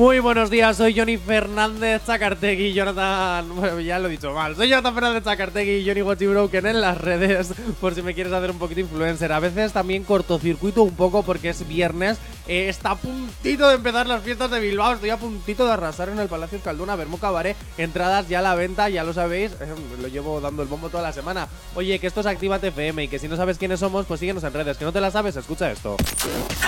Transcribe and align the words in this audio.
Muy 0.00 0.18
buenos 0.18 0.48
días, 0.48 0.78
soy 0.78 0.98
Johnny 0.98 1.18
Fernández 1.18 2.00
Zacartegui, 2.06 2.72
Jonathan. 2.72 3.54
Bueno, 3.54 3.80
ya 3.80 3.98
lo 3.98 4.08
he 4.08 4.12
dicho 4.12 4.32
mal. 4.32 4.56
Soy 4.56 4.70
Jonathan 4.70 4.94
Fernández 4.94 5.24
Zacartegui 5.24 5.72
y 5.72 5.86
Johnny 5.86 6.00
Watchy 6.00 6.26
Broken 6.26 6.64
en 6.64 6.80
las 6.80 6.96
redes, 6.96 7.52
por 7.82 7.94
si 7.94 8.00
me 8.00 8.14
quieres 8.14 8.32
hacer 8.32 8.50
un 8.50 8.58
poquito 8.58 8.80
influencer. 8.80 9.30
A 9.30 9.40
veces 9.40 9.74
también 9.74 10.04
cortocircuito 10.04 10.84
un 10.84 10.96
poco 10.96 11.22
porque 11.22 11.50
es 11.50 11.68
viernes. 11.68 12.16
Eh, 12.48 12.68
está 12.70 12.92
a 12.92 12.96
puntito 12.96 13.68
de 13.68 13.74
empezar 13.74 14.06
las 14.06 14.22
fiestas 14.22 14.50
de 14.50 14.58
Bilbao. 14.58 14.94
Estoy 14.94 15.10
a 15.10 15.18
puntito 15.18 15.66
de 15.66 15.72
arrasar 15.72 16.08
en 16.08 16.18
el 16.18 16.28
Palacio 16.28 16.56
Escalduna, 16.56 16.96
Vermo 16.96 17.18
Cabaret. 17.18 17.56
Entradas 17.76 18.26
ya 18.26 18.38
a 18.38 18.42
la 18.42 18.54
venta, 18.54 18.88
ya 18.88 19.04
lo 19.04 19.12
sabéis. 19.12 19.52
eh, 19.60 19.66
lo 20.00 20.08
llevo 20.08 20.40
dando 20.40 20.62
el 20.62 20.68
bombo 20.68 20.88
toda 20.88 21.02
la 21.02 21.12
semana. 21.12 21.46
Oye, 21.74 21.98
que 21.98 22.06
esto 22.06 22.20
es 22.20 22.26
Actívate 22.26 22.68
FM 22.68 23.04
y 23.04 23.08
que 23.08 23.18
si 23.18 23.28
no 23.28 23.36
sabes 23.36 23.58
quiénes 23.58 23.80
somos, 23.80 24.06
pues 24.06 24.18
síguenos 24.18 24.42
en 24.44 24.54
redes. 24.54 24.78
Que 24.78 24.84
no 24.86 24.92
te 24.92 25.00
la 25.02 25.10
sabes, 25.10 25.36
escucha 25.36 25.70
esto. 25.70 25.96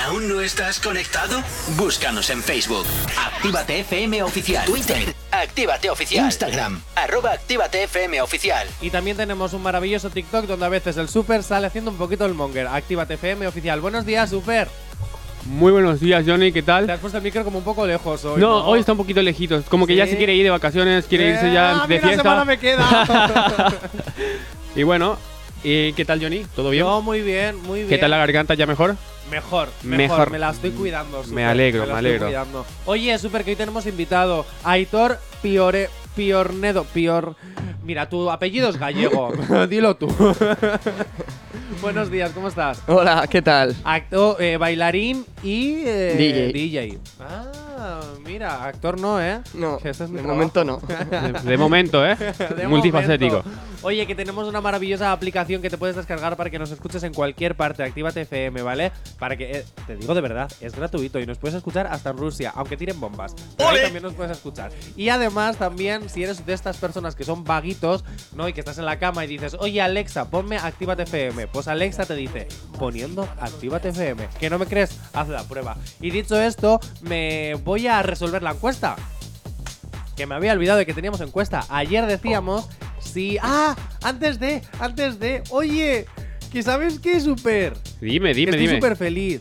¿Aún 0.06 0.28
no 0.28 0.40
estás 0.42 0.78
conectado? 0.78 1.42
Búscanos 1.76 2.28
en 2.28 2.42
Facebook. 2.42 2.86
Actívate 3.26 3.80
FM 3.80 4.22
Oficial. 4.22 4.64
Twitter. 4.66 5.14
Actívate 5.30 5.88
Oficial. 5.90 6.24
Instagram. 6.26 6.80
Arroba 6.96 7.30
Actívate 7.32 7.84
FM 7.84 8.20
Oficial. 8.20 8.66
Y 8.80 8.90
también 8.90 9.16
tenemos 9.16 9.52
un 9.52 9.62
maravilloso 9.62 10.10
TikTok 10.10 10.46
donde 10.46 10.66
a 10.66 10.68
veces 10.68 10.96
el 10.96 11.08
Super 11.08 11.42
sale 11.44 11.66
haciendo 11.68 11.90
un 11.92 11.96
poquito 11.98 12.24
el 12.26 12.34
monger. 12.34 12.66
Actívate 12.66 13.14
FM 13.14 13.46
oficial. 13.46 13.80
Buenos 13.80 14.04
días, 14.04 14.30
Super. 14.30 14.68
Muy 15.44 15.72
buenos 15.72 16.00
días, 16.00 16.24
Johnny, 16.26 16.52
¿qué 16.52 16.62
Te 16.62 16.66
tal? 16.66 16.90
has 16.90 17.00
puesto 17.00 17.18
el 17.18 17.24
micro 17.24 17.42
como 17.44 17.58
un 17.58 17.64
poco 17.64 17.84
lejos 17.86 18.24
hoy. 18.24 18.40
No, 18.40 18.64
hoy 18.64 18.80
está 18.80 18.92
un 18.92 18.98
poquito 18.98 19.20
lejitos. 19.22 19.64
Como 19.64 19.86
que 19.86 19.94
ya 19.96 20.06
se 20.06 20.16
quiere 20.16 20.34
ir 20.34 20.44
de 20.44 20.50
vacaciones, 20.50 21.06
quiere 21.06 21.30
irse 21.30 21.52
ya 21.52 21.82
a 21.82 21.86
de 21.86 21.98
una 21.98 22.16
semana 22.16 22.44
fiesta. 22.44 22.44
me 22.44 22.58
queda. 22.58 23.72
Y 24.76 24.84
bueno, 24.84 25.18
¿y 25.62 25.92
qué 25.92 26.04
tal, 26.04 26.20
Johnny? 26.22 26.46
¿Todo 26.56 26.70
bien? 26.70 26.84
No, 26.86 27.02
muy 27.02 27.20
bien, 27.20 27.56
muy 27.62 27.80
bien. 27.80 27.88
¿Qué 27.90 27.98
tal 27.98 28.10
la 28.10 28.16
garganta? 28.16 28.54
¿Ya 28.54 28.66
mejor? 28.66 28.96
Mejor, 29.32 29.68
mejor, 29.82 29.96
Mejor. 30.08 30.30
Me 30.30 30.38
la 30.38 30.50
estoy 30.50 30.70
cuidando. 30.72 31.22
Super, 31.22 31.34
Me 31.34 31.44
alegro, 31.46 31.86
la 31.86 31.94
me 31.94 31.98
estoy 32.00 32.08
alegro. 32.10 32.26
cuidando. 32.26 32.66
Oye, 32.86 33.18
Super, 33.18 33.42
que 33.44 33.50
hoy 33.52 33.56
tenemos 33.56 33.86
invitado 33.86 34.44
a 34.62 34.72
Aitor 34.72 35.18
Piore, 35.40 35.88
Piornedo. 36.14 36.84
Pior. 36.84 37.34
Mira, 37.82 38.08
tu 38.10 38.30
apellido 38.30 38.68
es 38.68 38.76
gallego. 38.78 39.32
Dilo 39.70 39.96
tú. 39.96 40.06
Buenos 41.80 42.10
días, 42.10 42.30
¿cómo 42.32 42.48
estás? 42.48 42.80
Hola, 42.86 43.26
¿qué 43.28 43.40
tal? 43.42 43.74
Acto, 43.82 44.38
eh, 44.38 44.56
bailarín 44.58 45.24
y 45.42 45.82
eh, 45.84 46.50
DJ. 46.54 46.98
Ah, 47.18 48.00
mira, 48.24 48.64
actor 48.64 49.00
no, 49.00 49.20
¿eh? 49.20 49.40
No, 49.54 49.78
es 49.82 49.98
mi 50.00 50.06
de 50.18 50.22
trabajo. 50.22 50.28
momento 50.28 50.64
no. 50.64 50.80
De, 50.80 51.40
de 51.50 51.56
momento, 51.56 52.06
¿eh? 52.06 52.16
De 52.56 52.68
Multifacético. 52.68 53.38
momento. 53.42 53.60
Oye, 53.84 54.06
que 54.06 54.14
tenemos 54.14 54.46
una 54.46 54.60
maravillosa 54.60 55.10
aplicación 55.10 55.60
que 55.60 55.68
te 55.68 55.76
puedes 55.76 55.96
descargar 55.96 56.36
para 56.36 56.50
que 56.50 56.58
nos 56.58 56.70
escuches 56.70 57.02
en 57.02 57.12
cualquier 57.12 57.56
parte. 57.56 57.82
Actívate 57.82 58.20
FM, 58.20 58.62
¿vale? 58.62 58.92
Para 59.18 59.36
que, 59.36 59.58
eh, 59.58 59.64
te 59.88 59.96
digo 59.96 60.14
de 60.14 60.20
verdad, 60.20 60.50
es 60.60 60.76
gratuito 60.76 61.18
y 61.18 61.26
nos 61.26 61.38
puedes 61.38 61.56
escuchar 61.56 61.88
hasta 61.88 62.10
en 62.10 62.16
Rusia, 62.16 62.52
aunque 62.54 62.76
tiren 62.76 63.00
bombas. 63.00 63.34
Pero 63.56 63.70
ahí 63.70 63.82
también 63.82 64.04
nos 64.04 64.14
puedes 64.14 64.30
escuchar. 64.30 64.70
Y 64.96 65.08
además, 65.08 65.56
también, 65.56 66.08
si 66.08 66.22
eres 66.22 66.46
de 66.46 66.52
estas 66.52 66.76
personas 66.76 67.16
que 67.16 67.24
son 67.24 67.42
vaguitos, 67.42 68.04
¿no? 68.36 68.48
Y 68.48 68.52
que 68.52 68.60
estás 68.60 68.78
en 68.78 68.84
la 68.84 69.00
cama 69.00 69.24
y 69.24 69.28
dices, 69.28 69.56
oye, 69.58 69.80
Alexa, 69.80 70.30
ponme 70.30 70.58
Actívate 70.58 71.02
FM. 71.02 71.48
Pues 71.48 71.66
Alexa 71.66 72.06
te 72.06 72.14
dice, 72.14 72.46
poniendo 72.78 73.28
Actívate 73.40 73.88
FM. 73.88 74.28
¿Que 74.38 74.48
no 74.48 74.60
me 74.60 74.66
crees? 74.66 74.96
Haz 75.12 75.28
la 75.28 75.42
prueba. 75.42 75.76
Y 76.00 76.10
dicho 76.10 76.40
esto, 76.40 76.78
me 77.00 77.54
voy 77.64 77.88
a 77.88 78.00
resolver 78.02 78.44
la 78.44 78.52
encuesta 78.52 78.94
que 80.16 80.26
me 80.26 80.34
había 80.34 80.52
olvidado 80.52 80.78
de 80.78 80.86
que 80.86 80.94
teníamos 80.94 81.20
encuesta. 81.20 81.64
Ayer 81.68 82.06
decíamos 82.06 82.68
si. 83.02 83.38
¡Ah! 83.42 83.76
Antes 84.02 84.38
de, 84.38 84.62
antes 84.80 85.18
de. 85.18 85.42
Oye, 85.50 86.06
que 86.52 86.62
sabes 86.62 86.98
qué, 86.98 87.20
Super. 87.20 87.74
Dime, 88.00 88.34
dime, 88.34 88.50
Estoy 88.50 88.66
dime. 88.66 88.74
súper 88.78 88.96
feliz. 88.96 89.40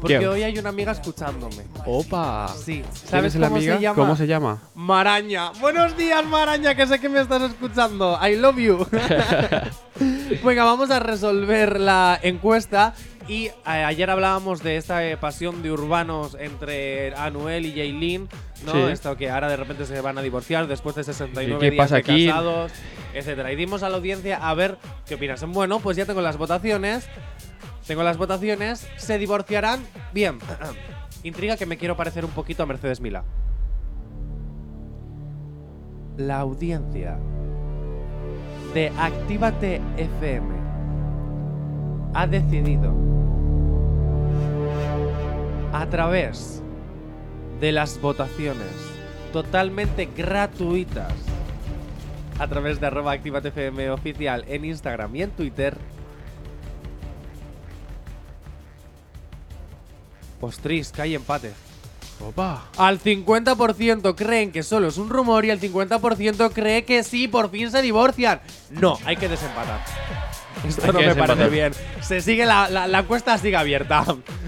Porque 0.00 0.28
hoy 0.28 0.42
hay 0.42 0.58
una 0.58 0.68
amiga 0.68 0.92
escuchándome. 0.92 1.64
Opa. 1.86 2.48
Sí. 2.62 2.82
¿Quién 2.82 3.08
¿Sabes 3.08 3.34
es 3.34 3.40
la 3.40 3.48
cómo 3.48 3.56
amiga? 3.56 3.76
se 3.76 3.80
llama? 3.82 3.94
¿Cómo 3.96 4.16
se 4.16 4.26
llama? 4.26 4.62
Maraña. 4.74 5.50
Buenos 5.60 5.96
días, 5.96 6.26
Maraña, 6.26 6.74
que 6.74 6.86
sé 6.86 6.98
que 6.98 7.08
me 7.08 7.20
estás 7.20 7.40
escuchando. 7.42 8.18
I 8.22 8.36
love 8.36 8.58
you. 8.58 8.86
Venga, 10.44 10.64
vamos 10.64 10.90
a 10.90 11.00
resolver 11.00 11.80
la 11.80 12.18
encuesta. 12.22 12.94
Y 13.26 13.46
eh, 13.46 13.52
ayer 13.64 14.10
hablábamos 14.10 14.62
de 14.62 14.76
esta 14.76 15.06
eh, 15.06 15.16
pasión 15.16 15.62
de 15.62 15.72
urbanos 15.72 16.36
entre 16.38 17.14
Anuel 17.14 17.64
y 17.64 17.72
Jaylin, 17.72 18.28
¿no? 18.66 18.72
Sí. 18.72 18.78
Esto 18.92 19.16
que 19.16 19.30
ahora 19.30 19.48
de 19.48 19.56
repente 19.56 19.86
se 19.86 20.00
van 20.02 20.18
a 20.18 20.22
divorciar 20.22 20.66
después 20.66 20.94
de 20.94 21.04
69 21.04 21.58
¿Qué 21.58 21.70
días 21.70 21.84
pasa 21.84 21.94
de 21.94 22.00
aquí? 22.00 22.26
casados, 22.26 22.72
etcétera. 23.14 23.50
Y 23.50 23.56
dimos 23.56 23.82
a 23.82 23.88
la 23.88 23.96
audiencia 23.96 24.36
a 24.36 24.52
ver 24.54 24.76
qué 25.06 25.14
opinas. 25.14 25.42
Bueno, 25.46 25.80
pues 25.80 25.96
ya 25.96 26.04
tengo 26.04 26.20
las 26.20 26.36
votaciones. 26.36 27.08
Tengo 27.86 28.02
las 28.02 28.18
votaciones. 28.18 28.86
¿Se 28.96 29.18
divorciarán? 29.18 29.80
Bien. 30.12 30.38
Intriga 31.22 31.56
que 31.56 31.64
me 31.64 31.78
quiero 31.78 31.96
parecer 31.96 32.26
un 32.26 32.30
poquito 32.32 32.62
a 32.62 32.66
Mercedes 32.66 33.00
Mila. 33.00 33.24
La 36.18 36.40
audiencia 36.40 37.18
de 38.74 38.92
Actívate 38.98 39.80
FM 39.96 40.63
ha 42.14 42.26
decidido 42.26 42.92
a 45.72 45.86
través 45.86 46.62
de 47.60 47.72
las 47.72 48.00
votaciones 48.00 48.68
totalmente 49.32 50.08
gratuitas 50.16 51.12
a 52.38 52.46
través 52.46 52.80
de 52.80 52.86
arroba 52.86 53.12
Actívate 53.12 53.48
FM 53.48 53.90
oficial 53.90 54.44
en 54.48 54.64
Instagram 54.64 55.14
y 55.16 55.22
en 55.22 55.30
Twitter 55.30 55.76
Ostris, 60.40 60.92
que 60.92 61.02
hay 61.02 61.14
empate. 61.14 61.52
Opa. 62.20 62.68
Al 62.76 63.00
50% 63.00 64.14
creen 64.14 64.52
que 64.52 64.62
solo 64.62 64.88
es 64.88 64.98
un 64.98 65.08
rumor 65.08 65.44
y 65.44 65.50
el 65.50 65.60
50% 65.60 66.52
cree 66.52 66.84
que 66.84 67.02
sí, 67.02 67.28
por 67.28 67.50
fin 67.50 67.70
se 67.70 67.82
divorcian. 67.82 68.40
No, 68.70 68.98
hay 69.04 69.16
que 69.16 69.28
desempatar. 69.28 69.80
Esto 70.66 70.92
no 70.92 71.00
me 71.00 71.14
parece 71.14 71.48
bien. 71.48 71.72
Se 72.00 72.20
sigue 72.20 72.46
la, 72.46 72.68
la, 72.68 72.86
la 72.86 73.00
encuesta 73.00 73.36
sigue 73.38 73.56
abierta. 73.56 74.04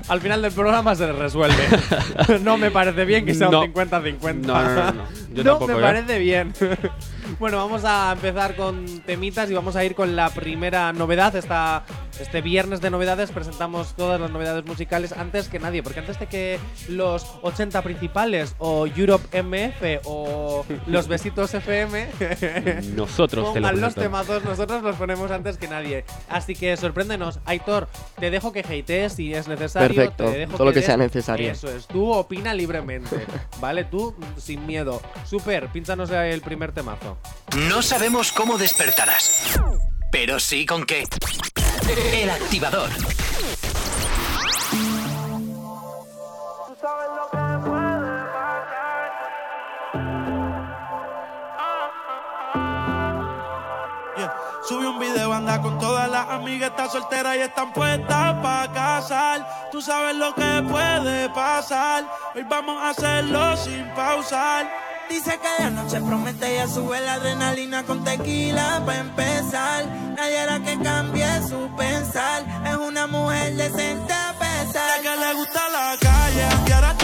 Al 0.09 0.21
final 0.21 0.43
del 0.43 0.53
programa 0.53 0.94
se 0.94 1.11
resuelve. 1.12 1.56
no 2.43 2.56
me 2.56 2.71
parece 2.71 3.05
bien 3.05 3.27
que 3.27 3.34
sea 3.34 3.49
un 3.49 3.72
50-50. 3.72 4.34
No, 4.34 4.62
no, 4.62 4.75
no, 4.75 4.93
no. 4.93 5.03
Yo 5.33 5.45
no 5.45 5.50
tampoco, 5.53 5.72
me 5.72 5.78
¿eh? 5.78 5.83
parece 5.83 6.19
bien. 6.19 6.53
Bueno, 7.38 7.56
vamos 7.59 7.84
a 7.84 8.12
empezar 8.12 8.56
con 8.56 9.00
temitas 9.00 9.50
y 9.50 9.54
vamos 9.54 9.76
a 9.76 9.84
ir 9.84 9.94
con 9.94 10.16
la 10.16 10.31
primera 10.31 10.92
novedad. 10.92 11.34
Esta, 11.37 11.84
este 12.20 12.41
viernes 12.41 12.81
de 12.81 12.91
novedades 12.91 13.31
presentamos 13.31 13.94
todas 13.94 14.20
las 14.20 14.31
novedades 14.31 14.64
musicales 14.64 15.12
antes 15.12 15.48
que 15.48 15.59
nadie, 15.59 15.82
porque 15.82 16.00
antes 16.00 16.19
de 16.19 16.26
que 16.26 16.59
los 16.88 17.26
80 17.42 17.82
principales 17.82 18.54
o 18.59 18.86
Europe 18.86 19.42
MF 19.42 20.00
o 20.04 20.65
los 20.86 21.09
besitos 21.09 21.54
FM 21.54 22.06
Nosotros 22.94 23.53
te 23.53 23.60
lo 23.60 23.66
pongan 23.69 23.81
los 23.81 23.94
temazos, 23.94 24.44
nosotros 24.44 24.82
los 24.82 24.97
ponemos 24.97 25.31
antes 25.31 25.56
que 25.59 25.69
nadie. 25.69 26.04
Así 26.28 26.54
que 26.54 26.76
sorpréndenos. 26.76 27.41
Aitor, 27.44 27.88
te 28.19 28.31
dejo 28.31 28.53
que 28.53 28.60
hatees 28.60 29.12
si 29.15 29.34
es 29.34 29.48
necesario. 29.48 29.88
Perfecto, 29.94 30.25
te 30.25 30.38
dejo 30.38 30.53
todo 30.53 30.65
lo 30.66 30.72
que 30.72 30.81
des- 30.81 30.86
sea 30.86 30.97
necesario. 30.97 31.50
Eso 31.50 31.69
es, 31.69 31.86
tú 31.86 32.10
opina 32.12 32.54
libremente. 32.54 33.25
¿Vale? 33.60 33.84
Tú 33.84 34.15
sin 34.36 34.66
miedo. 34.66 35.00
Super, 35.25 35.69
pínchanos 35.69 36.10
el 36.10 36.41
primer 36.41 36.72
temazo. 36.72 37.16
No 37.69 37.82
sabemos 37.82 38.32
cómo 38.32 38.59
despertarás, 38.59 39.59
pero 40.10 40.38
sí 40.41 40.66
con 40.66 40.84
qué. 40.84 41.04
El 42.12 42.31
activador. 42.31 42.91
Subí 54.68 54.84
un 54.84 54.98
video, 54.98 55.33
anda 55.33 55.63
con 55.63 55.78
todas 55.78 56.10
las 56.10 56.28
amigas, 56.28 56.71
está 56.71 56.89
soltera 56.89 57.36
y 57.36 57.41
están 57.41 57.72
puestas 57.72 58.34
para 58.42 58.72
casar. 58.72 59.68
Tú 59.71 59.80
sabes 59.80 60.16
lo 60.16 60.34
que 60.34 60.65
puede 60.68 61.28
pasar. 61.30 62.04
Hoy 62.34 62.42
vamos 62.42 62.83
a 62.83 62.91
hacerlo 62.91 63.57
sin 63.57 63.89
pausar. 63.95 64.68
Dice 65.08 65.38
que 65.38 65.64
de 65.64 65.70
noche 65.70 66.00
promete 66.00 66.54
ella 66.54 66.66
sube 66.66 67.00
la 67.00 67.14
adrenalina 67.14 67.84
con 67.84 68.03
tequila 68.03 68.82
para 68.84 68.98
empezar. 68.98 69.86
Nadie 70.16 70.38
hará 70.41 70.58
que 70.60 70.78
cambie 70.80 71.26
su 71.48 71.70
pensar. 71.76 72.44
Es 72.66 72.76
una 72.76 73.06
mujer 73.06 73.54
decente 73.54 74.12
a 74.12 74.34
pesar. 74.38 74.97
Sé 74.97 75.03
que 75.03 75.16
le 75.16 75.34
gusta 75.34 75.68
la 75.70 75.97
calle 76.00 76.48
y 76.66 76.72
ahora 76.72 76.97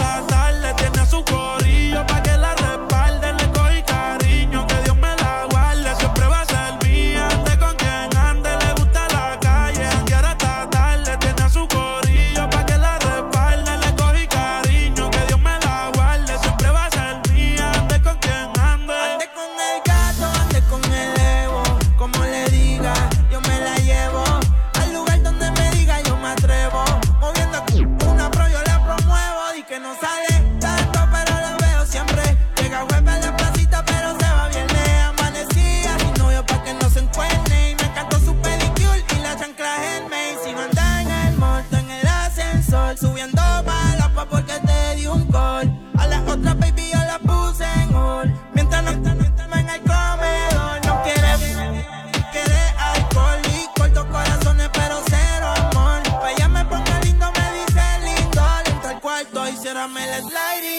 y 60.13 60.21
ciérrame 60.21 60.72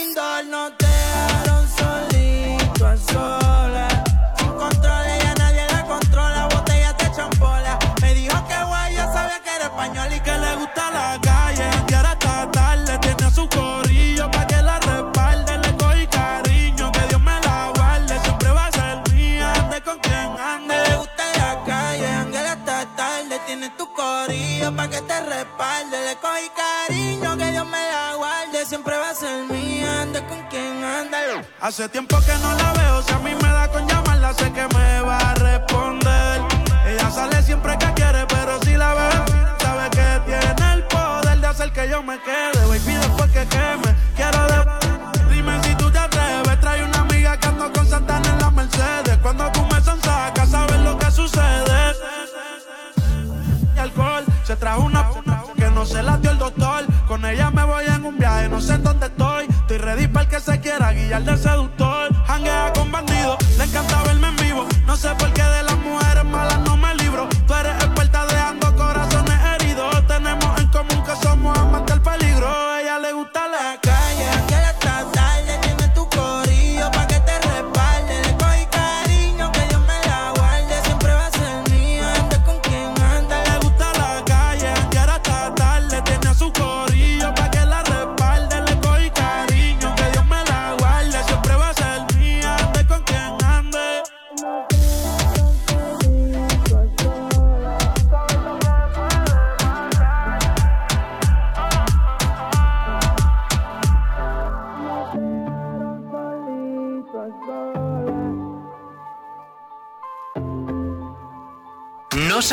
Hace 31.65 31.89
tiempo 31.89 32.19
que 32.21 32.35
no 32.43 32.55
la 32.57 32.73
veo, 32.75 33.03
si 33.03 33.11
a 33.15 33.19
mí 33.21 33.31
me 33.35 33.49
da 33.49 33.67
con 33.69 33.89
llamarla, 33.89 34.35
sé 34.35 34.53
que 34.53 34.69
me 34.77 35.01
va 35.01 35.17
a 35.17 35.35
responder. 35.35 36.43
Ella 36.87 37.11
sale 37.11 37.43
siempre 37.43 37.79
que 37.79 37.91
quiere, 37.95 38.27
pero 38.27 38.61
si 38.61 38.77
la 38.77 38.93
veo, 38.93 39.25
sabe 39.59 39.89
que 39.89 40.21
tiene 40.27 40.75
el 40.75 40.85
poder 40.85 41.41
de 41.41 41.47
hacer 41.47 41.73
que 41.73 41.89
yo 41.89 42.03
me 42.03 42.21
quede. 42.21 42.67
Baby, 42.67 42.99
se 61.15 61.21
quiera 61.21 61.21
guiar 61.21 61.25
de 61.25 61.43
seductor. 61.43 61.64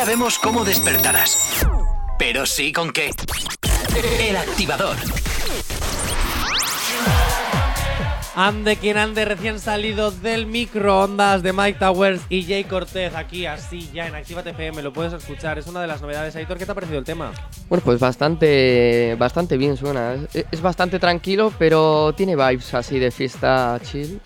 Sabemos 0.03 0.39
cómo 0.39 0.65
despertarás, 0.65 1.63
pero 2.17 2.47
sí 2.47 2.73
con 2.73 2.91
qué. 2.91 3.11
El 4.19 4.35
activador. 4.35 4.95
Ande 8.35 8.77
quien 8.77 8.97
ande 8.97 9.25
recién 9.25 9.59
salido 9.59 10.09
del 10.09 10.47
microondas 10.47 11.43
de 11.43 11.53
Mike 11.53 11.77
Towers 11.77 12.23
y 12.29 12.41
Jay 12.45 12.63
Cortez 12.63 13.13
aquí 13.13 13.45
así 13.45 13.91
ya 13.93 14.07
en 14.07 14.15
Actívate 14.15 14.49
FM, 14.49 14.81
lo 14.81 14.91
puedes 14.91 15.13
escuchar, 15.13 15.59
es 15.59 15.67
una 15.67 15.81
de 15.81 15.87
las 15.87 16.01
novedades. 16.01 16.35
Aitor, 16.35 16.57
¿qué 16.57 16.65
te 16.65 16.71
ha 16.71 16.75
parecido 16.75 16.97
el 16.97 17.05
tema? 17.05 17.31
Bueno, 17.69 17.83
pues 17.85 17.99
bastante, 17.99 19.15
bastante 19.19 19.55
bien 19.55 19.77
suena. 19.77 20.15
Es, 20.33 20.47
es 20.51 20.61
bastante 20.63 20.97
tranquilo, 20.97 21.53
pero 21.59 22.11
tiene 22.17 22.35
vibes 22.35 22.73
así 22.73 22.97
de 22.97 23.11
fiesta 23.11 23.79
chill. 23.83 24.19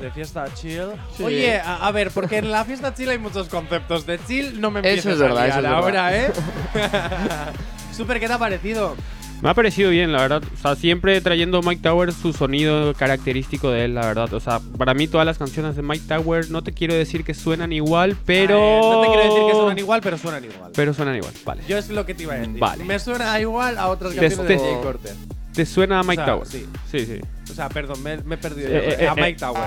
De 0.00 0.10
fiesta 0.12 0.44
chill. 0.54 0.88
Sí. 1.16 1.22
Oye, 1.24 1.58
a, 1.58 1.86
a 1.86 1.90
ver, 1.92 2.10
porque 2.12 2.38
en 2.38 2.50
la 2.52 2.64
fiesta 2.64 2.94
chill 2.94 3.08
hay 3.10 3.18
muchos 3.18 3.48
conceptos. 3.48 4.06
De 4.06 4.18
chill 4.26 4.60
no 4.60 4.70
me 4.70 4.78
empieces 4.80 5.00
Eso 5.00 5.10
es 5.12 5.18
verdad, 5.18 5.38
a 5.42 5.46
eso 5.48 5.56
es 5.58 5.62
liar 5.64 5.84
verdad. 5.84 6.06
ahora, 6.06 6.16
¿eh? 6.16 6.32
Super, 7.96 8.20
¿qué 8.20 8.26
te 8.28 8.32
ha 8.32 8.38
parecido? 8.38 8.94
Me 9.40 9.50
ha 9.50 9.54
parecido 9.54 9.90
bien, 9.90 10.10
la 10.12 10.20
verdad. 10.20 10.42
O 10.42 10.56
sea, 10.60 10.74
siempre 10.74 11.20
trayendo 11.20 11.62
Mike 11.62 11.80
Tower 11.82 12.12
su 12.12 12.32
sonido 12.32 12.92
característico 12.94 13.70
de 13.70 13.84
él, 13.84 13.94
la 13.94 14.00
verdad. 14.06 14.32
O 14.34 14.40
sea, 14.40 14.60
para 14.76 14.94
mí 14.94 15.06
todas 15.06 15.24
las 15.26 15.38
canciones 15.38 15.76
de 15.76 15.82
Mike 15.82 16.04
Tower 16.08 16.50
no 16.50 16.62
te 16.62 16.72
quiero 16.72 16.94
decir 16.94 17.22
que 17.24 17.34
suenan 17.34 17.72
igual, 17.72 18.16
pero. 18.26 18.58
No 18.58 19.00
te 19.02 19.06
quiero 19.08 19.22
decir 19.24 19.46
que 19.46 19.52
suenan 19.52 19.78
igual, 19.78 20.00
pero 20.02 20.18
suenan 20.18 20.44
igual. 20.44 20.70
Pero 20.74 20.92
suenan 20.94 21.16
igual, 21.16 21.32
vale. 21.44 21.62
Yo 21.68 21.78
es 21.78 21.88
lo 21.88 22.04
que 22.04 22.14
te 22.14 22.24
iba 22.24 22.34
a 22.34 22.38
decir. 22.38 22.58
Vale. 22.58 22.84
Me 22.84 22.98
suena 22.98 23.38
igual 23.40 23.78
a 23.78 23.86
otras 23.88 24.12
Te- 24.14 24.20
canciones 24.20 24.48
de 24.48 24.56
te- 24.56 24.60
Jay 24.60 24.82
Cortez. 24.82 25.14
¿Te 25.54 25.66
suena 25.66 26.00
a 26.00 26.02
Mike 26.02 26.22
O 26.22 26.24
sea, 26.24 26.34
Tower? 26.34 26.46
sí. 26.48 26.66
Sí, 26.90 27.06
sí. 27.06 27.20
O 27.50 27.54
sea, 27.54 27.68
perdón, 27.68 28.02
me, 28.02 28.16
me 28.18 28.34
he 28.34 28.38
perdido. 28.38 28.68
Eh, 28.70 28.96
eh, 29.04 29.08
a 29.08 29.14
Mike 29.14 29.38
Tower. 29.38 29.62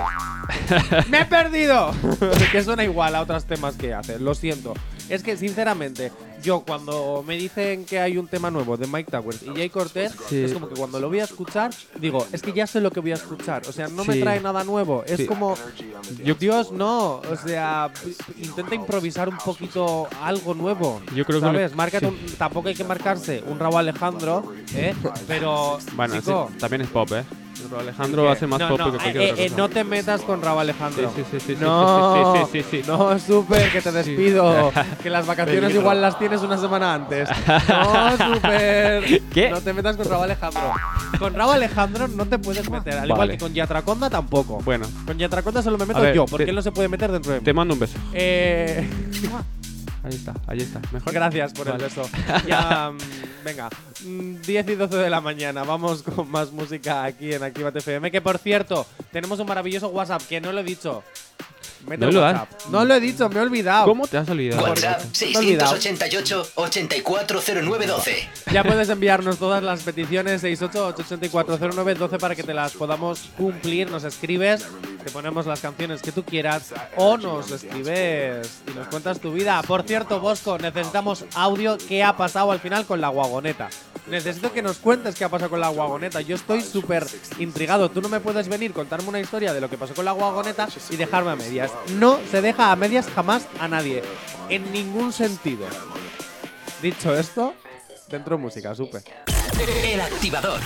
¡Me 1.10 1.22
he 1.22 1.26
perdido! 1.26 1.92
que 2.52 2.64
suena 2.64 2.84
igual 2.84 3.16
a 3.16 3.22
otros 3.22 3.46
temas 3.46 3.76
que 3.76 3.94
hace. 3.94 4.20
Lo 4.20 4.34
siento. 4.36 4.74
Es 5.10 5.24
que, 5.24 5.36
sinceramente, 5.36 6.10
yo 6.42 6.62
cuando 6.62 7.22
me 7.28 7.36
dicen 7.36 7.84
que 7.86 8.00
hay 8.00 8.18
un 8.18 8.28
tema 8.28 8.50
nuevo 8.50 8.78
de 8.78 8.88
Mike 8.88 9.12
Towers 9.12 9.44
y 9.44 9.48
Jay 9.50 9.70
Cortez, 9.70 10.14
Sí. 10.30 10.44
es 10.44 10.54
como 10.54 10.70
que 10.70 10.76
cuando 10.76 11.02
lo 11.02 11.10
voy 11.10 11.20
a 11.20 11.26
escuchar, 11.26 11.72
digo, 12.00 12.26
es 12.32 12.42
que 12.42 12.54
ya 12.54 12.66
sé 12.66 12.80
lo 12.80 12.92
que 12.92 13.02
voy 13.02 13.12
a 13.12 13.16
escuchar. 13.16 13.64
O 13.68 13.74
sea, 13.74 13.88
no 13.90 14.06
me 14.06 14.14
Sí. 14.14 14.22
trae 14.22 14.40
nada 14.40 14.64
nuevo. 14.64 15.04
Es 15.06 15.18
Sí. 15.18 15.26
como, 15.26 15.58
Dios, 16.40 16.72
no. 16.72 17.16
O 17.16 17.36
sea, 17.46 17.92
intenta 18.38 18.74
improvisar 18.76 19.28
un 19.28 19.38
poquito 19.38 20.08
algo 20.22 20.54
nuevo. 20.54 21.02
Yo 21.14 21.26
creo 21.26 21.42
que 21.42 21.46
¿Sabes? 21.46 21.72
sí. 22.00 22.06
un- 22.06 22.18
tampoco 22.38 22.70
hay 22.70 22.76
que 22.76 22.84
marcarse 22.86 23.44
un 23.48 23.60
Raúl 23.60 23.78
Alejandro, 23.80 24.54
¿eh? 24.76 24.96
Pero, 25.28 25.78
Bueno, 25.96 26.16
chico, 26.16 26.50
también 26.60 26.84
es 26.84 26.88
pop, 26.90 27.12
¿eh? 27.12 27.24
Alejandro 27.80 28.30
hace 28.30 28.48
más 28.48 28.60
no, 28.60 28.70
pop 28.70 28.80
no, 28.80 28.86
que 28.92 28.98
cualquier 28.98 29.18
eh, 29.24 29.32
otra 29.32 29.44
eh, 29.44 29.48
cosa. 29.50 29.58
no 29.62 29.70
te 29.70 29.84
metas 29.84 30.22
con 30.22 30.42
Raúl 30.42 30.60
Alejandro. 30.62 31.12
Sí, 31.16 31.24
sí, 31.32 31.40
sí, 31.40 31.46
sí, 31.48 31.56
sí, 31.56 31.62
no, 31.62 32.34
sí, 32.36 32.42
sí, 32.52 32.64
sí, 32.72 32.82
sí. 32.82 32.88
no, 32.88 33.20
súper, 33.20 33.72
que 33.72 33.82
te 33.82 33.92
despido. 33.92 34.72
que 35.04 35.10
las 35.10 35.26
vacaciones 35.26 35.62
Peligro. 35.64 35.82
igual 35.82 36.02
las 36.02 36.18
tienes 36.20 36.42
una 36.42 36.58
semana 36.58 36.94
antes. 36.94 37.30
No, 37.68 38.34
súper. 38.36 39.22
¿Qué? 39.34 39.50
No 39.50 39.62
te 39.62 39.74
metas 39.74 39.96
con 39.98 40.10
Raúl 40.10 40.24
Alejandro. 40.26 40.62
Con 41.20 41.34
Raúl 41.34 41.54
Alejandro 41.54 42.08
no 42.08 42.26
te 42.26 42.40
puedes 42.40 42.70
meter, 42.70 42.94
al 42.98 43.10
igual 43.10 43.30
que 43.32 43.38
con 43.38 43.54
Yatraconda 43.54 44.10
tampoco. 44.10 44.58
Bueno, 44.64 44.88
Con 45.06 45.18
Yatraconda 45.18 45.62
solo 45.62 45.78
me 45.78 45.86
meto 45.86 46.02
ver, 46.02 46.16
yo, 46.16 46.26
porque 46.26 46.46
te- 46.46 46.50
él 46.50 46.56
no 46.56 46.62
se 46.62 46.72
puede 46.72 46.88
meter 46.88 47.12
dentro 47.12 47.34
de 47.34 47.40
mí. 47.40 47.46
te 47.46 47.54
mando 47.54 47.74
un 47.74 47.80
beso. 47.80 47.98
Eh, 48.14 48.88
Ahí 50.04 50.16
está, 50.16 50.34
ahí 50.48 50.60
está. 50.60 50.82
Mejor. 50.92 51.14
gracias 51.14 51.54
por 51.54 51.68
Vale. 51.68 51.84
el 51.84 51.90
beso. 51.90 52.10
Ya, 52.48 52.92
mm, 52.92 52.98
venga, 53.46 53.70
mm, 54.04 54.36
10 54.42 54.70
y 54.70 54.76
12 54.76 54.98
de 54.98 55.10
la 55.10 55.22
mañana, 55.22 55.64
vamos 55.64 56.02
con 56.16 56.30
más 56.30 56.52
música 56.52 57.04
aquí 57.04 57.34
en 57.34 57.44
Actívate 57.44 57.80
FM. 57.80 58.10
Que 58.10 58.22
por 58.22 58.38
cierto, 58.40 58.86
tenemos 59.12 59.40
un 59.40 59.48
maravilloso 59.48 59.90
WhatsApp 59.90 60.24
que 60.28 60.42
no 60.42 60.52
lo 60.52 60.62
he 60.62 60.64
dicho. 60.64 61.04
Mete 61.88 62.06
No 62.06 62.12
lo 62.12 62.22
WhatsApp. 62.22 62.50
No 62.70 62.86
lo 62.86 62.94
he 62.96 63.00
dicho, 63.00 63.30
me 63.30 63.40
he 63.40 63.42
olvidado. 63.42 63.86
¿Cómo 63.86 64.08
te 64.08 64.18
has 64.18 64.30
olvidado? 64.30 64.64
WhatsApp 64.64 65.02
Me 65.22 65.32
he 65.32 65.38
olvidado. 65.38 65.76
688-840912. 65.78 68.28
Ya 68.52 68.64
puedes 68.64 68.90
enviarnos 68.90 69.38
todas 69.38 69.64
las 69.64 69.84
peticiones 69.84 70.44
688-840912 70.44 72.20
para 72.20 72.36
que 72.36 72.44
te 72.44 72.54
las 72.54 72.74
podamos 72.74 73.30
cumplir. 73.38 73.90
Nos 73.90 74.04
escribes, 74.04 74.66
te 75.04 75.12
ponemos 75.12 75.46
las 75.46 75.60
canciones 75.60 76.02
que 76.02 76.12
tú 76.12 76.24
quieras 76.24 76.74
o 76.98 77.18
nos 77.18 77.52
escribes 77.52 78.62
y 78.68 78.76
nos 78.76 78.88
cuentas 78.88 79.20
tu 79.20 79.32
vida. 79.34 79.62
Por 79.64 79.84
cierto, 79.84 80.20
Bosco, 80.20 80.58
necesitamos 80.58 81.26
audio. 81.36 81.78
¿Qué 81.88 82.04
ha 82.04 82.16
pasado 82.18 82.52
al 82.52 82.60
final 82.60 82.86
con 82.86 83.02
la 83.02 83.10
guagoneta? 83.10 83.70
Necesito 84.08 84.52
que 84.52 84.62
nos 84.62 84.78
cuentes 84.78 85.16
qué 85.16 85.24
ha 85.24 85.30
pasado 85.30 85.50
con 85.50 85.60
la 85.60 85.70
guagoneta. 85.70 86.22
Yo 86.22 86.36
estoy 86.36 86.62
súper 86.62 87.06
intrigado. 87.40 87.90
Tú 87.90 88.02
no 88.02 88.10
me 88.10 88.20
puedes 88.20 88.48
venir 88.48 88.74
contarme 88.74 89.10
una 89.10 89.20
historia 89.20 89.54
de 89.54 89.62
lo 89.62 89.70
que 89.70 89.78
pasó 89.78 89.94
con 89.94 90.06
la 90.06 90.12
guagoneta 90.12 90.68
y 90.90 90.96
dejarme 90.96 91.32
a 91.32 91.36
medias. 91.36 91.71
No 91.98 92.20
se 92.30 92.42
deja 92.42 92.72
a 92.72 92.76
medias 92.76 93.08
jamás 93.08 93.48
a 93.60 93.68
nadie. 93.68 94.04
En 94.50 94.72
ningún 94.72 95.14
sentido. 95.14 95.66
Dicho 96.82 97.16
esto, 97.16 97.54
dentro 98.08 98.38
música, 98.38 98.74
supe. 98.76 99.04
El 99.84 100.02
activador. 100.02 100.60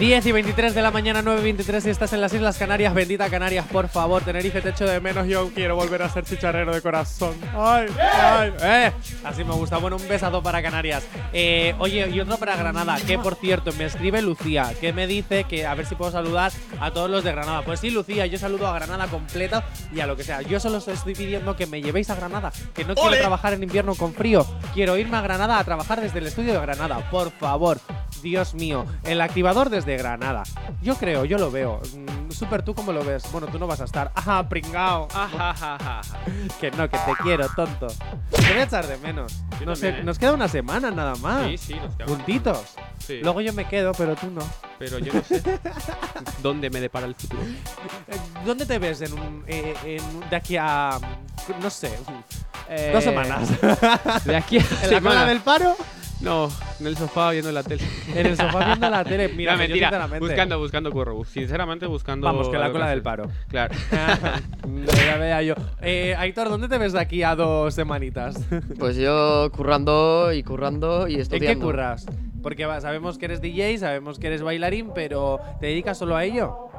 10 0.00 0.24
y 0.24 0.32
23 0.32 0.74
de 0.74 0.80
la 0.80 0.90
mañana, 0.90 1.20
9 1.20 1.42
y 1.42 1.44
23 1.44 1.84
si 1.84 1.90
estás 1.90 2.14
en 2.14 2.22
las 2.22 2.32
Islas 2.32 2.56
Canarias, 2.56 2.94
bendita 2.94 3.28
Canarias, 3.28 3.66
por 3.70 3.86
favor, 3.86 4.22
Tenerife 4.22 4.62
te 4.62 4.70
echo 4.70 4.86
de 4.86 4.98
menos, 4.98 5.28
yo 5.28 5.50
quiero 5.54 5.76
volver 5.76 6.00
a 6.00 6.08
ser 6.08 6.24
chicharrero 6.24 6.72
de 6.72 6.80
corazón. 6.80 7.34
Ay, 7.54 7.88
ay, 7.98 8.54
eh. 8.62 8.92
Así 9.24 9.44
me 9.44 9.52
gusta. 9.52 9.76
Bueno, 9.76 9.96
un 9.96 10.08
besazo 10.08 10.42
para 10.42 10.62
Canarias. 10.62 11.06
Eh, 11.34 11.74
oye, 11.78 12.08
y 12.08 12.18
otro 12.18 12.38
para 12.38 12.56
Granada, 12.56 12.96
que 13.06 13.18
por 13.18 13.34
cierto, 13.34 13.74
me 13.74 13.84
escribe 13.84 14.22
Lucía, 14.22 14.72
que 14.80 14.94
me 14.94 15.06
dice 15.06 15.44
que 15.44 15.66
a 15.66 15.74
ver 15.74 15.84
si 15.84 15.94
puedo 15.96 16.10
saludar 16.10 16.50
a 16.80 16.90
todos 16.92 17.10
los 17.10 17.22
de 17.22 17.32
Granada. 17.32 17.60
Pues 17.60 17.80
sí, 17.80 17.90
Lucía, 17.90 18.24
yo 18.24 18.38
saludo 18.38 18.68
a 18.68 18.72
Granada 18.72 19.06
completa 19.06 19.64
y 19.94 20.00
a 20.00 20.06
lo 20.06 20.16
que 20.16 20.24
sea. 20.24 20.40
Yo 20.40 20.60
solo 20.60 20.78
os 20.78 20.88
estoy 20.88 21.14
pidiendo 21.14 21.56
que 21.56 21.66
me 21.66 21.82
llevéis 21.82 22.08
a 22.08 22.14
Granada, 22.14 22.52
que 22.72 22.86
no 22.86 22.94
quiero 22.94 23.18
trabajar 23.18 23.52
en 23.52 23.64
invierno 23.64 23.94
con 23.94 24.14
frío. 24.14 24.46
Quiero 24.72 24.96
irme 24.96 25.18
a 25.18 25.20
Granada 25.20 25.58
a 25.58 25.64
trabajar 25.64 26.00
desde 26.00 26.20
el 26.20 26.26
estudio 26.28 26.54
de 26.54 26.60
Granada, 26.60 27.10
por 27.10 27.30
favor. 27.32 27.78
Dios 28.22 28.54
mío, 28.54 28.86
el 29.04 29.20
activador 29.20 29.70
desde 29.70 29.89
Granada. 29.96 30.42
Yo 30.82 30.94
creo, 30.96 31.24
yo 31.24 31.38
lo 31.38 31.50
veo. 31.50 31.80
Mm, 31.94 32.30
Super, 32.30 32.62
¿tú 32.62 32.74
cómo 32.74 32.92
lo 32.92 33.04
ves? 33.04 33.24
Bueno, 33.32 33.48
tú 33.48 33.58
no 33.58 33.66
vas 33.66 33.80
a 33.80 33.84
estar. 33.84 34.10
Ajá, 34.14 34.48
pringao. 34.48 35.08
Ajá, 35.12 35.50
ajá, 35.50 35.74
ajá. 35.74 36.00
Que 36.60 36.70
no, 36.70 36.88
que 36.88 36.96
te 36.98 37.12
quiero, 37.22 37.48
tonto. 37.54 37.88
Te 37.88 38.40
voy 38.40 38.60
a 38.60 38.62
echar 38.62 38.86
de 38.86 38.96
menos. 38.98 39.42
Yo 39.60 39.72
¿eh? 39.86 40.02
nos 40.04 40.18
queda 40.18 40.32
una 40.32 40.48
semana 40.48 40.90
nada 40.90 41.14
más. 41.16 41.46
Sí, 41.48 41.58
sí, 41.58 41.74
nos 41.74 41.94
queda. 41.96 42.06
Puntitos. 42.06 42.74
Sí. 42.98 43.20
Luego 43.22 43.40
yo 43.40 43.52
me 43.52 43.66
quedo, 43.66 43.92
pero 43.92 44.14
tú 44.16 44.30
no. 44.30 44.40
Pero 44.78 44.98
yo 44.98 45.12
no 45.12 45.22
sé 45.22 45.42
dónde 46.42 46.70
me 46.70 46.80
depara 46.80 47.06
el 47.06 47.14
futuro. 47.14 47.42
Eh, 47.42 48.16
¿Dónde 48.46 48.64
te 48.64 48.78
ves 48.78 49.02
en 49.02 49.12
un, 49.12 49.44
eh, 49.46 49.74
en 49.84 50.30
de 50.30 50.36
aquí 50.36 50.56
a. 50.56 50.98
No 51.60 51.68
sé. 51.68 51.90
Eh, 52.68 52.90
Dos 52.92 53.02
semanas. 53.04 53.48
De 54.24 54.36
aquí 54.36 54.58
a 54.58 54.60
¿En 54.60 54.68
la 54.70 54.88
semana. 54.88 55.00
cola 55.16 55.26
del 55.26 55.40
paro? 55.40 55.76
No, 56.20 56.50
en 56.78 56.86
el 56.86 56.96
sofá 56.96 57.30
viendo 57.30 57.50
la 57.50 57.62
tele. 57.62 57.82
En 58.14 58.26
el 58.26 58.36
sofá 58.36 58.66
viendo 58.66 58.90
la 58.90 59.04
tele. 59.04 59.28
Mira, 59.34 59.56
no, 59.56 59.64
yo 59.64 60.18
Buscando, 60.20 60.58
buscando 60.58 60.90
curro. 60.90 61.24
Sinceramente 61.24 61.86
buscando. 61.86 62.26
Vamos, 62.26 62.48
que 62.48 62.58
la 62.58 62.70
cola 62.70 62.88
del 62.90 63.02
paro. 63.02 63.30
Claro. 63.48 63.74
ya 65.06 65.16
vea 65.16 65.42
yo. 65.42 65.54
Eh, 65.80 66.14
Aitor, 66.18 66.48
¿dónde 66.50 66.68
te 66.68 66.78
ves 66.78 66.92
de 66.92 67.00
aquí 67.00 67.22
a 67.22 67.34
dos 67.34 67.74
semanitas? 67.74 68.36
Pues 68.78 68.96
yo 68.96 69.50
currando 69.52 70.32
y 70.32 70.42
currando 70.42 71.06
y 71.08 71.14
¿En 71.14 71.20
estudiando. 71.20 71.60
qué 71.60 71.64
curras? 71.64 72.06
Porque 72.42 72.64
va, 72.66 72.80
sabemos 72.80 73.18
que 73.18 73.26
eres 73.26 73.40
DJ, 73.40 73.78
sabemos 73.78 74.18
que 74.18 74.28
eres 74.28 74.42
bailarín, 74.42 74.90
pero 74.94 75.38
¿te 75.60 75.66
dedicas 75.66 75.98
solo 75.98 76.16
a 76.16 76.24
ello? 76.24 76.70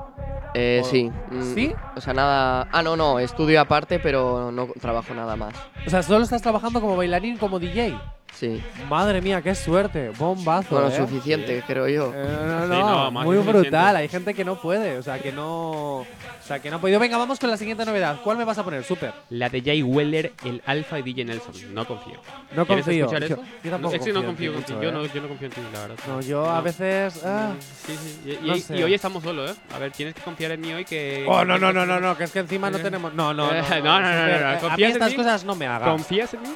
Eh, 0.53 0.81
¿O- 0.83 0.87
sí. 0.87 1.11
¿Sí? 1.53 1.73
O 1.95 2.01
sea, 2.01 2.13
nada. 2.13 2.67
Ah, 2.71 2.81
no, 2.83 2.95
no. 2.97 3.19
Estudio 3.19 3.61
aparte, 3.61 3.99
pero 3.99 4.51
no 4.51 4.67
trabajo 4.79 5.13
nada 5.13 5.35
más. 5.35 5.53
O 5.85 5.89
sea, 5.89 6.03
solo 6.03 6.23
estás 6.23 6.41
trabajando 6.41 6.81
como 6.81 6.97
bailarín, 6.97 7.37
como 7.37 7.59
DJ. 7.59 7.97
Sí. 8.33 8.59
Madre 8.89 9.21
mía, 9.21 9.41
qué 9.41 9.53
suerte. 9.53 10.09
Bombazo. 10.17 10.75
Bueno, 10.75 10.87
¿eh? 10.87 10.97
suficiente, 10.97 11.63
creo 11.67 11.87
yo. 11.87 12.11
Eh, 12.15 12.25
no, 12.25 12.61
Sí, 12.63 12.69
no, 12.69 12.89
no, 12.89 13.11
más 13.11 13.25
muy 13.25 13.35
suficiente. 13.37 13.61
brutal. 13.69 13.95
Hay 13.97 14.07
gente 14.07 14.33
que 14.33 14.43
no 14.43 14.59
puede, 14.59 14.97
o 14.97 15.03
sea, 15.03 15.19
que 15.19 15.31
no. 15.31 15.97
O 15.97 16.07
sea, 16.43 16.59
que 16.59 16.71
no 16.71 16.77
ha 16.77 16.81
podido. 16.81 16.99
Venga, 16.99 17.17
vamos 17.17 17.39
con 17.39 17.51
la 17.51 17.57
siguiente 17.57 17.85
novedad. 17.85 18.19
¿Cuál 18.23 18.37
me 18.37 18.43
vas 18.43 18.57
a 18.57 18.63
poner? 18.63 18.83
Súper. 18.83 19.13
La 19.29 19.49
de 19.49 19.61
Jay 19.61 19.83
Weller, 19.83 20.33
el 20.43 20.61
Alfa 20.65 20.97
y 20.97 21.03
DJ 21.03 21.25
Nelson. 21.25 21.53
No 21.73 21.85
confío. 21.85 22.15
No 22.55 22.65
¿Quieres 22.65 22.85
confío. 22.85 23.05
escuchar 23.05 23.21
Yo- 23.27 23.35
eso? 23.35 23.43
yo 23.63 23.71
tampoco 23.71 23.95
es 23.95 24.01
que 24.01 24.13
no 24.13 24.23
confío 24.25 24.53
confío 24.53 24.59
en 24.59 24.63
ti 24.65 24.73
mucho, 24.73 24.81
Yo, 24.83 24.89
¿eh? 24.89 24.91
no, 24.91 25.05
yo 25.13 25.21
no 25.21 25.27
confío 25.27 25.47
en 25.47 25.53
ti, 25.53 25.61
la 25.73 25.79
verdad. 25.81 25.95
No, 26.07 26.21
yo 26.21 26.49
a 26.49 26.55
No. 26.55 26.63
veces. 26.63 27.21
ah. 27.23 27.51
Sí, 27.85 27.95
sí. 27.95 28.39
Y, 28.43 28.47
No 28.47 28.55
sé. 28.57 28.77
y 28.77 28.83
hoy 28.83 28.93
estamos 28.95 29.21
solos, 29.23 29.51
¿eh? 29.51 29.55
A 29.75 29.77
ver, 29.77 29.91
tienes 29.91 30.15
que 30.15 30.21
confiar 30.21 30.51
en 30.51 30.61
mí 30.61 30.73
hoy 30.73 30.85
que. 30.85 31.25
Oh, 31.27 31.45
no, 31.45 31.59
no, 31.59 31.71
no, 31.71 31.85
no, 31.85 31.99
no, 31.99 32.17
que 32.17 32.23
es 32.23 32.31
que 32.31 32.39
encima 32.39 32.71
no 32.71 32.79
tenemos. 32.79 33.13
No, 33.13 33.33
no, 33.35 33.51
no. 33.51 33.61
No, 33.83 33.99
no, 33.99 34.01
no, 34.01 34.01
no, 34.01 34.01
no, 34.01 34.21
Super, 34.21 34.41
eh, 34.41 34.45
A 34.45 34.53
mí 34.55 34.59
¿confías 34.61 34.89
en 34.89 34.95
estas 34.95 35.13
cosas 35.13 35.43
no 35.45 35.53
me 35.55 35.67
hagas. 35.67 35.89
¿Confías 35.89 36.33
en 36.33 36.41
mí? 36.41 36.49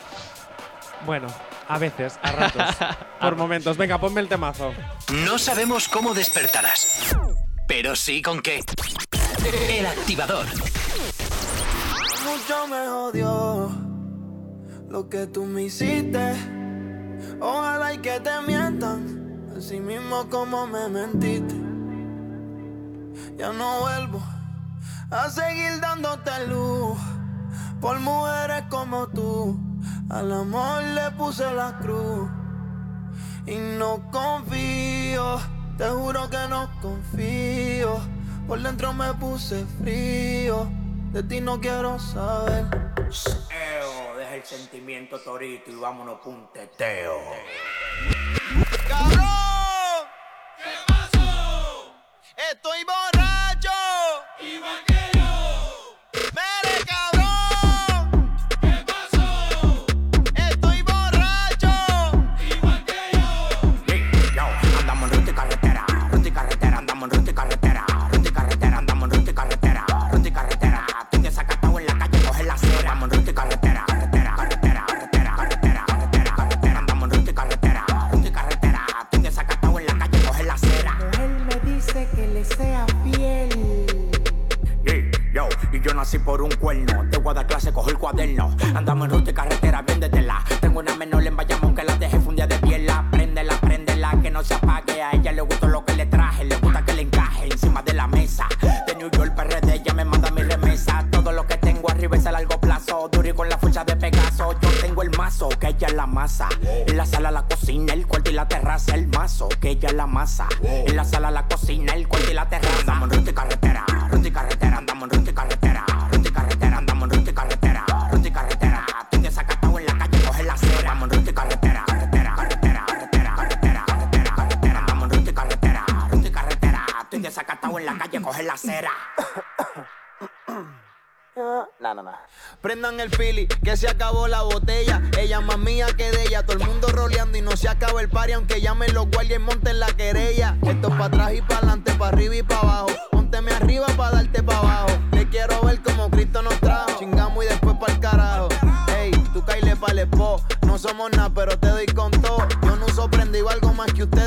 Bueno, 1.05 1.27
a 1.67 1.77
veces, 1.77 2.19
a 2.21 2.31
ratos. 2.31 2.75
por 3.19 3.35
momentos. 3.35 3.77
Venga, 3.77 3.99
ponme 3.99 4.21
el 4.21 4.27
temazo. 4.27 4.73
No 5.25 5.37
sabemos 5.37 5.87
cómo 5.87 6.13
despertarás, 6.13 7.15
pero 7.67 7.95
sí 7.95 8.21
con 8.21 8.41
qué. 8.41 8.63
El 9.69 9.85
activador. 9.85 10.45
Mucho 12.23 12.67
me 12.67 12.87
jodió 12.87 13.71
lo 14.89 15.09
que 15.09 15.27
tú 15.27 15.45
me 15.45 15.63
hiciste. 15.63 16.33
Ojalá 17.39 17.93
y 17.93 17.97
que 17.99 18.19
te 18.19 18.41
mientan, 18.47 19.51
así 19.57 19.79
mismo 19.79 20.29
como 20.29 20.67
me 20.67 20.87
mentiste. 20.89 21.55
Ya 23.37 23.51
no 23.51 23.79
vuelvo 23.81 24.21
a 25.11 25.29
seguir 25.29 25.79
dándote 25.79 26.47
luz 26.47 26.97
por 27.79 27.99
mujeres 27.99 28.63
como 28.69 29.07
tú. 29.07 29.74
Al 30.09 30.31
amor 30.31 30.83
le 30.83 31.09
puse 31.11 31.51
la 31.51 31.79
cruz 31.79 32.29
y 33.47 33.55
no 33.55 34.09
confío, 34.11 35.39
te 35.77 35.89
juro 35.89 36.29
que 36.29 36.47
no 36.47 36.69
confío. 36.79 37.99
Por 38.47 38.61
dentro 38.61 38.93
me 38.93 39.11
puse 39.15 39.65
frío, 39.81 40.67
de 41.11 41.23
ti 41.23 41.41
no 41.41 41.59
quiero 41.59 41.97
saber. 41.97 42.65
Eo, 43.49 44.17
deja 44.17 44.35
el 44.35 44.43
sentimiento 44.43 45.19
torito 45.19 45.71
y 45.71 45.75
vámonos 45.75 46.19
punteteo. 46.19 47.19
¡Cabrón! 48.87 49.44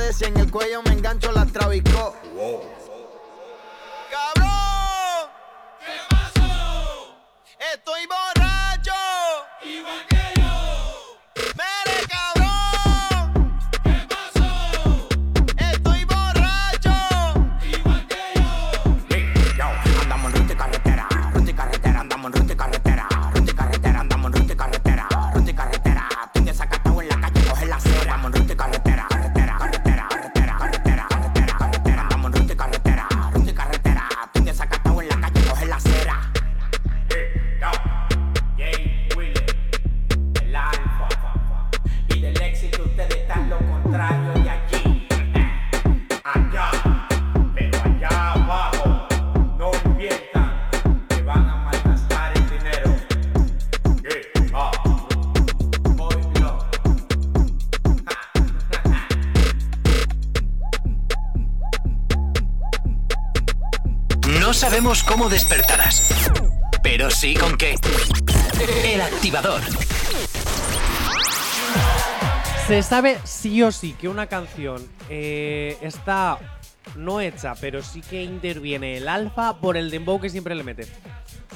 Ustedes. 0.09 0.17
Si 0.17 0.25
en 0.25 0.37
el 0.39 0.51
cuello 0.51 0.83
me 0.83 0.93
engancho, 0.93 1.33
las 1.33 1.53
trabicó. 1.53 2.18
Despertarás, 65.27 66.31
pero 66.81 67.11
sí 67.11 67.35
con 67.35 67.57
qué. 67.57 67.75
El 68.85 69.01
activador. 69.01 69.61
Se 72.69 72.83
sabe 72.85 73.19
sí 73.25 73.61
o 73.63 73.73
sí 73.73 73.95
que 73.95 74.07
una 74.07 74.29
canción 74.29 74.87
eh, 75.09 75.77
está 75.81 76.39
no 76.95 77.21
hecha, 77.21 77.55
pero 77.61 77.83
sí 77.83 78.01
que 78.01 78.23
interviene 78.23 78.99
el 78.99 79.09
alfa 79.09 79.59
por 79.59 79.77
el 79.77 79.91
dembow 79.91 80.21
que 80.21 80.31
siempre 80.31 80.55
le 80.55 80.63
mete. 80.63 80.87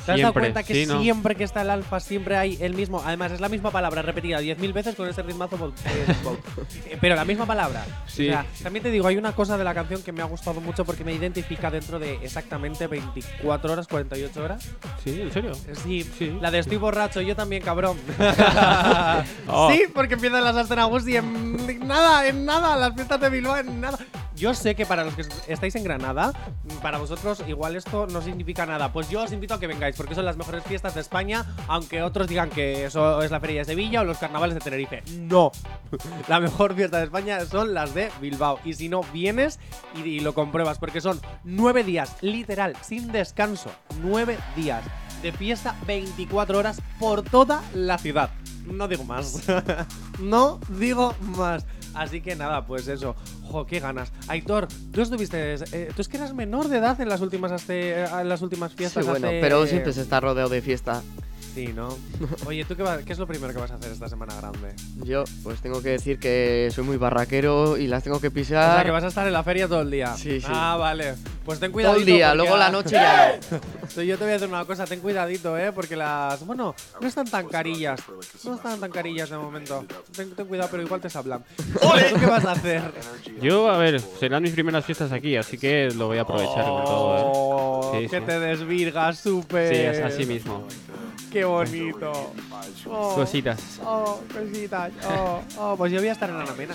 ¿Te 0.06 0.12
has 0.12 0.20
dado 0.20 0.32
cuenta 0.32 0.62
que 0.62 0.74
sí, 0.74 0.86
¿no? 0.86 1.00
siempre 1.00 1.34
que 1.36 1.44
está 1.44 1.62
el 1.62 1.70
alfa 1.70 2.00
siempre 2.00 2.36
hay 2.36 2.58
el 2.60 2.74
mismo? 2.74 3.02
Además, 3.04 3.32
es 3.32 3.40
la 3.40 3.48
misma 3.48 3.70
palabra 3.70 4.02
repetida 4.02 4.40
10.000 4.40 4.72
veces 4.72 4.94
con 4.94 5.08
ese 5.08 5.22
ritmazo. 5.22 5.72
eh, 6.86 6.98
pero 7.00 7.14
la 7.14 7.24
misma 7.24 7.46
palabra. 7.46 7.84
Sí. 8.06 8.28
O 8.28 8.32
sea, 8.32 8.46
también 8.62 8.82
te 8.82 8.90
digo, 8.90 9.06
hay 9.06 9.16
una 9.16 9.32
cosa 9.32 9.56
de 9.56 9.64
la 9.64 9.74
canción 9.74 10.02
que 10.02 10.12
me 10.12 10.22
ha 10.22 10.26
gustado 10.26 10.60
mucho 10.60 10.84
porque 10.84 11.04
me 11.04 11.12
identifica 11.12 11.70
dentro 11.70 11.98
de 11.98 12.14
exactamente 12.22 12.86
24 12.86 13.72
horas, 13.72 13.86
48 13.86 14.42
horas. 14.42 14.68
Sí, 15.04 15.20
¿en 15.20 15.32
serio? 15.32 15.52
Sí, 15.84 16.02
Sí. 16.18 16.36
la 16.40 16.50
de 16.50 16.58
estoy 16.58 16.76
borracho, 16.76 17.20
yo 17.20 17.36
también, 17.36 17.62
cabrón. 17.62 17.96
Oh. 19.48 19.70
Sí, 19.70 19.84
porque 19.92 20.14
empiezan 20.14 20.44
las 20.44 20.56
Astenagus 20.56 21.06
y 21.08 21.16
en 21.16 21.86
nada, 21.86 22.26
en 22.26 22.44
nada, 22.44 22.76
las 22.76 22.94
fiestas 22.94 23.20
de 23.20 23.28
Bilbao, 23.28 23.56
en 23.58 23.80
nada. 23.80 23.98
Yo 24.34 24.54
sé 24.54 24.74
que 24.74 24.86
para 24.86 25.04
los 25.04 25.14
que 25.14 25.24
estáis 25.48 25.74
en 25.76 25.84
Granada, 25.84 26.32
para 26.80 26.98
vosotros 26.98 27.42
igual 27.46 27.76
esto 27.76 28.06
no 28.06 28.22
significa 28.22 28.64
nada. 28.66 28.92
Pues 28.92 29.08
yo 29.10 29.22
os 29.22 29.32
invito 29.32 29.54
a 29.54 29.60
que 29.60 29.66
vengáis, 29.66 29.91
porque 29.96 30.14
son 30.14 30.24
las 30.24 30.36
mejores 30.36 30.64
fiestas 30.64 30.94
de 30.94 31.00
España, 31.00 31.44
aunque 31.68 32.02
otros 32.02 32.28
digan 32.28 32.50
que 32.50 32.84
eso 32.84 33.22
es 33.22 33.30
la 33.30 33.40
Feria 33.40 33.60
de 33.60 33.64
Sevilla 33.64 34.00
o 34.00 34.04
los 34.04 34.18
carnavales 34.18 34.54
de 34.54 34.60
Tenerife. 34.60 35.02
No, 35.18 35.52
la 36.28 36.40
mejor 36.40 36.74
fiesta 36.74 36.98
de 36.98 37.04
España 37.04 37.44
son 37.46 37.74
las 37.74 37.94
de 37.94 38.10
Bilbao. 38.20 38.58
Y 38.64 38.74
si 38.74 38.88
no, 38.88 39.02
vienes 39.12 39.58
y, 39.94 40.00
y 40.00 40.20
lo 40.20 40.34
compruebas, 40.34 40.78
porque 40.78 41.00
son 41.00 41.20
nueve 41.44 41.84
días, 41.84 42.16
literal, 42.20 42.76
sin 42.82 43.12
descanso, 43.12 43.70
nueve 44.02 44.38
días 44.56 44.82
de 45.22 45.32
fiesta 45.32 45.76
24 45.86 46.58
horas 46.58 46.82
por 46.98 47.22
toda 47.22 47.62
la 47.74 47.96
ciudad. 47.98 48.30
No 48.66 48.88
digo 48.88 49.04
más. 49.04 49.42
no 50.18 50.60
digo 50.68 51.14
más. 51.36 51.64
Así 51.94 52.20
que 52.20 52.34
nada, 52.36 52.64
pues 52.66 52.88
eso. 52.88 53.14
Jo, 53.50 53.66
qué 53.66 53.80
ganas. 53.80 54.10
Aitor, 54.28 54.68
tú 54.92 55.02
estuviste. 55.02 55.54
eh, 55.72 55.90
tú 55.94 56.02
es 56.02 56.08
que 56.08 56.16
eras 56.16 56.34
menor 56.34 56.68
de 56.68 56.78
edad 56.78 57.00
en 57.00 57.08
las 57.08 57.20
últimas 57.20 57.52
hace- 57.52 58.04
en 58.04 58.28
las 58.28 58.40
últimas 58.42 58.72
Sí, 58.72 58.78
fiestas. 58.78 59.04
bueno, 59.06 59.28
hace- 59.28 59.40
pero 59.40 59.66
siempre 59.66 59.92
se 59.92 60.00
está 60.02 60.20
rodeado 60.20 60.48
de 60.48 60.62
fiesta. 60.62 61.02
Sí, 61.54 61.66
¿no? 61.74 61.88
Oye, 62.46 62.64
¿tú 62.64 62.74
qué, 62.76 62.82
va- 62.82 62.98
qué 63.02 63.12
es 63.12 63.18
lo 63.18 63.26
primero 63.26 63.52
que 63.52 63.60
vas 63.60 63.70
a 63.70 63.74
hacer 63.74 63.92
esta 63.92 64.08
semana 64.08 64.34
grande? 64.36 64.74
Yo, 65.04 65.24
pues 65.42 65.60
tengo 65.60 65.82
que 65.82 65.90
decir 65.90 66.18
que 66.18 66.70
soy 66.74 66.82
muy 66.84 66.96
barraquero 66.96 67.76
y 67.76 67.86
las 67.88 68.02
tengo 68.02 68.20
que 68.20 68.28
O 68.28 68.32
pisar. 68.32 68.76
sea, 68.76 68.84
que 68.84 68.90
vas 68.90 69.04
a 69.04 69.08
estar 69.08 69.26
en 69.26 69.34
la 69.34 69.42
feria 69.42 69.68
todo 69.68 69.82
el 69.82 69.90
día. 69.90 70.14
Sí, 70.16 70.40
sí. 70.40 70.46
Ah, 70.48 70.76
vale. 70.78 71.14
Pues 71.44 71.58
ten 71.60 71.70
cuidado. 71.72 71.94
todo 71.94 72.00
el 72.00 72.06
día, 72.06 72.34
luego 72.34 72.56
la 72.56 72.70
noche 72.70 72.90
ya 72.92 73.38
no. 73.50 74.02
Yo 74.02 74.16
te 74.16 74.24
voy 74.24 74.30
a 74.30 74.34
decir 74.34 74.48
una 74.48 74.64
cosa, 74.64 74.86
ten 74.86 75.00
cuidadito, 75.00 75.58
¿eh? 75.58 75.72
Porque 75.72 75.94
las. 75.96 76.44
Bueno, 76.46 76.74
no 77.00 77.06
están 77.06 77.26
tan 77.28 77.46
carillas. 77.48 78.00
No 78.44 78.54
están 78.54 78.80
tan 78.80 78.90
carillas 78.90 79.28
de 79.28 79.36
momento. 79.36 79.84
Ten, 80.16 80.30
ten 80.34 80.46
cuidado, 80.46 80.68
pero 80.70 80.82
igual 80.84 81.00
te 81.02 81.10
sablan. 81.10 81.44
¿Tú 81.56 82.18
qué 82.18 82.26
vas 82.26 82.44
a 82.46 82.52
hacer? 82.52 82.80
Yo, 83.42 83.68
a 83.70 83.76
ver, 83.76 84.00
serán 84.00 84.42
mis 84.42 84.52
primeras 84.52 84.84
fiestas 84.86 85.12
aquí, 85.12 85.36
así 85.36 85.58
que 85.58 85.90
lo 85.94 86.06
voy 86.06 86.16
a 86.18 86.22
aprovechar 86.22 86.64
con 86.64 86.84
todo, 86.84 87.18
¿eh? 87.18 87.22
Oh, 87.24 87.92
Sí, 88.00 88.08
que 88.08 88.20
sí. 88.20 88.24
te 88.24 88.40
desvirgas 88.40 89.18
súper. 89.18 89.74
Sí, 89.74 89.80
es 89.82 90.00
así 90.00 90.24
mismo. 90.24 90.66
Qué 91.32 91.44
bonito. 91.44 92.12
Oh, 92.90 93.14
Cositas. 93.14 93.80
Oh, 93.84 94.20
cositas. 94.32 94.92
Oh, 95.08 95.40
oh, 95.58 95.76
pues 95.76 95.90
yo 95.90 95.98
voy 95.98 96.08
a 96.08 96.12
estar 96.12 96.28
en 96.28 96.36
Anamena. 96.36 96.74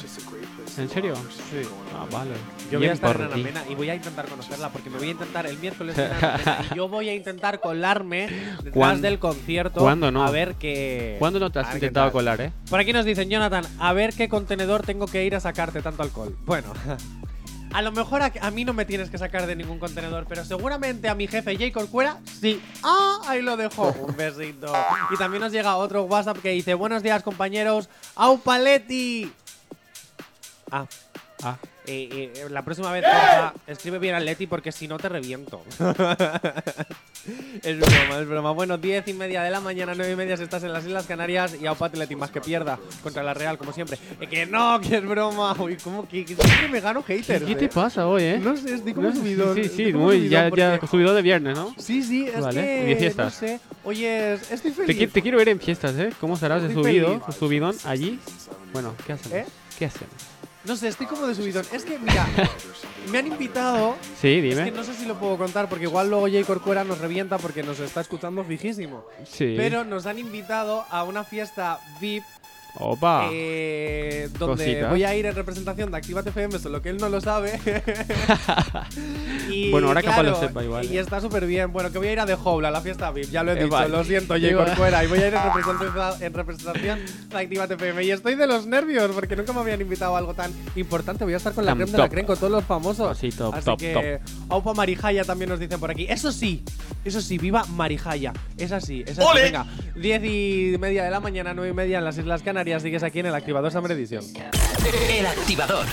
¿En 0.77 0.89
serio? 0.89 1.13
Sí. 1.51 1.61
Ah, 1.95 2.07
vale. 2.11 2.31
Yo 2.71 2.79
voy 2.79 2.87
a 2.87 2.93
estar 2.93 3.15
en. 3.17 3.21
Anamena 3.27 3.63
y 3.69 3.75
voy 3.75 3.89
a 3.91 3.95
intentar 3.95 4.25
conocerla 4.27 4.69
porque 4.69 4.89
me 4.89 4.97
voy 4.97 5.09
a 5.09 5.11
intentar 5.11 5.45
el 5.45 5.57
miércoles 5.59 5.95
en 5.97 6.11
Anamena 6.11 6.65
y 6.71 6.75
yo 6.75 6.89
voy 6.89 7.09
a 7.09 7.13
intentar 7.15 7.59
colarme 7.59 8.27
detrás 8.57 8.73
¿Cuándo- 8.73 9.07
del 9.07 9.19
concierto 9.19 9.79
cuándo 9.81 10.11
no? 10.11 10.25
a 10.25 10.31
ver 10.31 10.55
qué 10.55 11.17
¿Cuándo 11.19 11.39
no 11.39 11.51
te 11.51 11.59
has 11.59 11.73
intentado 11.75 12.11
colar, 12.11 12.41
eh? 12.41 12.51
Por 12.69 12.79
aquí 12.79 12.93
nos 12.93 13.05
dicen, 13.05 13.29
Jonathan, 13.29 13.63
a 13.79 13.93
ver 13.93 14.13
qué 14.13 14.27
contenedor 14.27 14.81
tengo 14.83 15.05
que 15.05 15.23
ir 15.23 15.35
a 15.35 15.39
sacarte 15.39 15.81
tanto 15.83 16.01
alcohol. 16.01 16.35
Bueno, 16.45 16.73
a 17.73 17.81
lo 17.81 17.91
mejor 17.91 18.21
a, 18.21 18.31
a 18.41 18.51
mí 18.51 18.65
no 18.65 18.73
me 18.73 18.85
tienes 18.85 19.09
que 19.09 19.17
sacar 19.17 19.45
de 19.45 19.55
ningún 19.55 19.79
contenedor, 19.79 20.25
pero 20.27 20.43
seguramente 20.45 21.09
a 21.09 21.15
mi 21.15 21.27
jefe 21.27 21.57
Jay 21.57 21.71
Corcuera 21.71 22.17
sí. 22.41 22.61
Ah, 22.83 23.19
ahí 23.27 23.41
lo 23.41 23.57
dejo. 23.57 23.87
Un 24.07 24.15
besito. 24.15 24.73
Y 25.11 25.17
también 25.17 25.41
nos 25.41 25.51
llega 25.51 25.75
otro 25.75 26.03
WhatsApp 26.03 26.37
que 26.39 26.49
dice, 26.51 26.73
buenos 26.73 27.03
días 27.03 27.23
compañeros. 27.23 27.89
¡Au 28.15 28.39
Paletti! 28.39 29.31
Ah, 30.71 30.85
Ah, 31.43 31.55
eh, 31.87 32.31
eh, 32.35 32.47
la 32.49 32.63
próxima 32.63 32.91
vez, 32.91 33.03
porfa, 33.03 33.53
escribe 33.65 33.97
bien 33.99 34.13
al 34.15 34.25
Leti 34.25 34.45
porque 34.47 34.71
si 34.71 34.87
no 34.87 34.97
te 34.97 35.07
reviento. 35.09 35.63
es 37.63 37.77
broma, 37.79 38.19
es 38.21 38.27
broma. 38.27 38.51
Bueno, 38.51 38.77
10 38.77 39.07
y 39.07 39.13
media 39.13 39.41
de 39.43 39.49
la 39.51 39.59
mañana, 39.61 39.93
9 39.95 40.11
y 40.11 40.15
media 40.15 40.37
si 40.37 40.43
estás 40.43 40.63
en 40.63 40.73
las 40.73 40.85
Islas 40.85 41.05
Canarias 41.05 41.55
y 41.59 41.65
a 41.67 41.75
Leti 41.93 42.15
más 42.15 42.29
que 42.31 42.41
pierda 42.41 42.77
contra 43.01 43.23
la 43.23 43.33
Real, 43.33 43.57
como 43.57 43.73
siempre. 43.73 43.97
Eh, 44.19 44.27
que 44.27 44.45
no, 44.45 44.79
que 44.81 44.97
es 44.97 45.05
broma. 45.05 45.55
Uy, 45.59 45.77
¿cómo 45.77 46.07
que, 46.07 46.25
que 46.25 46.35
siempre 46.35 46.67
me 46.69 46.79
gano 46.81 47.01
haters? 47.03 47.43
¿Qué 47.45 47.55
te 47.55 47.65
eh? 47.65 47.69
pasa 47.73 48.07
hoy, 48.07 48.23
eh? 48.23 48.39
No 48.41 48.55
sé, 48.57 48.75
estoy 48.75 48.93
como 48.93 49.09
No. 49.09 49.53
Sí, 49.55 49.69
sí, 49.69 49.93
muy, 49.93 50.29
ya, 50.29 50.49
ya 50.49 50.49
porque- 50.79 50.87
subido 50.87 51.13
de 51.13 51.21
viernes, 51.21 51.55
¿no? 51.57 51.73
Sí, 51.77 52.03
sí, 52.03 52.27
es 52.27 52.41
Vale, 52.41 52.61
que. 52.61 52.81
y 52.83 52.85
de 52.89 52.95
fiestas. 52.97 53.33
No 53.41 53.47
sé. 53.47 53.59
Oye, 53.83 54.33
estoy 54.33 54.71
Te, 54.71 54.71
feliz. 54.71 54.97
qui- 54.97 55.11
te 55.11 55.21
quiero 55.21 55.37
ver 55.37 55.49
en 55.49 55.59
fiestas, 55.59 55.95
¿eh? 55.97 56.09
¿Cómo 56.19 56.33
estarás 56.35 56.61
de 56.63 56.73
subido, 56.73 57.19
feliz. 57.21 57.35
subidón 57.37 57.75
allí? 57.85 58.19
Bueno, 58.73 58.93
¿qué 59.05 59.13
hacemos? 59.13 59.37
¿Eh? 59.37 59.45
¿Qué 59.79 59.85
hacemos? 59.85 60.13
No 60.67 60.75
sé, 60.75 60.89
estoy 60.89 61.05
como 61.07 61.25
de 61.27 61.33
subidón. 61.33 61.65
Es 61.71 61.85
que, 61.85 61.97
mira, 61.97 62.27
me 63.11 63.17
han 63.19 63.27
invitado 63.27 63.95
Sí, 64.21 64.35
Es 64.37 64.43
dime. 64.43 64.65
que 64.65 64.71
no 64.71 64.83
sé 64.83 64.93
si 64.93 65.05
lo 65.05 65.17
puedo 65.17 65.37
contar 65.37 65.69
porque 65.69 65.85
igual 65.85 66.09
luego 66.09 66.27
Jay 66.27 66.43
Corcuera 66.43 66.83
nos 66.83 66.97
revienta 66.99 67.37
porque 67.37 67.63
nos 67.63 67.79
está 67.79 68.01
escuchando 68.01 68.43
fijísimo. 68.43 69.05
Sí. 69.25 69.53
Pero 69.57 69.83
nos 69.85 70.05
han 70.05 70.19
invitado 70.19 70.85
a 70.89 71.03
una 71.03 71.23
fiesta 71.23 71.79
VIP 72.01 72.23
Opa. 72.79 73.29
eh, 73.33 74.29
donde 74.37 74.63
Cositas. 74.65 74.89
voy 74.91 75.03
a 75.03 75.15
ir 75.15 75.25
en 75.25 75.33
representación 75.35 75.89
de 75.89 75.97
Actívate 75.97 76.29
FM, 76.29 76.59
solo 76.59 76.81
que 76.81 76.89
él 76.89 76.97
no 76.97 77.09
lo 77.09 77.19
sabe. 77.21 77.59
Y, 79.49 79.71
Bueno, 79.71 79.87
ahora 79.87 80.01
capaz 80.03 80.23
lo 80.23 80.31
claro, 80.33 80.47
sepa 80.47 80.63
igual, 80.63 80.85
Y 80.85 80.97
eh. 80.97 80.99
está 80.99 81.21
súper 81.21 81.45
bien. 81.47 81.71
Bueno, 81.71 81.89
que 81.91 81.97
voy 81.97 82.07
a 82.07 82.11
ir 82.11 82.19
a 82.19 82.25
The 82.25 82.33
Howl, 82.35 82.65
a 82.65 82.71
la 82.71 82.81
fiesta 82.81 83.09
VIP, 83.11 83.29
ya 83.31 83.43
lo 83.43 83.51
he 83.53 83.55
Eh, 83.55 83.63
dicho. 83.63 83.69
vale. 83.73 83.89
Lo 83.89 84.03
siento, 84.03 84.35
Igual. 84.35 84.65
Corcuera. 84.67 85.03
Y 85.03 85.07
voy 85.07 85.19
a 85.19 85.27
ir 85.29 85.33
en 85.33 85.43
representación, 85.53 86.23
en 86.23 86.33
representación 86.33 86.99
de 87.29 87.37
Actívate 87.37 87.73
FM. 87.75 88.03
Y 88.03 88.11
estoy 88.11 88.35
de 88.35 88.45
los 88.45 88.67
nervios 88.67 89.09
porque 89.11 89.35
nunca 89.37 89.53
me 89.53 89.61
habían 89.61 89.79
invitado 89.81 90.15
a 90.15 90.19
algo 90.19 90.33
tan 90.33 90.51
importante. 90.75 91.23
Voy 91.23 91.33
a 91.33 91.37
estar 91.37 91.53
con 91.53 91.65
la 91.65 91.71
Tan 91.71 91.77
creme 91.77 91.91
de 91.93 91.97
la 91.97 92.03
top. 92.03 92.11
creme, 92.11 92.27
con 92.27 92.37
todos 92.37 92.51
los 92.51 92.65
famosos. 92.65 93.17
Sí, 93.17 93.29
top, 93.29 93.53
Así 93.55 93.65
top, 93.65 93.79
que, 93.79 94.19
Aupa 94.49 94.73
Marijaya 94.73 95.23
también 95.23 95.49
nos 95.49 95.59
dicen 95.59 95.79
por 95.79 95.89
aquí. 95.91 96.05
Eso 96.09 96.31
sí, 96.33 96.63
eso 97.05 97.21
sí, 97.21 97.37
viva 97.37 97.63
Marijaya. 97.67 98.33
Es 98.57 98.71
así, 98.73 99.03
es 99.07 99.17
así. 99.17 99.27
Venga, 99.33 99.65
10 99.95 100.23
y 100.25 100.75
media 100.77 101.05
de 101.05 101.11
la 101.11 101.19
mañana, 101.21 101.53
9 101.53 101.71
y 101.71 101.73
media 101.73 101.99
en 101.99 102.03
las 102.03 102.17
Islas 102.17 102.41
Canarias. 102.43 102.66
Sigues 102.67 103.01
aquí 103.01 103.19
en 103.21 103.27
el 103.27 103.35
Activador 103.35 103.71
Summer 103.71 103.91
Edition. 103.93 104.23
El 105.09 105.25
activador. 105.25 105.85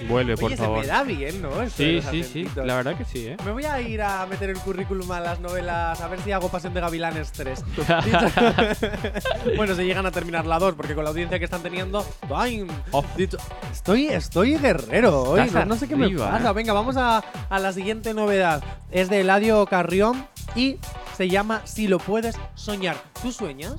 Vuelve, 0.08 0.34
por 0.36 0.46
Oye, 0.46 0.56
se 0.56 0.62
favor. 0.64 0.80
me 0.80 0.86
da 0.88 1.04
bien, 1.04 1.40
¿no? 1.40 1.50
Sí, 1.70 2.02
sí, 2.10 2.24
sí. 2.24 2.48
La 2.56 2.74
verdad 2.74 2.98
que 2.98 3.04
sí, 3.04 3.28
¿eh? 3.28 3.36
Me 3.44 3.52
voy 3.52 3.64
a 3.64 3.75
ir 3.80 4.02
a 4.02 4.26
meter 4.26 4.50
el 4.50 4.58
currículum 4.58 5.10
a 5.12 5.20
las 5.20 5.40
novelas, 5.40 6.00
a 6.00 6.08
ver 6.08 6.20
si 6.20 6.32
hago 6.32 6.48
Pasión 6.48 6.74
de 6.74 6.80
Gavilanes 6.80 7.32
3. 7.32 7.64
bueno, 9.56 9.74
se 9.74 9.84
llegan 9.84 10.06
a 10.06 10.10
terminar 10.10 10.46
la 10.46 10.58
2, 10.58 10.74
porque 10.74 10.94
con 10.94 11.04
la 11.04 11.10
audiencia 11.10 11.38
que 11.38 11.44
están 11.44 11.62
teniendo. 11.62 12.04
¡ay! 12.34 12.66
Oh. 12.92 13.04
Dicho- 13.16 13.38
estoy, 13.72 14.08
estoy 14.08 14.56
guerrero 14.58 15.22
hoy, 15.22 15.50
no, 15.52 15.64
no 15.64 15.76
sé 15.76 15.88
qué 15.88 15.96
me 15.96 16.08
pasa. 16.10 16.50
eh. 16.50 16.52
Venga, 16.52 16.72
vamos 16.72 16.96
a, 16.96 17.18
a 17.48 17.58
la 17.58 17.72
siguiente 17.72 18.14
novedad. 18.14 18.62
Es 18.90 19.08
de 19.08 19.20
Eladio 19.20 19.64
Carrión 19.66 20.26
y 20.54 20.78
se 21.16 21.28
llama 21.28 21.62
Si 21.64 21.88
lo 21.88 21.98
puedes 21.98 22.36
soñar. 22.54 22.96
¿Tú 23.22 23.32
sueñas? 23.32 23.76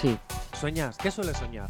Sí. 0.00 0.18
¿Sueñas? 0.58 0.96
¿Qué 0.98 1.10
sueles 1.10 1.36
soñar? 1.36 1.66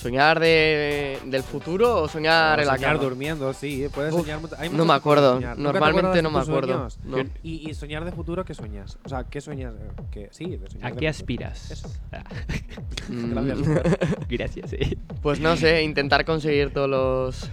¿Soñar 0.00 0.40
de, 0.40 1.18
del 1.26 1.42
futuro 1.42 2.02
o 2.02 2.08
soñar 2.08 2.58
en 2.60 2.66
la 2.66 2.74
soñar 2.76 2.92
cama? 2.92 3.04
durmiendo, 3.04 3.52
sí, 3.52 3.86
puedes 3.92 4.12
Uf, 4.14 4.20
soñar. 4.22 4.40
mucho- 4.40 4.54
hay 4.58 4.70
no 4.70 4.84
me 4.84 4.94
acuerdo. 4.94 5.34
soñar. 5.34 5.58
¿Nunca 5.58 5.72
te 5.72 5.78
Normalmente 5.80 6.22
no 6.22 6.30
me 6.30 6.38
acuerdo. 6.40 6.88
No. 7.04 7.18
¿Y, 7.42 7.68
y 7.70 7.74
soñar 7.74 8.04
de 8.04 8.12
futuro 8.12 8.44
qué 8.44 8.54
sueñas? 8.54 8.98
O 9.04 9.08
sea, 9.08 9.24
¿qué 9.24 9.40
sueñas? 9.40 9.74
eh, 9.74 10.02
¿Qué? 10.10 10.28
Sí, 10.32 10.56
de 10.56 10.68
soñar 10.70 10.86
¿A 10.92 10.94
de 10.94 11.00
qué 11.00 11.12
futuro. 11.12 11.44
aspiras? 11.44 11.70
Eso. 11.70 11.92
Ah, 12.12 12.24
Mm, 13.08 13.34
Gracias. 13.34 14.28
Gracias, 14.28 14.70
sí. 14.70 14.98
Pues 15.20 15.40
no 15.40 15.56
sé, 15.56 15.82
intentar 15.82 16.24
conseguir 16.24 16.72
todos 16.72 16.88
los, 16.88 17.50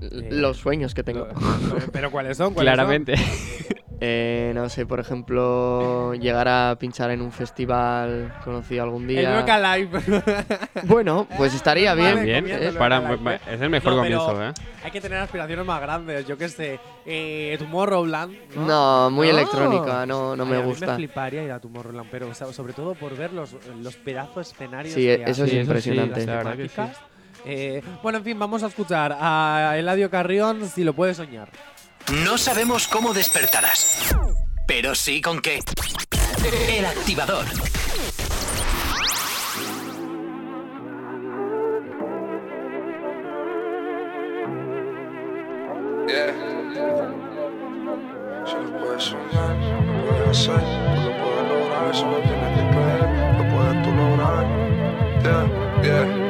Eh, 0.00 0.28
los 0.30 0.56
sueños 0.58 0.94
que 0.94 1.02
tengo. 1.02 1.26
¿Pero 1.92 2.10
cuáles 2.10 2.36
son? 2.36 2.54
¿Cuáles 2.54 2.74
Claramente. 2.74 3.16
son? 3.16 3.26
Eh, 3.98 4.52
no 4.54 4.68
sé, 4.68 4.84
por 4.84 5.00
ejemplo, 5.00 6.12
llegar 6.12 6.46
a 6.48 6.76
pinchar 6.78 7.10
en 7.12 7.22
un 7.22 7.32
festival 7.32 8.30
conocido 8.44 8.82
algún 8.82 9.04
El 9.04 9.08
día. 9.08 9.40
Roca 9.40 9.58
Live. 9.78 9.88
Bueno, 10.84 11.26
pues 11.38 11.54
estaría 11.54 11.94
bien. 11.94 12.14
Vale, 12.16 12.22
Bien, 12.26 12.44
Eh, 12.46 12.72
para- 12.76 12.98
es 13.50 13.58
el 13.58 13.70
mejor 13.70 13.92
No, 13.94 13.98
comienzo, 14.00 14.44
¿eh? 14.44 14.52
Hay 14.84 14.90
que 14.90 15.00
tener 15.00 15.16
aspiraciones 15.18 15.64
más 15.64 15.80
grandes. 15.80 16.26
Yo 16.26 16.36
qué 16.36 16.50
sé. 16.50 16.78
Eh, 17.06 17.56
Tomorrowland. 17.58 18.36
No, 18.54 18.66
No, 18.66 19.10
muy 19.10 19.28
No. 19.28 19.32
electrónica, 19.38 20.04
no, 20.04 20.36
no 20.36 20.44
Ay, 20.44 20.50
me 20.50 20.56
a 20.56 20.60
mí 20.60 20.66
gusta. 20.66 20.86
me 20.88 20.94
fliparía 20.96 21.42
ir 21.44 21.52
a 21.52 21.58
Tomorrowland, 21.58 22.10
pero 22.10 22.28
o 22.28 22.34
sea, 22.34 22.52
sobre 22.52 22.74
todo 22.74 22.92
por 22.94 23.16
ver 23.16 23.32
los, 23.32 23.56
los 23.80 23.96
pedazos 23.96 24.52
escenarios. 24.52 24.92
Sí, 24.94 25.04
que 25.06 25.24
eso 25.26 25.44
es 25.46 25.54
impresionante. 25.54 26.20
sí. 26.20 26.80
Eh, 27.48 27.80
bueno, 28.02 28.18
en 28.18 28.24
fin, 28.24 28.38
vamos 28.38 28.64
a 28.64 28.66
escuchar 28.66 29.16
a 29.18 29.76
Eladio 29.78 30.10
Carrión 30.10 30.68
si 30.68 30.82
lo 30.82 30.94
puede 30.94 31.14
soñar. 31.14 31.48
No 32.24 32.38
sabemos 32.38 32.88
cómo 32.88 33.14
despertarás, 33.14 34.16
pero 34.66 34.96
sí 34.96 35.20
con 35.20 35.40
qué. 35.40 35.60
El 36.68 36.84
activador. 36.84 37.44
Yeah. 46.08 46.34
Si 48.44 48.54
lo 48.54 48.78
puedes 48.78 49.02
soñar, 49.02 49.56
lo 49.86 50.04
puedes 50.04 50.28
hacer, 50.30 50.60
tú 50.60 51.00
lo 51.02 51.12
puedes 51.22 51.48
lograr, 51.48 51.94
solo 51.94 52.18
tienes 52.18 52.58
que 52.58 52.64
creer, 52.70 53.02
lo 53.38 53.54
puedes 53.54 53.82
tú 53.82 53.90
lograr. 53.92 54.46
Yeah, 55.22 55.46
yeah. 55.82 56.25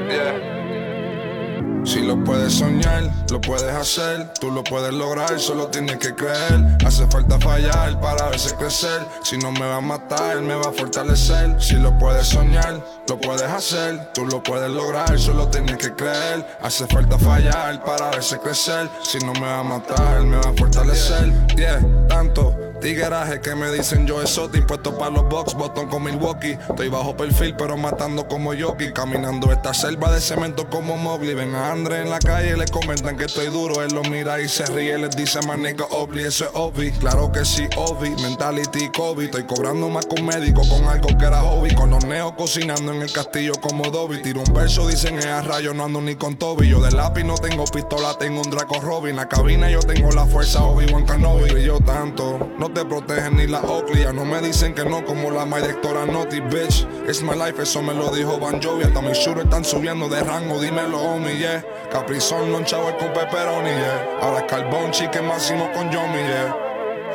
Si 1.86 2.00
lo 2.00 2.22
puedes 2.24 2.54
soñar, 2.54 3.04
lo 3.30 3.40
puedes 3.40 3.72
hacer, 3.72 4.34
tú 4.40 4.50
lo 4.50 4.64
puedes 4.64 4.92
lograr, 4.92 5.38
solo 5.38 5.68
tienes 5.68 5.98
que 5.98 6.16
creer. 6.16 6.76
Hace 6.84 7.06
falta 7.06 7.38
fallar 7.38 8.00
para 8.00 8.28
verse 8.28 8.56
crecer. 8.56 9.06
Si 9.22 9.38
no 9.38 9.52
me 9.52 9.60
va 9.60 9.76
a 9.76 9.80
matar, 9.80 10.40
me 10.42 10.56
va 10.56 10.70
a 10.70 10.72
fortalecer. 10.72 11.54
Si 11.62 11.74
lo 11.74 11.96
puedes 11.96 12.26
soñar, 12.26 12.84
lo 13.08 13.20
puedes 13.20 13.48
hacer, 13.48 14.12
tú 14.12 14.26
lo 14.26 14.42
puedes 14.42 14.68
lograr, 14.68 15.16
solo 15.16 15.46
tienes 15.46 15.76
que 15.76 15.94
creer. 15.94 16.44
Hace 16.60 16.88
falta 16.88 17.18
fallar 17.18 17.82
para 17.84 18.10
verse 18.10 18.36
crecer. 18.40 18.88
Si 19.04 19.18
no 19.20 19.32
me 19.34 19.46
va 19.46 19.60
a 19.60 19.62
matar, 19.62 20.22
me 20.22 20.38
va 20.38 20.50
a 20.50 20.54
fortalecer. 20.54 21.32
Yeah, 21.54 21.80
tanto. 22.08 22.65
Tigueraje 22.86 23.40
que 23.40 23.56
me 23.56 23.68
dicen 23.72 24.06
yo 24.06 24.22
exotic, 24.22 24.64
puesto 24.64 24.96
para 24.96 25.10
los 25.10 25.28
box, 25.28 25.54
botón 25.54 25.88
con 25.88 26.04
Milwaukee. 26.04 26.52
Estoy 26.52 26.88
bajo 26.88 27.16
perfil, 27.16 27.56
pero 27.58 27.76
matando 27.76 28.28
como 28.28 28.54
Yoki. 28.54 28.92
Caminando 28.92 29.50
esta 29.50 29.74
selva 29.74 30.12
de 30.12 30.20
cemento 30.20 30.70
como 30.70 30.96
Mowgli. 30.96 31.34
Ven 31.34 31.52
a 31.56 31.72
Andre 31.72 32.02
en 32.02 32.10
la 32.10 32.20
calle 32.20 32.56
le 32.56 32.64
comentan 32.66 33.16
que 33.16 33.24
estoy 33.24 33.48
duro. 33.48 33.82
Él 33.82 33.92
lo 33.92 34.04
mira 34.04 34.40
y 34.40 34.48
se 34.48 34.64
ríe, 34.66 34.96
les 34.98 35.16
dice 35.16 35.40
más 35.48 35.58
nigga 35.58 35.84
Obli, 35.90 36.22
eso 36.22 36.44
es 36.44 36.50
obvi. 36.54 36.92
Claro 36.92 37.32
que 37.32 37.44
sí, 37.44 37.66
obvi. 37.76 38.10
Mentality 38.22 38.88
COVID. 38.96 39.24
Estoy 39.24 39.46
cobrando 39.46 39.88
más 39.88 40.06
con 40.06 40.24
médico 40.24 40.62
con 40.68 40.84
algo 40.84 41.08
que 41.08 41.24
era 41.24 41.40
hobby. 41.40 41.74
Con 41.74 41.90
los 41.90 42.04
neos 42.04 42.34
cocinando 42.38 42.92
en 42.92 43.02
el 43.02 43.10
castillo 43.10 43.54
como 43.60 43.90
Dobby. 43.90 44.22
Tiro 44.22 44.44
un 44.46 44.54
verso, 44.54 44.86
dicen 44.86 45.18
es 45.18 45.26
a 45.26 45.42
rayo, 45.42 45.74
no 45.74 45.86
ando 45.86 46.00
ni 46.00 46.14
con 46.14 46.36
Toby. 46.36 46.68
Yo 46.68 46.80
de 46.80 46.92
lápiz 46.92 47.24
no 47.24 47.34
tengo 47.34 47.64
pistola, 47.64 48.16
tengo 48.16 48.42
un 48.42 48.50
Draco 48.52 48.80
Robin. 48.80 49.16
La 49.16 49.28
cabina 49.28 49.68
yo 49.68 49.80
tengo 49.80 50.12
la 50.12 50.24
fuerza 50.24 50.62
Obi-Wan. 50.62 51.04
Y 51.56 51.64
yo 51.64 51.80
tanto, 51.80 52.38
te 52.76 52.84
protegen 52.84 53.36
ni 53.36 53.46
la 53.46 53.60
Oakley. 53.60 54.02
Ya 54.02 54.12
no 54.12 54.24
me 54.24 54.40
dicen 54.40 54.74
que 54.74 54.84
no 54.84 55.02
como 55.04 55.30
la 55.30 55.46
my 55.46 55.60
directora 55.60 56.04
Naughty, 56.04 56.40
bitch. 56.40 56.86
It's 57.08 57.22
my 57.22 57.34
life, 57.34 57.60
eso 57.62 57.82
me 57.82 57.94
lo 57.94 58.10
dijo 58.10 58.38
Van 58.38 58.60
Jovi. 58.60 58.84
Hasta 58.84 59.00
mis 59.00 59.16
shooters 59.16 59.44
están 59.44 59.64
subiendo 59.64 60.08
de 60.08 60.22
rango, 60.22 60.60
dímelo, 60.60 61.00
homie, 61.00 61.38
yeah. 61.38 61.64
Caprizón, 61.90 62.52
non 62.52 62.64
chavo 62.64 62.94
con 62.98 63.12
pepperoni, 63.14 63.70
yeah. 63.70 64.18
Ahora 64.20 64.40
es 64.40 64.50
carbón, 64.50 64.90
chicken 64.90 65.26
máximo 65.26 65.70
con 65.72 65.90
Yomi, 65.90 66.18
yeah. 66.18 66.65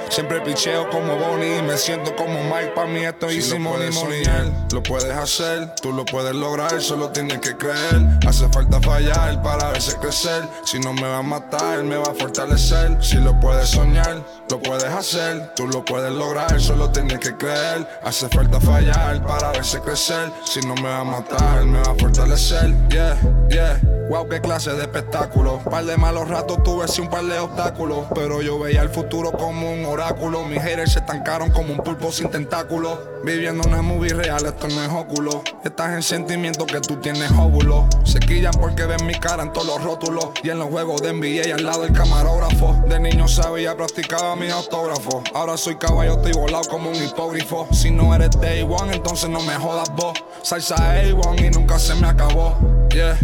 Siempre 0.09 0.41
picheo 0.41 0.89
como 0.89 1.17
Bonnie 1.17 1.59
y 1.59 1.61
me 1.61 1.77
siento 1.77 2.15
como 2.15 2.43
Mike. 2.43 2.73
Pa' 2.75 2.85
mí 2.85 3.03
esto 3.03 3.27
es 3.27 3.37
easy 3.37 3.59
money, 3.59 3.91
money, 3.91 4.23
yeah. 4.23 4.45
Lo 4.71 4.83
puedes 4.83 5.11
hacer, 5.11 5.73
tú 5.81 5.91
lo 5.91 6.05
puedes 6.05 6.35
lograr, 6.35 6.81
solo 6.81 7.09
tienes 7.09 7.39
que 7.39 7.55
creer. 7.55 8.01
Hace 8.27 8.47
falta 8.49 8.79
fallar 8.81 9.41
para 9.41 9.71
verse 9.71 9.97
crecer. 9.97 10.43
Si 10.65 10.79
no 10.79 10.93
me 10.93 11.03
va 11.03 11.17
a 11.19 11.21
matar, 11.21 11.83
me 11.83 11.97
va 11.97 12.11
a 12.11 12.13
fortalecer. 12.13 12.97
Si 13.03 13.17
lo 13.17 13.39
puedes 13.39 13.69
soñar, 13.69 14.23
lo 14.49 14.59
puedes 14.59 14.85
hacer, 14.85 15.53
tú 15.55 15.67
lo 15.67 15.83
puedes 15.85 16.11
lograr, 16.11 16.59
solo 16.59 16.89
tienes 16.89 17.19
que 17.19 17.35
creer. 17.35 17.87
Hace 18.03 18.27
falta 18.29 18.59
fallar 18.59 19.25
para 19.25 19.51
verse 19.51 19.79
crecer. 19.81 20.31
Si 20.45 20.59
no 20.61 20.75
me 20.75 20.89
va 20.89 20.99
a 20.99 21.03
matar, 21.03 21.65
me 21.65 21.79
va 21.79 21.91
a 21.91 21.95
fortalecer. 21.95 22.73
Yeah, 22.89 23.17
yeah. 23.49 24.00
Wow, 24.11 24.27
qué 24.27 24.41
clase 24.41 24.73
de 24.73 24.81
espectáculo. 24.81 25.59
Par 25.59 25.85
de 25.85 25.95
malos 25.95 26.27
ratos 26.27 26.61
tuve 26.63 26.85
sí 26.89 26.99
un 26.99 27.09
par 27.09 27.23
de 27.23 27.39
obstáculos. 27.39 28.07
Pero 28.13 28.41
yo 28.41 28.59
veía 28.59 28.81
el 28.81 28.89
futuro 28.89 29.31
como 29.31 29.71
un 29.71 29.85
oráculo. 29.85 30.43
Mis 30.43 30.61
haters 30.61 30.91
se 30.91 30.99
estancaron 30.99 31.49
como 31.51 31.71
un 31.71 31.77
pulpo 31.77 32.11
sin 32.11 32.29
tentáculos. 32.29 32.99
Viviendo 33.23 33.65
una 33.65 33.81
movie 33.81 34.13
real, 34.13 34.45
esto 34.45 34.67
no 34.67 34.83
es 34.83 34.89
óculo. 34.89 35.41
Estás 35.63 35.93
en 35.93 36.03
sentimiento 36.03 36.65
que 36.65 36.81
tú 36.81 36.97
tienes 36.97 37.31
óvulo. 37.31 37.87
Se 38.03 38.19
quillan 38.19 38.51
porque 38.59 38.85
ven 38.85 39.05
mi 39.05 39.13
cara 39.13 39.43
en 39.43 39.53
todos 39.53 39.67
los 39.67 39.81
rótulos. 39.81 40.31
Y 40.43 40.49
en 40.49 40.59
los 40.59 40.67
juegos 40.67 41.01
de 41.01 41.13
NBA 41.13 41.55
al 41.55 41.63
lado 41.63 41.83
del 41.83 41.93
camarógrafo. 41.93 42.83
De 42.89 42.99
niño 42.99 43.29
sabía, 43.29 43.77
practicaba 43.77 44.35
mis 44.35 44.51
autógrafos. 44.51 45.23
Ahora 45.33 45.55
soy 45.55 45.77
caballo, 45.77 46.15
estoy 46.15 46.33
volado 46.33 46.65
como 46.69 46.89
un 46.89 47.01
hipógrafo. 47.01 47.69
Si 47.71 47.89
no 47.89 48.13
eres 48.13 48.31
day 48.41 48.63
one, 48.63 48.93
entonces 48.93 49.29
no 49.29 49.39
me 49.39 49.55
jodas 49.55 49.89
vos. 49.95 50.21
Salsa 50.41 50.75
A1 51.01 51.47
y 51.47 51.49
nunca 51.51 51.79
se 51.79 51.95
me 51.95 52.07
acabó. 52.07 52.57
Yeah. 52.89 53.17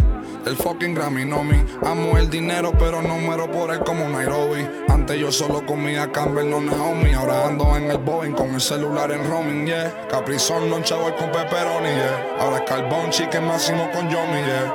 El 0.48 0.56
fucking 0.56 0.94
Grammy 0.94 1.26
no 1.26 1.44
me 1.44 1.62
Amo 1.84 2.16
el 2.16 2.30
dinero 2.30 2.72
pero 2.78 3.02
no 3.02 3.18
muero 3.18 3.50
por 3.50 3.70
él 3.70 3.80
como 3.80 4.08
Nairobi. 4.08 4.66
Antes 4.88 5.20
yo 5.20 5.30
solo 5.30 5.66
comía 5.66 6.10
Campbell, 6.10 6.48
no 6.48 6.58
Naomi. 6.62 7.12
Ahora 7.12 7.46
ando 7.46 7.76
en 7.76 7.90
el 7.90 7.98
Boeing 7.98 8.32
con 8.32 8.54
el 8.54 8.60
celular 8.60 9.12
en 9.12 9.28
roaming, 9.28 9.66
yeah. 9.66 10.08
Caprizón, 10.08 10.70
non 10.70 10.82
chavo 10.82 11.14
con 11.16 11.30
pepperoni, 11.30 11.90
yeah. 11.90 12.40
Ahora 12.40 12.64
es 12.64 12.64
carbón, 12.64 13.10
chicken 13.10 13.44
máximo 13.46 13.90
con 13.92 14.08
Yomi, 14.08 14.40
yeah. 14.40 14.74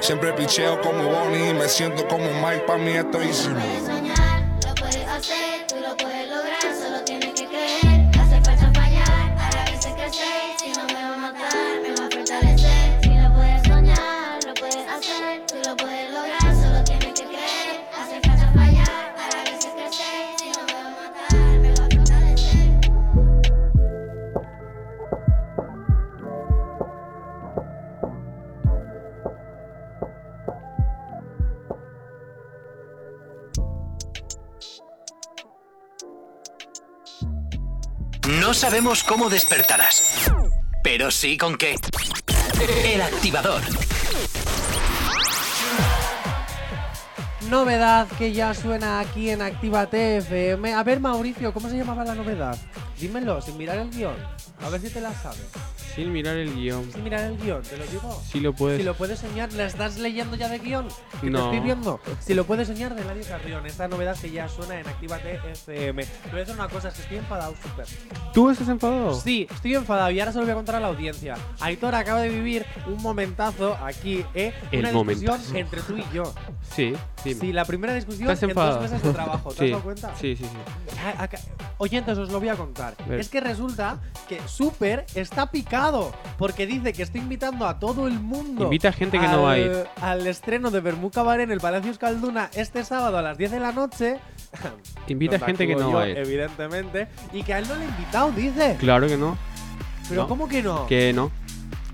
Siempre 0.00 0.32
picheo 0.32 0.80
como 0.80 1.04
Bonnie 1.04 1.50
y 1.50 1.54
me 1.54 1.68
siento 1.68 2.06
como 2.08 2.26
Mike 2.42 2.64
Pa' 2.66 2.76
mí 2.76 2.90
esto 2.90 3.20
es 3.20 3.46
easy 3.46 3.50
sabemos 38.70 39.04
cómo 39.04 39.30
despertarás, 39.30 40.28
pero 40.82 41.12
sí 41.12 41.38
con 41.38 41.56
qué. 41.56 41.76
El 42.84 43.00
activador. 43.00 43.62
Novedad 47.48 48.08
que 48.18 48.32
ya 48.32 48.52
suena 48.54 48.98
aquí 48.98 49.30
en 49.30 49.40
Actívate 49.40 50.16
FM. 50.16 50.74
A 50.74 50.82
ver, 50.82 50.98
Mauricio, 50.98 51.54
¿cómo 51.54 51.68
se 51.68 51.76
llamaba 51.76 52.04
la 52.04 52.16
novedad? 52.16 52.58
Dímelo, 52.98 53.40
sin 53.40 53.56
mirar 53.56 53.78
el 53.78 53.90
guion. 53.90 54.16
A 54.60 54.68
ver 54.68 54.80
si 54.80 54.90
te 54.90 55.00
la 55.00 55.14
sabes. 55.14 55.46
Sin 55.96 56.12
mirar 56.12 56.36
el 56.36 56.54
guion. 56.54 56.92
Sin 56.92 57.02
mirar 57.04 57.20
el 57.24 57.38
guion, 57.38 57.62
te 57.62 57.76
lo 57.78 57.86
digo. 57.86 58.22
Si 58.30 58.38
lo 58.40 58.52
puedes. 58.52 58.78
Si 58.78 58.84
lo 58.84 58.94
puedes 58.94 59.18
soñar, 59.18 59.50
¿la 59.54 59.64
estás 59.64 59.96
leyendo 59.98 60.36
ya 60.36 60.48
de 60.48 60.58
guion? 60.58 60.86
Que 61.22 61.30
No. 61.30 61.38
te 61.38 61.44
estoy 61.56 61.60
viendo. 61.60 62.00
Si 62.20 62.34
lo 62.34 62.44
puedes 62.44 62.68
soñar, 62.68 62.94
de 62.94 63.00
Eladio 63.02 63.24
Carrión. 63.26 63.64
Esta 63.66 63.88
novedad 63.88 64.14
que 64.20 64.30
ya 64.30 64.46
suena 64.48 64.78
en 64.78 64.86
Actívate 64.86 65.40
FM. 65.52 66.04
Te 66.04 66.10
voy 66.30 66.36
a 66.36 66.40
decir 66.40 66.54
una 66.54 66.68
cosa, 66.68 66.88
es 66.88 66.94
que 66.94 67.02
estoy 67.02 67.16
enfadado 67.16 67.54
súper. 67.62 67.86
¿Tú 68.34 68.50
estás 68.50 68.68
enfadado? 68.68 69.18
Sí, 69.18 69.46
estoy 69.50 69.74
enfadado 69.74 70.10
y 70.10 70.20
ahora 70.20 70.32
se 70.32 70.38
lo 70.38 70.44
voy 70.44 70.52
a 70.52 70.54
contar 70.54 70.74
a 70.76 70.80
la 70.80 70.88
audiencia. 70.88 71.34
Aitor 71.60 71.94
acaba 71.94 72.20
de 72.20 72.28
vivir 72.28 72.66
un 72.86 73.02
momentazo 73.02 73.74
aquí, 73.82 74.22
¿eh? 74.34 74.52
El 74.70 74.80
Una 74.80 74.90
discusión 75.14 75.56
entre 75.56 75.80
tú 75.80 75.96
y 75.96 76.04
yo. 76.14 76.34
Sí, 76.74 76.92
dime. 77.24 77.40
Sí, 77.40 77.52
la 77.54 77.64
primera 77.64 77.94
discusión 77.94 78.28
¿Estás 78.30 78.42
en 78.50 78.54
dos 78.54 78.80
meses 78.82 79.02
de 79.02 79.12
trabajo. 79.12 79.48
¿Te 79.50 79.56
sí. 79.58 79.64
has 79.64 79.70
dado 79.70 79.82
cuenta? 79.82 80.12
Sí, 80.20 80.36
sí, 80.36 80.44
sí. 80.44 80.98
A- 81.18 81.22
acá- 81.22 81.38
Oyentes, 81.78 82.18
os 82.18 82.30
lo 82.30 82.38
voy 82.38 82.48
a 82.50 82.56
contar. 82.56 82.94
Es 83.10 83.28
que 83.30 83.40
resulta 83.40 83.98
que 84.28 84.40
Super 84.46 85.06
está 85.14 85.50
picado 85.50 85.85
porque 86.38 86.66
dice 86.66 86.92
que 86.92 87.02
está 87.02 87.18
invitando 87.18 87.66
a 87.66 87.78
todo 87.78 88.06
el 88.06 88.18
mundo. 88.20 88.64
Invita 88.64 88.88
a 88.88 88.92
gente 88.92 89.18
que 89.18 89.26
no 89.28 89.42
va 89.42 89.52
a 89.52 89.58
ir. 89.58 89.86
Al 90.00 90.26
estreno 90.26 90.70
de 90.70 90.80
Bermú 90.80 91.10
Cabaret 91.10 91.44
en 91.44 91.50
el 91.52 91.60
Palacio 91.60 91.90
Escalduna 91.90 92.50
este 92.54 92.84
sábado 92.84 93.18
a 93.18 93.22
las 93.22 93.38
10 93.38 93.50
de 93.52 93.60
la 93.60 93.72
noche. 93.72 94.18
Invita 95.08 95.36
a 95.36 95.38
gente 95.40 95.66
que 95.66 95.74
no 95.74 95.90
yo, 95.90 95.96
va 95.96 96.02
a 96.02 96.08
ir. 96.08 96.18
Evidentemente. 96.18 97.08
Y 97.32 97.42
que 97.42 97.54
a 97.54 97.58
él 97.58 97.66
no 97.68 97.74
le 97.76 97.84
ha 97.84 97.88
invitado, 97.88 98.30
dice. 98.32 98.76
Claro 98.78 99.06
que 99.06 99.16
no. 99.16 99.36
Pero 100.08 100.22
no. 100.22 100.28
¿cómo 100.28 100.48
que 100.48 100.62
no? 100.62 100.86
Que 100.86 101.12
no. 101.12 101.30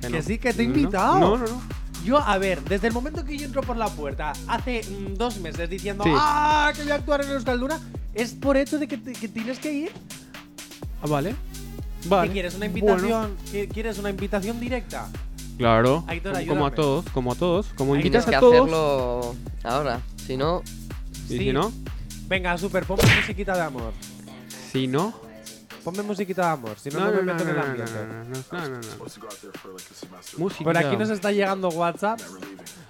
Que 0.00 0.08
no. 0.10 0.22
sí, 0.22 0.38
que 0.38 0.52
te 0.52 0.62
he 0.62 0.66
No, 0.66 0.76
invitado. 0.76 1.18
No, 1.20 1.36
no, 1.38 1.46
no. 1.46 1.62
Yo, 2.04 2.18
a 2.18 2.36
ver, 2.38 2.60
desde 2.64 2.88
el 2.88 2.92
momento 2.92 3.24
que 3.24 3.38
yo 3.38 3.46
entro 3.46 3.62
por 3.62 3.76
la 3.76 3.86
puerta 3.86 4.32
hace 4.48 4.82
mm, 4.82 5.14
dos 5.14 5.38
meses 5.38 5.70
diciendo 5.70 6.02
Sí. 6.02 6.10
¡Ah! 6.12 6.72
que 6.74 6.82
voy 6.82 6.90
a 6.90 6.96
actuar 6.96 7.22
en 7.24 7.30
Euskalduna, 7.30 7.78
es 8.12 8.32
por 8.34 8.56
hecho 8.56 8.78
de 8.80 8.88
que, 8.88 8.98
te- 8.98 9.12
que 9.12 9.28
tienes 9.28 9.60
que 9.60 9.72
ir. 9.72 9.92
Ah, 11.00 11.06
vale. 11.06 11.36
¿Qué 12.02 12.30
quieres? 12.32 12.54
¿Una 12.54 12.68
Bueno, 12.68 12.78
invitación? 12.96 13.36
¿Qué- 13.50 13.68
¿Quieres 13.68 13.98
una 13.98 14.10
invitación 14.10 14.60
directa? 14.60 15.08
claro. 15.58 16.04
Aitor, 16.08 16.32
como, 16.32 16.46
como 16.46 16.66
a 16.66 16.70
todos, 16.72 17.04
como 17.12 17.32
a 17.32 17.34
todos. 17.36 17.66
Como 17.76 17.92
Tienes 17.94 18.06
invitas 18.06 18.24
Tienes 18.24 18.30
que 18.30 18.36
a 18.36 18.40
todos. 18.40 18.54
hacerlo 18.62 19.36
ahora. 19.64 20.00
Si 20.26 20.36
no, 20.36 20.62
Sí. 21.28 21.38
si 21.38 21.52
no, 21.52 21.72
Venga, 22.28 22.56
super, 22.58 22.84
ponme 22.84 23.02
musiquita 23.20 23.54
de 23.54 23.60
amor. 23.62 23.92
si 24.72 24.86
no. 24.86 25.12
Ponme 25.84 26.02
musiquita 26.04 26.46
de 26.46 26.52
amor, 26.52 26.76
si 26.78 26.90
no, 26.90 27.00
no, 27.00 27.10
me 27.12 27.22
meto 27.22 27.42
en 27.42 27.48
el 27.50 27.58
ambiente. 27.58 27.92
no, 27.92 28.58
no, 28.58 28.68
no, 28.68 28.78
no. 28.78 29.04
Música. 30.38 30.64
Por 30.64 30.76
aquí 30.78 30.96
nos 30.96 31.10
está 31.10 31.32
llegando 31.32 31.68
WhatsApp. 31.70 32.20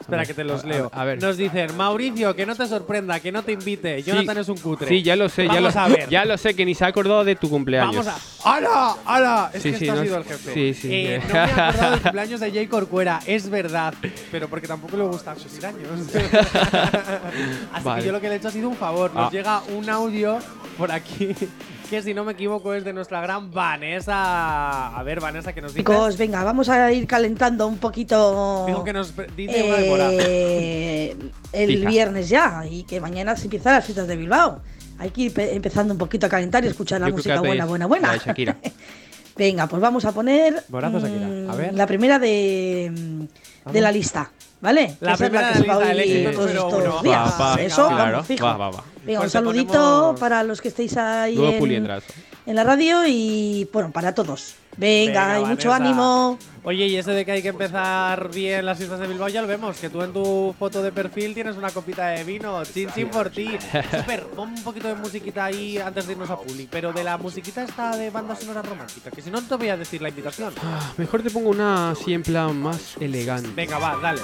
Espera 0.02 0.24
que 0.26 0.34
te 0.34 0.44
los 0.44 0.64
leo. 0.64 0.90
a 0.94 1.04
ver. 1.04 1.20
Nos 1.22 1.36
dicen, 1.36 1.76
Mauricio, 1.76 2.36
que 2.36 2.44
no 2.46 2.54
te 2.54 2.66
sorprenda, 2.66 3.18
que 3.20 3.32
no 3.32 3.42
te 3.42 3.52
invite. 3.52 4.02
Jonathan 4.02 4.38
es 4.38 4.48
un 4.48 4.58
cutre. 4.58 4.88
Sí, 4.88 5.02
ya 5.02 5.16
lo 5.16 5.28
sé, 5.28 5.46
ya 5.48 5.60
lo, 5.60 5.68
a 5.68 5.88
ver. 5.88 6.08
ya 6.08 6.24
lo 6.24 6.36
sé, 6.36 6.54
que 6.54 6.64
ni 6.64 6.74
se 6.74 6.84
ha 6.84 6.88
acordado 6.88 7.24
de 7.24 7.34
tu 7.36 7.48
cumpleaños. 7.48 8.04
Vamos 8.04 8.22
a. 8.44 8.54
¡Hala! 8.56 8.96
¡Hala! 9.06 9.50
Es 9.54 9.62
Sí, 9.62 9.70
que 9.72 9.78
sí, 9.78 9.84
esto 9.84 9.92
ha 9.92 9.96
no 9.96 10.02
sido 10.02 10.18
es- 10.20 10.26
el 10.26 10.32
jefe. 10.32 10.54
sí, 10.54 10.74
sí, 10.74 10.88
Eh, 10.92 11.22
que- 11.26 11.28
no 11.28 11.34
me 11.34 11.38
he 11.40 11.42
acordado 11.52 11.90
del 11.92 12.00
cumpleaños 12.02 12.40
de 12.40 12.50
Jay 12.52 12.66
Corcuera, 12.66 13.20
es 13.26 13.48
verdad. 13.48 13.94
Pero 14.30 14.48
porque 14.48 14.66
tampoco 14.68 14.96
le 14.96 15.04
gustan 15.04 15.38
sus 15.38 15.62
años. 15.64 15.88
Así 17.72 17.84
Vale. 17.84 18.00
que 18.00 18.06
yo 18.06 18.12
lo 18.12 18.20
que 18.20 18.28
le 18.28 18.34
he 18.34 18.36
hecho 18.38 18.48
ha 18.48 18.52
sido 18.52 18.68
un 18.68 18.76
favor. 18.76 19.12
Nos 19.14 19.28
Ah. 19.28 19.30
llega 19.30 19.62
un 19.76 19.88
audio 19.88 20.38
por 20.76 20.90
aquí. 20.92 21.34
Que 21.92 22.00
si 22.02 22.14
no 22.14 22.24
me 22.24 22.32
equivoco 22.32 22.72
es 22.72 22.84
de 22.84 22.94
nuestra 22.94 23.20
gran 23.20 23.50
Vanessa. 23.52 24.96
A 24.96 25.02
ver, 25.02 25.20
Vanessa, 25.20 25.52
que 25.52 25.60
nos 25.60 25.72
dice. 25.74 25.80
Chicos, 25.80 26.16
venga, 26.16 26.42
vamos 26.42 26.70
a 26.70 26.90
ir 26.90 27.06
calentando 27.06 27.66
un 27.66 27.76
poquito. 27.76 28.64
Dijo 28.66 28.82
que 28.82 28.94
nos 28.94 29.12
dice 29.36 29.90
una 29.92 30.08
eh, 30.12 31.14
el 31.52 31.68
Fija. 31.76 31.90
viernes 31.90 32.30
ya 32.30 32.64
y 32.66 32.84
que 32.84 32.98
mañana 32.98 33.36
se 33.36 33.44
empiezan 33.44 33.74
las 33.74 33.84
fiestas 33.84 34.08
de 34.08 34.16
Bilbao. 34.16 34.62
Hay 34.98 35.10
que 35.10 35.20
ir 35.20 35.34
pe- 35.34 35.54
empezando 35.54 35.92
un 35.92 35.98
poquito 35.98 36.24
a 36.24 36.28
calentar 36.30 36.64
y 36.64 36.68
escuchar 36.68 36.98
la 37.02 37.08
Yo 37.08 37.14
creo 37.16 37.24
que 37.24 37.28
música 37.28 37.46
buena, 37.46 37.66
buena, 37.66 37.86
buena. 37.86 38.12
de 38.14 38.18
Shakira. 38.20 38.56
Venga, 39.36 39.66
pues 39.66 39.82
vamos 39.82 40.06
a 40.06 40.12
poner 40.12 40.64
Morazo, 40.70 40.98
Shakira. 40.98 41.26
mm, 41.26 41.50
A 41.50 41.54
ver. 41.56 41.74
la 41.74 41.86
primera 41.86 42.18
de, 42.18 42.90
mm, 43.66 43.70
de 43.70 43.80
la 43.82 43.92
lista, 43.92 44.30
¿vale? 44.62 44.96
La 45.00 45.12
Esa 45.12 45.24
es 45.24 45.30
primera 45.30 45.48
que 45.52 45.58
de 45.58 45.60
se 45.60 45.66
la 45.66 45.92
lista, 45.94 46.30
todos 46.32 46.46
número 46.46 46.68
estos 46.68 46.84
uno. 46.94 47.02
días. 47.02 47.34
Va, 47.38 47.54
va, 47.56 47.60
Eso, 47.62 47.88
claro, 47.88 48.12
vamos, 48.12 48.26
fijo. 48.26 48.44
va, 48.46 48.56
va, 48.56 48.70
va. 48.70 48.84
Venga, 49.04 49.18
Pues 49.18 49.18
un 49.18 49.22
te 49.24 49.28
saludito 49.30 49.72
ponemos- 49.72 50.20
para 50.20 50.42
los 50.44 50.60
que 50.62 50.68
estéis 50.68 50.96
ahí 50.96 51.34
Nuevo 51.36 51.52
en, 51.52 51.58
puliendrazo. 51.58 52.06
en 52.46 52.56
la 52.56 52.64
radio 52.64 53.04
y 53.06 53.68
bueno, 53.72 53.90
para 53.90 54.14
todos. 54.14 54.54
Venga, 54.76 55.40
y 55.40 55.44
mucho 55.44 55.72
ánimo. 55.72 56.38
Oye, 56.64 56.86
y 56.86 56.96
ese 56.96 57.10
de 57.10 57.24
que 57.24 57.32
hay 57.32 57.42
que 57.42 57.48
empezar 57.48 58.30
bien 58.30 58.64
las 58.64 58.78
fiestas 58.78 59.00
de 59.00 59.08
Bilbao 59.08 59.28
ya 59.28 59.42
lo 59.42 59.48
vemos, 59.48 59.76
que 59.78 59.90
tú 59.90 60.00
en 60.02 60.12
tu 60.12 60.54
foto 60.56 60.80
de 60.80 60.92
perfil 60.92 61.34
tienes 61.34 61.56
una 61.56 61.70
copita 61.70 62.08
de 62.08 62.22
vino, 62.22 62.62
chin 62.64 62.88
chin 62.94 63.08
por 63.08 63.30
ti. 63.30 63.50
Super, 63.90 64.22
pon 64.26 64.50
un 64.50 64.62
poquito 64.62 64.86
de 64.86 64.94
musiquita 64.94 65.46
ahí 65.46 65.78
antes 65.78 66.06
de 66.06 66.12
irnos 66.12 66.30
a 66.30 66.36
Puli, 66.36 66.68
pero 66.70 66.92
de 66.92 67.02
la 67.02 67.18
musiquita 67.18 67.64
esta 67.64 67.96
de 67.96 68.10
banda 68.10 68.36
sonora 68.36 68.62
romántica, 68.62 69.10
que 69.10 69.20
si 69.20 69.30
no 69.30 69.40
no 69.40 69.48
te 69.48 69.56
voy 69.56 69.68
a 69.70 69.76
decir 69.76 70.00
la 70.00 70.08
invitación. 70.08 70.54
Ah, 70.62 70.92
Mejor 70.96 71.22
te 71.22 71.30
pongo 71.30 71.50
una 71.50 71.90
así 71.90 72.14
en 72.14 72.22
plan 72.22 72.56
más 72.62 72.96
elegante. 73.00 73.50
Venga, 73.56 73.78
va, 73.78 73.98
dale. 74.00 74.20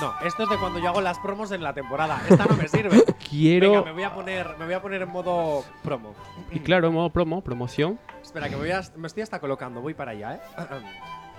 No, 0.00 0.14
esto 0.26 0.42
es 0.42 0.48
de 0.50 0.56
cuando 0.58 0.78
yo 0.78 0.88
hago 0.88 1.00
las 1.00 1.18
promos 1.20 1.52
en 1.52 1.62
la 1.62 1.72
temporada. 1.72 2.20
Esta 2.28 2.44
no 2.44 2.56
me 2.56 2.68
sirve. 2.68 3.02
Quiero. 3.30 3.70
Venga, 3.70 3.84
me 3.84 3.92
voy 3.92 4.02
a 4.02 4.14
poner, 4.14 4.56
me 4.58 4.64
voy 4.66 4.74
a 4.74 4.82
poner 4.82 5.02
en 5.02 5.08
modo 5.08 5.64
promo. 5.82 6.14
Y 6.52 6.58
claro, 6.58 6.90
modo 6.90 7.08
promo, 7.10 7.40
promoción. 7.40 7.98
Espera, 8.26 8.48
que 8.48 8.56
me, 8.56 8.62
voy 8.62 8.70
a- 8.72 8.82
me 8.96 9.06
estoy 9.06 9.22
hasta 9.22 9.38
colocando, 9.38 9.80
voy 9.80 9.94
para 9.94 10.10
allá, 10.10 10.34
¿eh? 10.34 10.40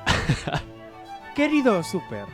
Querido 1.36 1.84
Super, 1.84 2.26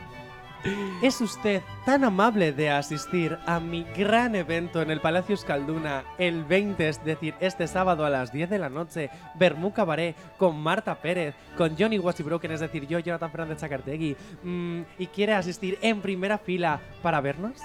¿es 1.02 1.20
usted 1.20 1.60
tan 1.84 2.04
amable 2.04 2.52
de 2.52 2.70
asistir 2.70 3.36
a 3.46 3.58
mi 3.60 3.82
gran 3.96 4.34
evento 4.36 4.80
en 4.80 4.90
el 4.92 5.00
Palacio 5.00 5.34
Escalduna 5.34 6.04
el 6.18 6.44
20, 6.44 6.88
es 6.88 7.04
decir, 7.04 7.34
este 7.40 7.66
sábado 7.66 8.06
a 8.06 8.10
las 8.10 8.32
10 8.32 8.48
de 8.48 8.58
la 8.60 8.68
noche, 8.70 9.10
Bermú 9.34 9.72
Cabaret, 9.72 10.16
con 10.38 10.58
Marta 10.58 10.94
Pérez, 10.94 11.34
con 11.58 11.76
Johnny 11.76 11.98
Broken, 11.98 12.52
es 12.52 12.60
decir, 12.60 12.86
yo, 12.86 13.00
Jonathan 13.00 13.30
Fernández 13.32 13.58
Chacartegui, 13.58 14.16
mm, 14.44 14.80
y 14.98 15.06
quiere 15.08 15.34
asistir 15.34 15.78
en 15.82 16.00
primera 16.00 16.38
fila 16.38 16.80
para 17.02 17.20
vernos? 17.20 17.60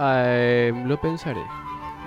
Eh, 0.00 0.72
lo 0.86 1.00
pensaré. 1.00 1.40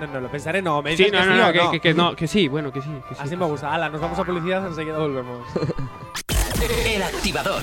No, 0.06 0.14
no, 0.14 0.20
lo 0.20 0.28
pensaré, 0.30 0.60
no, 0.62 0.82
me 0.82 0.96
Sí, 0.96 1.04
no, 1.04 1.10
que 1.10 1.16
no, 1.16 1.22
sí 1.22 1.38
no, 1.38 1.52
que, 1.52 1.58
no. 1.58 1.70
que- 1.70 1.80
que 1.80 1.94
no, 1.94 2.16
que 2.16 2.26
sí, 2.26 2.48
bueno, 2.48 2.72
que 2.72 2.82
sí. 2.82 2.88
Que 3.08 3.14
sí. 3.14 3.20
Así 3.24 3.36
me 3.36 3.44
gusta. 3.46 3.72
Ala, 3.72 3.88
nos 3.88 4.00
vamos 4.00 4.18
a 4.18 4.24
publicidad, 4.24 4.66
enseguida 4.66 4.98
volvemos. 4.98 5.46
El 6.86 7.02
activador. 7.02 7.62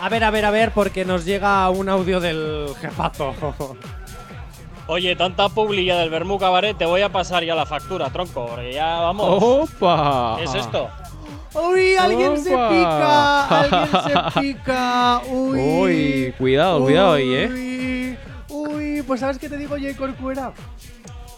A 0.00 0.08
ver, 0.08 0.24
a 0.24 0.30
ver, 0.30 0.44
a 0.44 0.50
ver, 0.50 0.70
porque 0.72 1.04
nos 1.04 1.24
llega 1.24 1.68
un 1.70 1.88
audio 1.88 2.20
del 2.20 2.68
jefazo. 2.80 3.34
Oye, 4.86 5.16
tanta 5.16 5.48
publicidad 5.48 5.98
del 6.00 6.10
Bermú 6.10 6.38
Cabaret, 6.38 6.76
te 6.76 6.84
voy 6.84 7.00
a 7.00 7.08
pasar 7.08 7.42
ya 7.42 7.54
la 7.54 7.64
factura, 7.64 8.10
tronco, 8.10 8.46
porque 8.46 8.74
ya 8.74 9.00
vamos. 9.00 9.42
¡Opa! 9.42 10.36
¿Qué 10.38 10.44
es 10.44 10.54
esto? 10.54 10.90
¡Uy, 11.54 11.94
alguien 11.96 12.36
se 12.36 12.50
pica! 12.50 13.46
¡Alguien 13.60 13.88
se 14.34 14.40
pica! 14.40 15.20
¡Uy! 15.30 15.58
Uy, 15.60 16.34
cuidado, 16.36 16.80
cuidado 16.82 17.12
ahí, 17.14 17.32
eh. 17.34 17.48
Pues 19.02 19.20
¿sabes 19.20 19.38
qué 19.38 19.48
te 19.48 19.56
digo 19.56 19.76
yo, 19.76 19.94
Corcuera? 19.96 20.52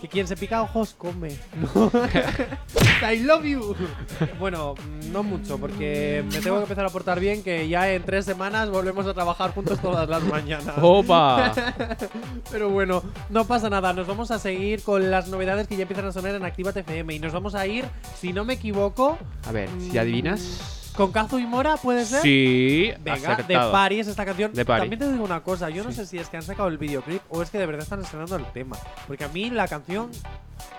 Que 0.01 0.09
quien 0.09 0.27
se 0.27 0.37
pica 0.37 0.61
ojos 0.61 0.95
come. 0.95 1.31
I 3.03 3.21
love 3.21 3.45
you. 3.45 3.75
Bueno, 4.39 4.75
mm, 4.75 5.11
no 5.13 5.23
mucho, 5.23 5.59
porque 5.59 6.23
me 6.31 6.41
tengo 6.41 6.57
que 6.59 6.65
empezar 6.65 6.85
a 6.85 6.91
portar 6.91 7.19
bien, 7.19 7.43
que 7.43 7.67
ya 7.67 7.91
en 7.91 8.03
tres 8.03 8.27
semanas 8.27 8.69
volvemos 8.69 9.07
a 9.07 9.15
trabajar 9.15 9.55
juntos 9.55 9.81
todas 9.81 10.07
las 10.07 10.23
mañanas. 10.25 10.75
¡Opa! 10.83 11.53
Pero 12.51 12.69
bueno, 12.69 13.03
no 13.31 13.47
pasa 13.47 13.71
nada. 13.71 13.95
Nos 13.95 14.07
vamos 14.07 14.31
a 14.31 14.39
seguir 14.39 14.83
con 14.83 15.11
las 15.11 15.29
novedades 15.29 15.67
que 15.67 15.77
ya 15.77 15.83
empiezan 15.83 16.07
a 16.07 16.13
sonar 16.13 16.35
en 16.35 16.45
Activa 16.45 16.73
FM. 16.75 17.15
Y 17.15 17.19
nos 17.19 17.33
vamos 17.33 17.55
a 17.55 17.67
ir, 17.67 17.87
si 18.21 18.35
no 18.35 18.45
me 18.45 18.55
equivoco, 18.55 19.17
A 19.49 19.53
ver, 19.53 19.71
si 19.91 19.97
adivinas. 19.97 20.86
Con 20.97 21.13
Kazu 21.13 21.39
y 21.39 21.47
Mora, 21.47 21.77
¿puede 21.77 22.05
ser? 22.05 22.23
Sí, 22.23 22.91
Venga, 23.01 23.21
de 23.21 23.33
acertado. 23.35 23.73
Party 23.73 24.01
es 24.01 24.09
esta 24.09 24.25
canción. 24.25 24.53
De 24.53 24.65
Party. 24.65 24.81
También 24.83 24.99
te 24.99 25.13
digo 25.13 25.25
una 25.25 25.43
cosa, 25.43 25.71
yo 25.71 25.85
no 25.85 25.93
sé 25.93 26.07
si 26.07 26.19
es 26.19 26.29
que 26.29 26.39
han 26.39 26.43
sacado 26.43 26.69
el 26.69 26.79
videoclip 26.79 27.23
o 27.29 27.43
es 27.43 27.51
que 27.51 27.59
de 27.59 27.67
verdad 27.67 27.83
están 27.83 28.01
estrenando 28.01 28.37
el 28.37 28.47
tema. 28.47 28.77
Porque 29.07 29.25
a 29.25 29.29
mí 29.29 29.51
la 29.51 29.69
canción. 29.69 30.11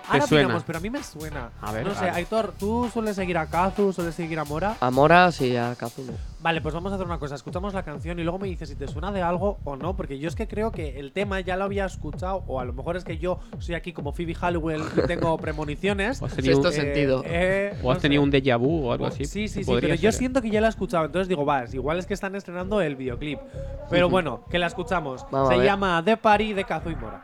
Ahora 0.08 0.28
suena? 0.28 0.46
opinamos, 0.46 0.64
pero 0.66 0.78
a 0.78 0.82
mí 0.82 0.90
me 0.90 1.04
suena. 1.04 1.50
A 1.62 1.72
ver, 1.72 1.86
no 1.86 1.94
sé. 1.94 2.10
Aitor, 2.10 2.54
¿tú 2.58 2.90
sueles 2.94 3.16
seguir 3.16 3.38
a 3.38 3.48
Kazu? 3.48 3.92
¿Sueles 3.92 4.16
seguir 4.16 4.40
a 4.40 4.46
Mora? 4.46 4.78
a 4.80 4.90
Mora 4.92 5.32
sí, 5.32 5.56
a 5.58 5.76
Kazuno. 5.76 6.14
Vale, 6.40 6.62
pues 6.62 6.74
vamos 6.74 6.92
a 6.92 6.96
hacer 6.96 7.06
una 7.08 7.20
cosa. 7.20 7.36
Escuchamos 7.36 7.74
la 7.74 7.84
canción 7.84 8.18
y 8.20 8.24
luego 8.24 8.40
me 8.40 8.48
dices 8.48 8.70
si 8.70 8.76
te 8.76 8.88
suena 8.88 9.12
de 9.12 9.22
algo 9.22 9.58
o 9.66 9.76
no. 9.76 9.96
Porque 9.96 10.18
yo 10.18 10.30
es 10.30 10.36
que 10.36 10.48
creo 10.48 10.72
que 10.72 11.00
el 11.00 11.12
tema 11.12 11.42
ya 11.42 11.58
lo 11.58 11.66
había 11.66 11.86
escuchado. 11.86 12.44
O 12.48 12.60
a 12.60 12.66
lo 12.66 12.74
mejor 12.74 12.96
es 12.96 13.04
que 13.04 13.18
yo 13.18 13.40
soy 13.60 13.76
aquí 13.76 13.92
como 13.92 14.14
Phoebe 14.14 14.34
Halliwell 14.34 14.84
y 14.96 15.08
tengo 15.08 15.38
premoniciones. 15.40 16.22
O 16.22 16.26
has 16.26 16.36
tenido, 16.36 16.60
un, 16.60 16.72
sentido. 16.72 17.24
Eh, 17.26 17.78
o 17.84 17.92
has 17.92 17.98
no 17.98 18.02
tenido 18.02 18.22
sé. 18.22 18.26
un 18.26 18.32
déjà 18.32 18.58
vu 18.58 18.88
o 18.88 18.94
algo 18.94 19.08
así. 19.08 19.26
Sí, 19.26 19.48
sí, 19.48 19.64
sí, 19.64 19.72
pero 19.82 19.96
yo 19.96 20.12
siento 20.12 20.42
que 20.42 20.50
ya 20.50 20.62
la 20.62 20.68
he 20.68 20.70
escuchado, 20.70 21.06
entonces 21.06 21.28
digo, 21.28 21.46
va, 21.46 21.66
igual 21.72 22.00
es 22.00 22.06
que 22.06 22.14
están 22.14 22.36
estrenando 22.36 22.82
el 22.82 22.96
videoclip. 22.96 23.40
Pero 23.90 24.10
bueno, 24.18 24.46
que 24.50 24.58
la 24.58 24.68
escuchamos. 24.68 25.26
Vamos 25.32 25.50
Se 25.50 25.64
llama 25.64 26.02
The 26.06 26.18
Party 26.18 26.54
de 26.54 26.64
Kazu 26.64 26.92
y 26.92 26.96
Mora. 26.96 27.24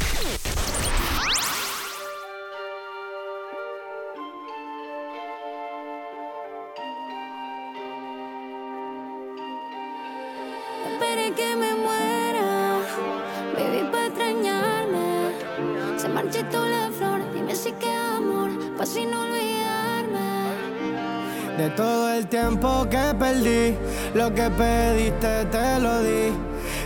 Lo 24.13 24.33
que 24.33 24.49
pediste 24.49 25.45
te 25.45 25.79
lo 25.79 26.01
di. 26.01 26.33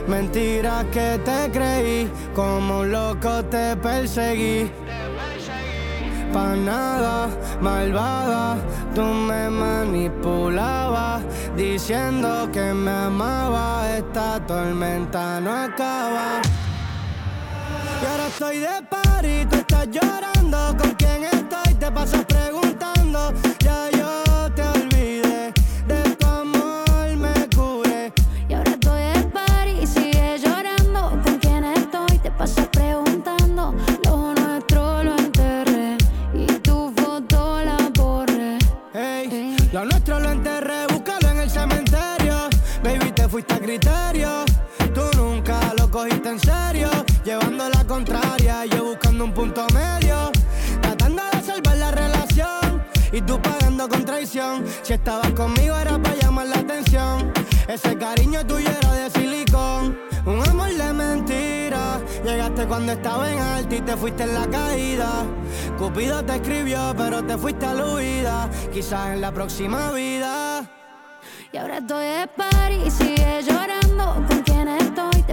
Mentiras 0.07 0.85
que 0.91 1.19
te 1.23 1.51
creí, 1.51 2.09
como 2.33 2.79
un 2.79 2.91
loco 2.91 3.43
te 3.45 3.75
perseguí. 3.77 4.71
Pa' 6.31 6.55
nada, 6.55 7.29
malvada, 7.61 8.57
tú 8.93 9.03
me 9.03 9.49
manipulabas, 9.49 11.21
diciendo 11.55 12.49
que 12.51 12.73
me 12.73 12.91
amaba, 12.91 13.89
esta 13.95 14.45
tormenta 14.45 15.39
no 15.39 15.51
acaba. 15.51 16.41
Y 18.01 18.05
ahora 18.05 18.27
estoy 18.27 18.59
de 18.59 18.81
party, 18.89 19.45
tú 19.49 19.55
estás 19.55 19.87
llorando. 19.87 20.77
¿Con 20.77 20.91
quién 20.91 21.23
estoy? 21.23 21.73
Te 21.79 21.89
pasas 21.91 22.24
Si 54.83 54.91
estabas 54.91 55.31
conmigo 55.31 55.77
era 55.77 55.97
para 55.97 56.13
llamar 56.15 56.47
la 56.47 56.57
atención, 56.57 57.31
ese 57.69 57.97
cariño 57.97 58.45
tuyo 58.45 58.67
era 58.69 58.91
de 58.91 59.09
silicón, 59.09 59.97
un 60.25 60.45
amor 60.45 60.73
de 60.73 60.91
mentira. 60.91 62.01
Llegaste 62.21 62.65
cuando 62.67 62.91
estaba 62.91 63.31
en 63.31 63.39
alto 63.39 63.75
y 63.75 63.79
te 63.79 63.95
fuiste 63.95 64.23
en 64.23 64.33
la 64.33 64.45
caída. 64.47 65.23
Cupido 65.77 66.21
te 66.25 66.35
escribió, 66.35 66.93
pero 66.97 67.23
te 67.23 67.37
fuiste 67.37 67.65
a 67.65 67.75
la 67.75 67.85
huida, 67.93 68.49
quizás 68.73 69.13
en 69.13 69.21
la 69.21 69.31
próxima 69.31 69.93
vida. 69.93 70.69
Y 71.53 71.57
ahora 71.57 71.77
estoy 71.77 72.05
de 72.05 72.27
party 72.27 72.87
y 72.87 72.91
sigue 72.91 73.41
llorando. 73.41 74.15
¿Con 74.27 74.41
quién 74.41 74.67
estoy? 74.67 75.24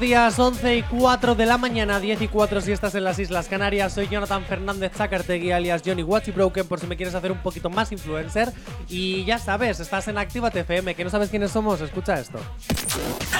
Días, 0.00 0.38
11 0.38 0.76
y 0.76 0.82
4 0.82 1.34
de 1.34 1.46
la 1.46 1.58
mañana, 1.58 2.00
10 2.00 2.22
y 2.22 2.28
4 2.28 2.60
si 2.60 2.72
estás 2.72 2.94
en 2.94 3.04
las 3.04 3.18
Islas 3.18 3.48
Canarias. 3.48 3.92
Soy 3.92 4.08
Jonathan 4.08 4.44
Fernández 4.44 4.92
Zacartegui, 4.94 5.52
alias 5.52 5.82
Johnny 5.84 6.02
Watchy 6.02 6.30
Broken, 6.30 6.66
por 6.66 6.80
si 6.80 6.86
me 6.86 6.96
quieres 6.96 7.14
hacer 7.14 7.32
un 7.32 7.38
poquito 7.38 7.70
más 7.70 7.90
influencer. 7.92 8.52
Y 8.88 9.24
ya 9.24 9.38
sabes, 9.38 9.80
estás 9.80 10.08
en 10.08 10.18
Actívate 10.18 10.60
FM, 10.60 10.94
que 10.94 11.04
no 11.04 11.10
sabes 11.10 11.30
quiénes 11.30 11.50
somos, 11.50 11.80
escucha 11.80 12.18
esto. 12.18 12.38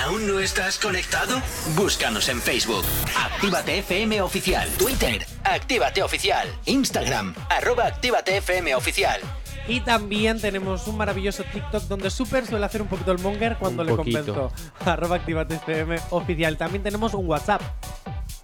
¿Aún 0.05 0.27
no 0.27 0.39
estás 0.39 0.79
conectado? 0.79 1.41
Búscanos 1.77 2.29
en 2.29 2.41
Facebook. 2.41 2.85
Actívate 3.17 3.79
FM 3.79 4.23
Oficial. 4.23 4.69
Twitter. 4.79 5.27
Actívate 5.45 6.03
Oficial. 6.03 6.49
Instagram. 6.67 7.35
Arroba 7.51 7.87
Actívate 7.87 8.37
FM 8.39 8.75
Oficial. 8.75 9.21
Y 9.69 9.81
también 9.81 10.41
tenemos 10.41 10.87
un 10.89 10.97
maravilloso 10.97 11.45
TikTok 11.53 11.83
donde 11.85 12.11
Super 12.11 12.47
suele 12.47 12.65
hacer 12.65 12.81
un 12.83 12.89
poquito 12.89 13.13
el 13.13 13.19
monger 13.19 13.57
cuando 13.59 13.83
Un 13.83 13.89
le 13.89 13.95
poquito. 13.97 14.19
convenzo. 14.19 14.53
Arroba 14.85 15.17
Actívate 15.17 15.57
FM 15.57 15.97
oficial. 16.11 16.57
También 16.57 16.83
tenemos 16.83 17.13
un 17.15 17.27
WhatsApp. 17.29 17.61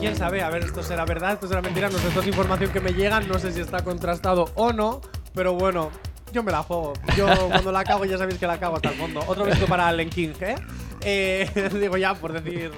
Quién 0.01 0.17
sabe, 0.17 0.43
a 0.43 0.51
ver, 0.51 0.65
esto 0.65 0.83
será 0.83 1.05
verdad, 1.05 1.35
esto 1.35 1.47
será 1.47 1.62
mentira. 1.62 1.91
No 1.91 1.99
sé, 1.99 2.09
esto 2.09 2.21
es 2.21 2.27
información 2.27 2.73
que 2.73 2.81
me 2.81 2.93
llega. 2.93 3.21
No 3.21 3.39
sé 3.39 3.53
si 3.53 3.61
está 3.61 3.85
contrastado 3.85 4.51
o 4.57 4.73
no. 4.73 5.01
Pero 5.33 5.55
bueno, 5.55 5.91
yo 6.33 6.43
me 6.43 6.51
la 6.51 6.65
juego. 6.65 6.95
Yo 7.17 7.27
cuando 7.49 7.71
la 7.71 7.85
cago, 7.85 8.05
ya 8.05 8.19
sabéis 8.19 8.41
que 8.41 8.47
la 8.49 8.59
cago 8.59 8.77
hasta 8.77 8.89
el 8.89 8.97
fondo. 8.97 9.23
Otro 9.29 9.45
besito 9.45 9.67
para 9.67 9.87
Allen 9.87 10.11
King, 10.11 10.35
¿eh? 10.41 10.57
Eh, 11.03 11.71
digo 11.81 11.97
ya 11.97 12.15
por 12.15 12.33
decir. 12.33 12.73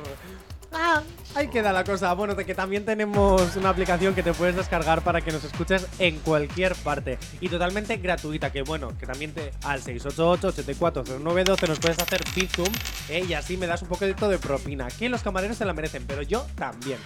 Ah, 0.73 1.03
ahí 1.35 1.49
queda 1.49 1.73
la 1.73 1.85
cosa. 1.85 2.13
Bueno, 2.15 2.35
de 2.35 2.45
que 2.45 2.55
también 2.55 2.85
tenemos 2.85 3.57
una 3.57 3.71
aplicación 3.71 4.15
que 4.15 4.23
te 4.23 4.33
puedes 4.33 4.57
descargar 4.57 5.03
para 5.03 5.21
que 5.21 5.33
nos 5.33 5.45
escuches 5.45 5.87
en 5.99 6.19
cualquier 6.21 6.75
parte 6.77 7.19
y 7.41 7.49
totalmente 7.49 7.97
gratuita. 7.97 8.51
Que 8.51 8.63
bueno, 8.63 8.97
que 8.99 9.07
también 9.07 9.33
te 9.33 9.51
al 9.65 9.83
688-840912 9.83 11.69
nos 11.69 11.79
puedes 11.79 11.99
hacer 11.99 12.23
Bizum 12.35 12.73
eh, 13.09 13.25
y 13.29 13.35
así 13.35 13.57
me 13.57 13.67
das 13.67 13.83
un 13.83 13.89
poquito 13.89 14.29
de 14.29 14.39
propina. 14.39 14.89
Que 14.89 15.09
los 15.09 15.23
camareros 15.23 15.57
se 15.57 15.65
la 15.65 15.73
merecen, 15.73 16.05
pero 16.07 16.23
yo 16.23 16.47
también. 16.57 16.99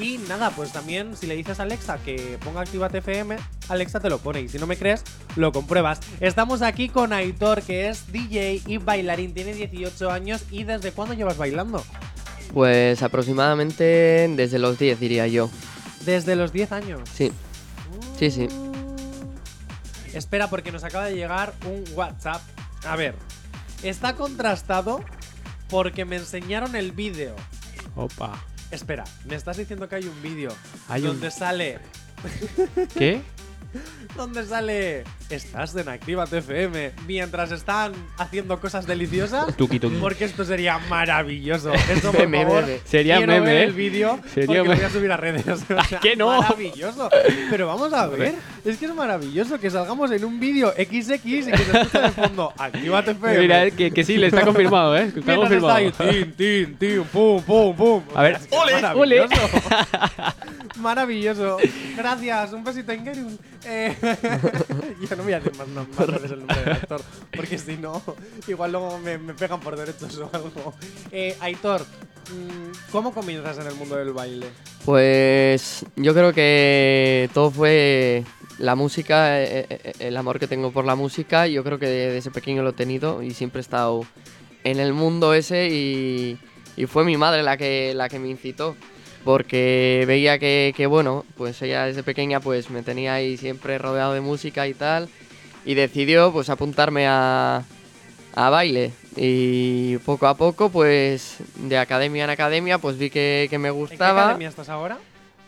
Y 0.00 0.18
nada, 0.28 0.50
pues 0.50 0.72
también 0.72 1.16
si 1.16 1.26
le 1.26 1.34
dices 1.34 1.58
a 1.58 1.64
Alexa 1.64 1.98
que 1.98 2.38
ponga 2.44 2.60
Activate 2.60 2.98
FM, 2.98 3.36
Alexa 3.68 4.00
te 4.00 4.08
lo 4.08 4.18
pone. 4.18 4.40
Y 4.42 4.48
si 4.48 4.58
no 4.58 4.66
me 4.66 4.76
crees, 4.76 5.02
lo 5.36 5.52
compruebas. 5.52 6.00
Estamos 6.20 6.62
aquí 6.62 6.88
con 6.88 7.12
Aitor, 7.12 7.62
que 7.62 7.88
es 7.88 8.12
DJ 8.12 8.62
y 8.66 8.78
bailarín. 8.78 9.34
Tiene 9.34 9.54
18 9.54 10.10
años. 10.10 10.44
¿Y 10.50 10.64
desde 10.64 10.92
cuándo 10.92 11.14
llevas 11.14 11.36
bailando? 11.36 11.82
Pues 12.52 13.02
aproximadamente 13.02 14.28
desde 14.36 14.58
los 14.58 14.78
10 14.78 14.98
diría 15.00 15.26
yo. 15.26 15.50
Desde 16.04 16.36
los 16.36 16.52
10 16.52 16.72
años. 16.72 17.00
Sí. 17.12 17.30
Sí, 18.18 18.30
sí. 18.30 18.48
Espera, 20.14 20.48
porque 20.50 20.72
nos 20.72 20.82
acaba 20.84 21.04
de 21.06 21.14
llegar 21.14 21.54
un 21.66 21.84
WhatsApp. 21.94 22.40
A 22.86 22.96
ver, 22.96 23.14
está 23.82 24.14
contrastado 24.14 25.04
porque 25.68 26.04
me 26.04 26.16
enseñaron 26.16 26.74
el 26.76 26.92
vídeo. 26.92 27.34
Opa. 27.94 28.42
Espera, 28.70 29.04
me 29.26 29.34
estás 29.34 29.56
diciendo 29.56 29.88
que 29.88 29.96
hay 29.96 30.04
un 30.06 30.22
vídeo 30.22 30.50
Hay 30.88 31.02
un- 31.02 31.08
donde 31.08 31.30
sale. 31.30 31.78
¿Qué? 32.94 33.20
donde 34.16 34.46
sale 34.46 35.04
Estás 35.30 35.76
en 35.76 35.86
Activa 35.90 36.24
FM 36.24 36.92
mientras 37.06 37.52
están 37.52 37.92
haciendo 38.16 38.58
cosas 38.60 38.86
deliciosas. 38.86 39.54
Tuki, 39.56 39.78
tuki. 39.78 39.96
Porque 39.96 40.24
esto 40.24 40.42
sería 40.42 40.78
maravilloso. 40.88 41.70
Esto, 41.90 42.12
por 42.12 42.20
Meme, 42.20 42.44
favor, 42.44 42.62
meme. 42.64 42.80
Sería 42.86 43.20
meme, 43.20 43.40
ver 43.40 43.56
¿eh? 43.56 43.64
el 43.64 43.72
vídeo 43.74 44.18
Sería 44.34 44.46
porque 44.46 44.68
lo 44.70 44.76
voy 44.76 44.84
a 44.84 44.90
subir 44.90 45.12
a 45.12 45.16
redes. 45.18 45.46
O 45.46 45.56
sea, 45.84 46.00
¿Qué 46.00 46.16
no? 46.16 46.40
Maravilloso. 46.40 47.10
Pero 47.50 47.66
vamos 47.66 47.92
a 47.92 48.06
ver. 48.06 48.36
Es 48.64 48.78
que 48.78 48.86
es 48.86 48.94
maravilloso 48.94 49.60
que 49.60 49.68
salgamos 49.70 50.10
en 50.12 50.24
un 50.24 50.40
vídeo 50.40 50.72
XX 50.72 50.86
y 50.86 51.18
que 51.20 51.42
se 51.42 51.50
escuche 51.50 51.98
de 52.00 52.10
fondo 52.10 52.52
Activa 52.56 53.00
FM. 53.00 53.38
Mira, 53.38 53.70
que, 53.70 53.90
que 53.90 54.04
sí, 54.04 54.16
le 54.16 54.28
está 54.28 54.42
confirmado, 54.46 54.96
¿eh? 54.96 55.12
Está 55.14 55.20
Mientras 55.20 55.52
está 55.52 55.68
confirmado. 55.68 55.74
ahí, 55.74 55.92
tin, 55.92 56.32
tin, 56.32 56.76
tin, 56.76 57.04
pum, 57.04 57.42
pum, 57.42 57.76
pum. 57.76 58.02
A 58.14 58.22
ver. 58.22 58.38
¡Ole! 58.94 59.26
Maravilloso. 60.76 61.58
Gracias. 61.96 62.52
Un 62.54 62.64
besito 62.64 62.92
en 62.92 63.04
Gerun. 63.04 63.38
Eh, 63.64 63.94
no 65.18 65.24
voy 65.24 65.32
a 65.34 65.40
decir 65.40 65.58
más, 65.58 65.68
no- 65.68 65.86
más 65.98 66.06
veces 66.06 66.30
el 66.30 66.38
nombre 66.38 66.60
del 66.64 66.72
actor, 66.72 67.02
porque 67.36 67.58
si 67.58 67.76
no, 67.76 68.02
igual 68.46 68.72
luego 68.72 68.98
me, 68.98 69.18
me 69.18 69.34
pegan 69.34 69.60
por 69.60 69.76
derechos 69.76 70.16
o 70.18 70.30
algo. 70.32 70.74
Eh, 71.12 71.36
Aitor, 71.40 71.82
mm, 71.82 72.90
¿cómo 72.90 73.12
comienzas 73.12 73.58
en 73.58 73.66
el 73.66 73.74
mundo 73.74 73.96
del 73.96 74.12
baile? 74.14 74.46
Pues 74.84 75.84
yo 75.96 76.14
creo 76.14 76.32
que 76.32 77.28
todo 77.34 77.50
fue 77.50 78.24
la 78.58 78.74
música, 78.74 79.42
eh, 79.42 79.66
eh, 79.68 79.92
el 79.98 80.16
amor 80.16 80.38
que 80.38 80.46
tengo 80.46 80.72
por 80.72 80.84
la 80.84 80.94
música. 80.94 81.46
Yo 81.46 81.62
creo 81.62 81.78
que 81.78 81.86
desde 81.86 82.30
pequeño 82.30 82.62
lo 82.62 82.70
he 82.70 82.72
tenido 82.72 83.22
y 83.22 83.32
siempre 83.34 83.60
he 83.60 83.62
estado 83.62 84.00
en 84.64 84.80
el 84.80 84.92
mundo 84.94 85.34
ese 85.34 85.68
y, 85.68 86.38
y 86.76 86.86
fue 86.86 87.04
mi 87.04 87.16
madre 87.16 87.42
la 87.42 87.56
que, 87.56 87.92
la 87.94 88.08
que 88.08 88.18
me 88.18 88.28
incitó. 88.28 88.76
Porque 89.28 90.04
veía 90.06 90.38
que, 90.38 90.72
que, 90.74 90.86
bueno, 90.86 91.26
pues 91.36 91.60
ella 91.60 91.84
desde 91.84 92.02
pequeña 92.02 92.40
pues 92.40 92.70
me 92.70 92.82
tenía 92.82 93.12
ahí 93.12 93.36
siempre 93.36 93.76
rodeado 93.76 94.14
de 94.14 94.22
música 94.22 94.66
y 94.66 94.72
tal. 94.72 95.06
Y 95.66 95.74
decidió 95.74 96.32
pues 96.32 96.48
apuntarme 96.48 97.06
a, 97.06 97.62
a 98.34 98.48
baile. 98.48 98.90
Y 99.16 99.98
poco 99.98 100.28
a 100.28 100.34
poco, 100.38 100.70
pues 100.70 101.40
de 101.56 101.76
academia 101.76 102.24
en 102.24 102.30
academia, 102.30 102.78
pues 102.78 102.96
vi 102.96 103.10
que, 103.10 103.48
que 103.50 103.58
me 103.58 103.68
¿En 103.68 103.74
qué 103.74 103.80
gustaba. 103.80 104.22
academia 104.22 104.48
estás 104.48 104.70
ahora? 104.70 104.96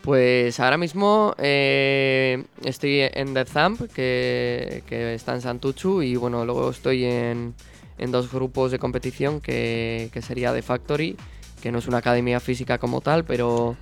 Pues 0.03 0.59
ahora 0.59 0.77
mismo 0.77 1.33
eh, 1.39 2.43
estoy 2.63 2.99
en 3.01 3.33
The 3.33 3.45
Thump, 3.45 3.91
que, 3.95 4.83
que 4.85 5.15
está 5.15 5.33
en 5.33 5.41
Santuchu, 5.41 6.03
y 6.03 6.15
bueno, 6.17 6.45
luego 6.45 6.69
estoy 6.69 7.05
en, 7.05 7.55
en 7.97 8.11
dos 8.11 8.31
grupos 8.31 8.69
de 8.69 8.77
competición, 8.77 9.41
que, 9.41 10.09
que 10.13 10.21
sería 10.21 10.53
The 10.53 10.61
Factory, 10.61 11.17
que 11.61 11.71
no 11.71 11.79
es 11.79 11.87
una 11.87 11.97
academia 11.97 12.39
física 12.39 12.77
como 12.77 13.01
tal, 13.01 13.23
pero 13.23 13.75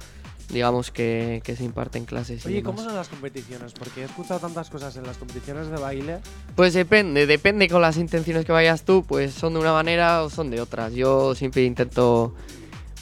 digamos 0.49 0.89
que, 0.91 1.41
que 1.43 1.55
se 1.55 1.63
imparten 1.63 2.05
clases. 2.05 2.43
y 2.45 2.47
Oye, 2.47 2.63
¿cómo 2.63 2.77
demás. 2.79 2.85
son 2.91 2.95
las 2.97 3.07
competiciones? 3.09 3.71
Porque 3.73 4.01
he 4.01 4.05
escuchado 4.05 4.39
tantas 4.39 4.69
cosas 4.69 4.95
en 4.97 5.03
las 5.03 5.17
competiciones 5.17 5.67
de 5.69 5.77
baile. 5.77 6.17
Pues 6.55 6.73
depende, 6.73 7.27
depende 7.27 7.67
con 7.69 7.81
las 7.81 7.97
intenciones 7.97 8.45
que 8.45 8.51
vayas 8.51 8.83
tú, 8.83 9.03
pues 9.07 9.33
son 9.33 9.53
de 9.53 9.59
una 9.59 9.73
manera 9.73 10.23
o 10.23 10.29
son 10.29 10.49
de 10.49 10.59
otras. 10.59 10.93
Yo 10.93 11.35
siempre 11.35 11.63
intento 11.65 12.33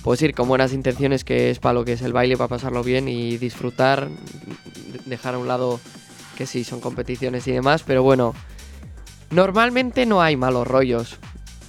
pues 0.03 0.21
ir 0.21 0.33
con 0.35 0.47
buenas 0.47 0.73
intenciones, 0.73 1.23
que 1.23 1.49
es 1.49 1.59
para 1.59 1.73
lo 1.73 1.83
que 1.85 1.93
es 1.93 2.01
el 2.01 2.13
baile, 2.13 2.37
para 2.37 2.47
pasarlo 2.49 2.83
bien 2.83 3.07
y 3.07 3.37
disfrutar, 3.37 4.07
de- 4.09 4.99
dejar 5.05 5.35
a 5.35 5.37
un 5.37 5.47
lado 5.47 5.79
que 6.37 6.45
sí, 6.45 6.63
son 6.63 6.79
competiciones 6.81 7.47
y 7.47 7.51
demás, 7.51 7.83
pero 7.85 8.03
bueno, 8.03 8.33
normalmente 9.31 10.05
no 10.05 10.21
hay 10.21 10.35
malos 10.37 10.67
rollos, 10.67 11.17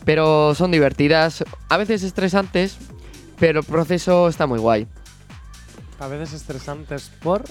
pero 0.05 0.55
son 0.55 0.71
divertidas, 0.71 1.45
a 1.69 1.77
veces 1.77 2.03
estresantes, 2.03 2.77
pero 3.39 3.61
el 3.61 3.67
proceso 3.67 4.29
está 4.29 4.47
muy 4.47 4.59
guay. 4.59 4.87
A 6.01 6.07
veces 6.09 6.33
estresantes 6.35 7.11
por. 7.23 7.43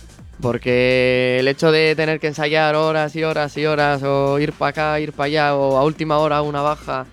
Porque 0.41 1.38
el 1.39 1.47
hecho 1.47 1.71
de 1.71 1.95
tener 1.95 2.19
que 2.19 2.27
ensayar 2.27 2.75
horas 2.75 3.15
y 3.15 3.23
horas 3.23 3.57
y 3.57 3.65
horas, 3.65 4.03
o 4.03 4.38
ir 4.39 4.53
para 4.53 4.69
acá, 4.69 4.99
ir 4.99 5.11
para 5.13 5.25
allá, 5.25 5.55
o 5.55 5.77
a 5.77 5.83
última 5.83 6.19
hora 6.19 6.41
una 6.43 6.61
baja. 6.61 7.05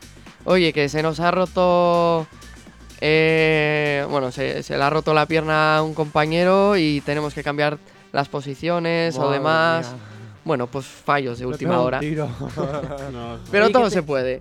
Oye, 0.45 0.73
que 0.75 0.89
se 0.91 1.03
nos 1.03 1.21
ha 1.21 1.31
roto. 1.31 2.27
eh, 3.01 4.07
bueno, 4.11 4.31
se, 4.31 4.63
se 4.63 4.77
le 4.77 4.83
ha 4.85 4.91
roto 4.91 5.15
la 5.15 5.25
pierna 5.27 5.79
a 5.79 5.83
un 5.83 5.95
compañero 5.95 6.77
y 6.77 7.01
tenemos 7.01 7.33
que 7.35 7.43
cambiar 7.43 7.79
las 8.13 8.29
posiciones 8.29 9.17
o 9.19 9.31
demás. 9.31 9.89
mía. 9.91 9.99
Bueno, 10.45 10.67
pues 10.67 10.85
fallos 10.85 11.39
de 11.39 11.47
última 11.47 11.81
hora. 11.81 11.99
Pero 13.51 13.71
todo 13.71 13.85
¿qué 13.85 13.89
te- 13.89 13.95
se 13.95 14.03
puede. 14.03 14.41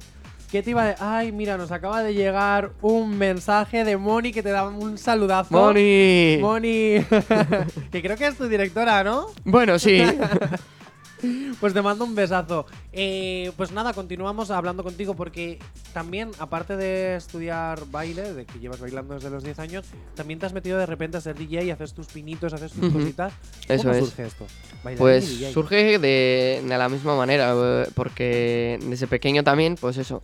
¿Qué 0.53 0.61
te 0.61 0.69
iba 0.69 0.89
a 0.99 1.17
Ay, 1.17 1.31
mira, 1.31 1.57
nos 1.57 1.71
acaba 1.71 2.03
de 2.03 2.13
llegar 2.13 2.73
un 2.83 3.17
mensaje 3.17 3.83
de 3.83 3.97
Moni 3.97 4.31
que 4.31 4.43
te 4.43 4.49
da 4.49 4.67
un 4.67 4.99
saludazo. 4.99 5.51
Moni. 5.51 6.37
Moni. 6.39 7.03
que 7.91 8.01
creo 8.03 8.15
que 8.15 8.27
es 8.27 8.37
tu 8.37 8.47
directora, 8.47 9.03
¿no? 9.03 9.25
Bueno, 9.45 9.79
sí. 9.79 9.99
Pues 11.59 11.73
te 11.73 11.81
mando 11.81 12.03
un 12.03 12.15
besazo. 12.15 12.65
Eh, 12.91 13.51
pues 13.55 13.71
nada, 13.71 13.93
continuamos 13.93 14.51
hablando 14.51 14.83
contigo 14.83 15.15
porque 15.15 15.59
también, 15.93 16.31
aparte 16.39 16.75
de 16.75 17.15
estudiar 17.15 17.79
baile, 17.89 18.33
de 18.33 18.45
que 18.45 18.59
llevas 18.59 18.79
bailando 18.79 19.13
desde 19.13 19.29
los 19.29 19.43
10 19.43 19.59
años, 19.59 19.85
también 20.15 20.39
te 20.39 20.45
has 20.45 20.53
metido 20.53 20.77
de 20.77 20.85
repente 20.85 21.17
a 21.17 21.21
ser 21.21 21.37
DJ, 21.37 21.71
haces 21.71 21.93
tus 21.93 22.07
pinitos, 22.07 22.53
haces 22.53 22.71
tus 22.73 22.91
cositas. 22.91 23.33
Eso 23.67 23.83
¿Cómo 23.83 23.93
es. 23.95 24.05
surge 24.05 24.25
esto? 24.25 24.45
Bailarín 24.83 24.97
y 24.97 24.99
Pues 24.99 25.53
surge 25.53 25.99
de, 25.99 26.61
de 26.65 26.77
la 26.77 26.89
misma 26.89 27.15
manera, 27.15 27.53
eh, 27.55 27.87
porque 27.95 28.79
desde 28.83 29.07
pequeño 29.07 29.43
también, 29.43 29.75
pues 29.79 29.97
eso, 29.97 30.21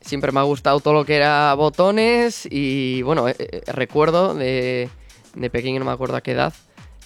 siempre 0.00 0.32
me 0.32 0.40
ha 0.40 0.44
gustado 0.44 0.80
todo 0.80 0.94
lo 0.94 1.04
que 1.04 1.16
era 1.16 1.52
botones 1.54 2.46
y 2.50 3.02
bueno, 3.02 3.28
eh, 3.28 3.36
eh, 3.38 3.62
recuerdo 3.72 4.34
de, 4.34 4.88
de 5.34 5.50
pequeño, 5.50 5.78
no 5.80 5.84
me 5.84 5.92
acuerdo 5.92 6.16
a 6.16 6.20
qué 6.22 6.32
edad, 6.32 6.52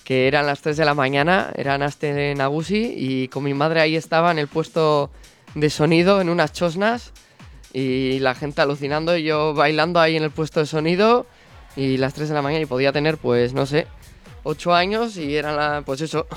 que 0.06 0.28
eran 0.28 0.46
las 0.46 0.60
3 0.60 0.76
de 0.76 0.84
la 0.84 0.94
mañana, 0.94 1.50
eran 1.56 1.82
Aste 1.82 2.32
Nagusi 2.36 2.94
y 2.96 3.26
con 3.26 3.42
mi 3.42 3.54
madre 3.54 3.80
ahí 3.80 3.96
estaba 3.96 4.30
en 4.30 4.38
el 4.38 4.46
puesto 4.46 5.10
de 5.56 5.68
sonido 5.68 6.20
en 6.20 6.28
unas 6.28 6.52
chosnas 6.52 7.12
y 7.72 8.20
la 8.20 8.36
gente 8.36 8.62
alucinando 8.62 9.16
y 9.16 9.24
yo 9.24 9.52
bailando 9.52 9.98
ahí 9.98 10.16
en 10.16 10.22
el 10.22 10.30
puesto 10.30 10.60
de 10.60 10.66
sonido 10.66 11.26
y 11.74 11.96
las 11.96 12.14
3 12.14 12.28
de 12.28 12.34
la 12.36 12.42
mañana 12.42 12.62
y 12.62 12.66
podía 12.66 12.92
tener 12.92 13.18
pues 13.18 13.52
no 13.52 13.66
sé, 13.66 13.88
8 14.44 14.74
años 14.76 15.16
y 15.16 15.34
eran 15.34 15.56
la, 15.56 15.82
pues 15.84 16.00
eso. 16.00 16.28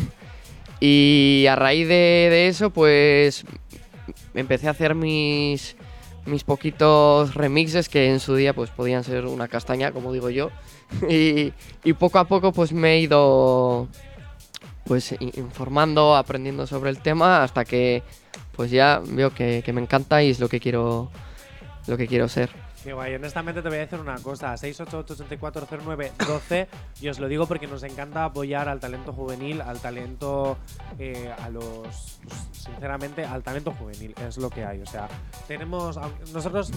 Y 0.79 1.45
a 1.47 1.55
raíz 1.55 1.87
de, 1.87 2.27
de 2.31 2.47
eso 2.47 2.71
pues 2.71 3.43
empecé 4.33 4.67
a 4.67 4.71
hacer 4.71 4.95
mis 4.95 5.75
mis 6.25 6.43
poquitos 6.43 7.33
remixes 7.33 7.89
que 7.89 8.09
en 8.09 8.19
su 8.19 8.35
día 8.35 8.53
pues 8.53 8.69
podían 8.69 9.03
ser 9.03 9.25
una 9.25 9.47
castaña, 9.47 9.91
como 9.91 10.13
digo 10.13 10.29
yo. 10.29 10.49
Y, 11.09 11.53
y 11.83 11.93
poco 11.93 12.17
a 12.17 12.27
poco 12.27 12.51
pues 12.51 12.73
me 12.73 12.93
he 12.93 12.99
ido 13.01 13.87
pues 14.85 15.15
informando, 15.19 16.15
aprendiendo 16.15 16.65
sobre 16.65 16.89
el 16.89 16.99
tema 16.99 17.43
hasta 17.43 17.63
que 17.63 18.01
pues 18.55 18.71
ya 18.71 19.01
veo 19.05 19.31
que, 19.33 19.61
que 19.63 19.71
me 19.71 19.81
encanta 19.81 20.23
y 20.23 20.31
es 20.31 20.39
lo 20.39 20.49
que 20.49 20.59
quiero 20.59 21.11
lo 21.87 21.97
que 21.97 22.07
quiero 22.07 22.27
ser. 22.27 22.49
Qué 22.83 22.93
guay, 22.93 23.15
honestamente 23.15 23.61
te 23.61 23.67
voy 23.67 23.77
a 23.77 23.81
decir 23.81 23.99
una 23.99 24.15
cosa, 24.19 24.53
688-8409-12 24.53 26.67
y 27.01 27.09
os 27.09 27.19
lo 27.19 27.27
digo 27.27 27.45
porque 27.45 27.67
nos 27.67 27.83
encanta 27.83 28.23
apoyar 28.23 28.69
al 28.69 28.79
talento 28.79 29.11
juvenil, 29.11 29.61
al 29.61 29.79
talento, 29.79 30.57
eh, 30.97 31.29
a 31.37 31.49
los, 31.49 32.21
sinceramente, 32.53 33.25
al 33.25 33.43
talento 33.43 33.73
juvenil, 33.73 34.15
es 34.25 34.37
lo 34.37 34.49
que 34.49 34.63
hay, 34.63 34.81
o 34.81 34.85
sea, 34.85 35.09
tenemos, 35.45 35.99
nosotros 36.31 36.71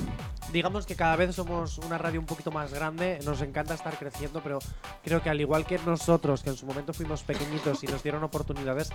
digamos 0.52 0.86
que 0.86 0.96
cada 0.96 1.14
vez 1.14 1.36
somos 1.36 1.78
una 1.78 1.98
radio 1.98 2.18
un 2.18 2.26
poquito 2.26 2.50
más 2.50 2.74
grande, 2.74 3.20
nos 3.24 3.40
encanta 3.40 3.74
estar 3.74 3.96
creciendo, 3.96 4.40
pero 4.42 4.58
creo 5.04 5.22
que 5.22 5.30
al 5.30 5.40
igual 5.40 5.64
que 5.64 5.78
nosotros, 5.86 6.42
que 6.42 6.50
en 6.50 6.56
su 6.56 6.66
momento 6.66 6.92
fuimos 6.92 7.22
pequeñitos 7.22 7.84
y 7.84 7.86
nos 7.86 8.02
dieron 8.02 8.24
oportunidades, 8.24 8.90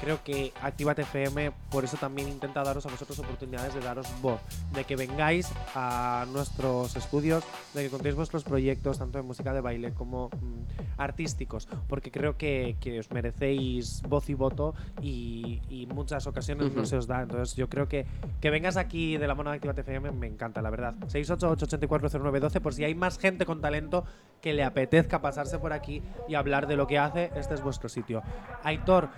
creo 0.00 0.22
que 0.22 0.52
Actívate 0.62 1.02
FM 1.02 1.50
por 1.70 1.84
eso 1.84 1.96
también 1.96 2.28
intenta 2.28 2.62
daros 2.62 2.86
a 2.86 2.90
vosotros 2.90 3.18
oportunidades 3.18 3.74
de 3.74 3.80
daros 3.80 4.06
voz, 4.20 4.40
de 4.72 4.84
que 4.84 4.94
vengáis 4.94 5.48
a 5.74 6.24
nuestros 6.52 6.96
estudios, 6.96 7.44
de 7.74 7.84
que 7.84 7.90
contéis 7.90 8.14
vuestros 8.14 8.44
proyectos, 8.44 8.98
tanto 8.98 9.18
de 9.18 9.22
música 9.24 9.52
de 9.54 9.60
baile 9.60 9.92
como 9.94 10.28
mm, 10.28 11.00
artísticos, 11.00 11.66
porque 11.88 12.10
creo 12.10 12.36
que, 12.36 12.76
que 12.80 12.98
os 12.98 13.10
merecéis 13.10 14.02
voz 14.06 14.28
y 14.28 14.34
voto 14.34 14.74
y, 15.00 15.60
y 15.70 15.86
muchas 15.86 16.26
ocasiones 16.26 16.72
no 16.72 16.80
Ujú. 16.82 16.86
se 16.86 16.96
os 16.98 17.06
da. 17.06 17.22
Entonces 17.22 17.56
yo 17.56 17.68
creo 17.68 17.88
que 17.88 18.06
que 18.40 18.50
vengas 18.50 18.76
aquí 18.76 19.16
de 19.16 19.26
la 19.26 19.34
mano 19.34 19.50
de 19.50 19.56
Actívate 19.56 19.80
FM 19.82 20.12
me 20.12 20.26
encanta, 20.26 20.60
la 20.60 20.70
verdad. 20.70 20.94
688-840912 21.08 22.60
por 22.60 22.74
si 22.74 22.84
hay 22.84 22.94
más 22.94 23.18
gente 23.18 23.46
con 23.46 23.60
talento 23.60 24.04
que 24.40 24.52
le 24.52 24.62
apetezca 24.64 25.22
pasarse 25.22 25.58
por 25.58 25.72
aquí 25.72 26.02
y 26.28 26.34
hablar 26.34 26.66
de 26.66 26.76
lo 26.76 26.86
que 26.86 26.98
hace, 26.98 27.30
este 27.36 27.54
es 27.54 27.62
vuestro 27.62 27.88
sitio. 27.88 28.22
Aitor, 28.64 29.08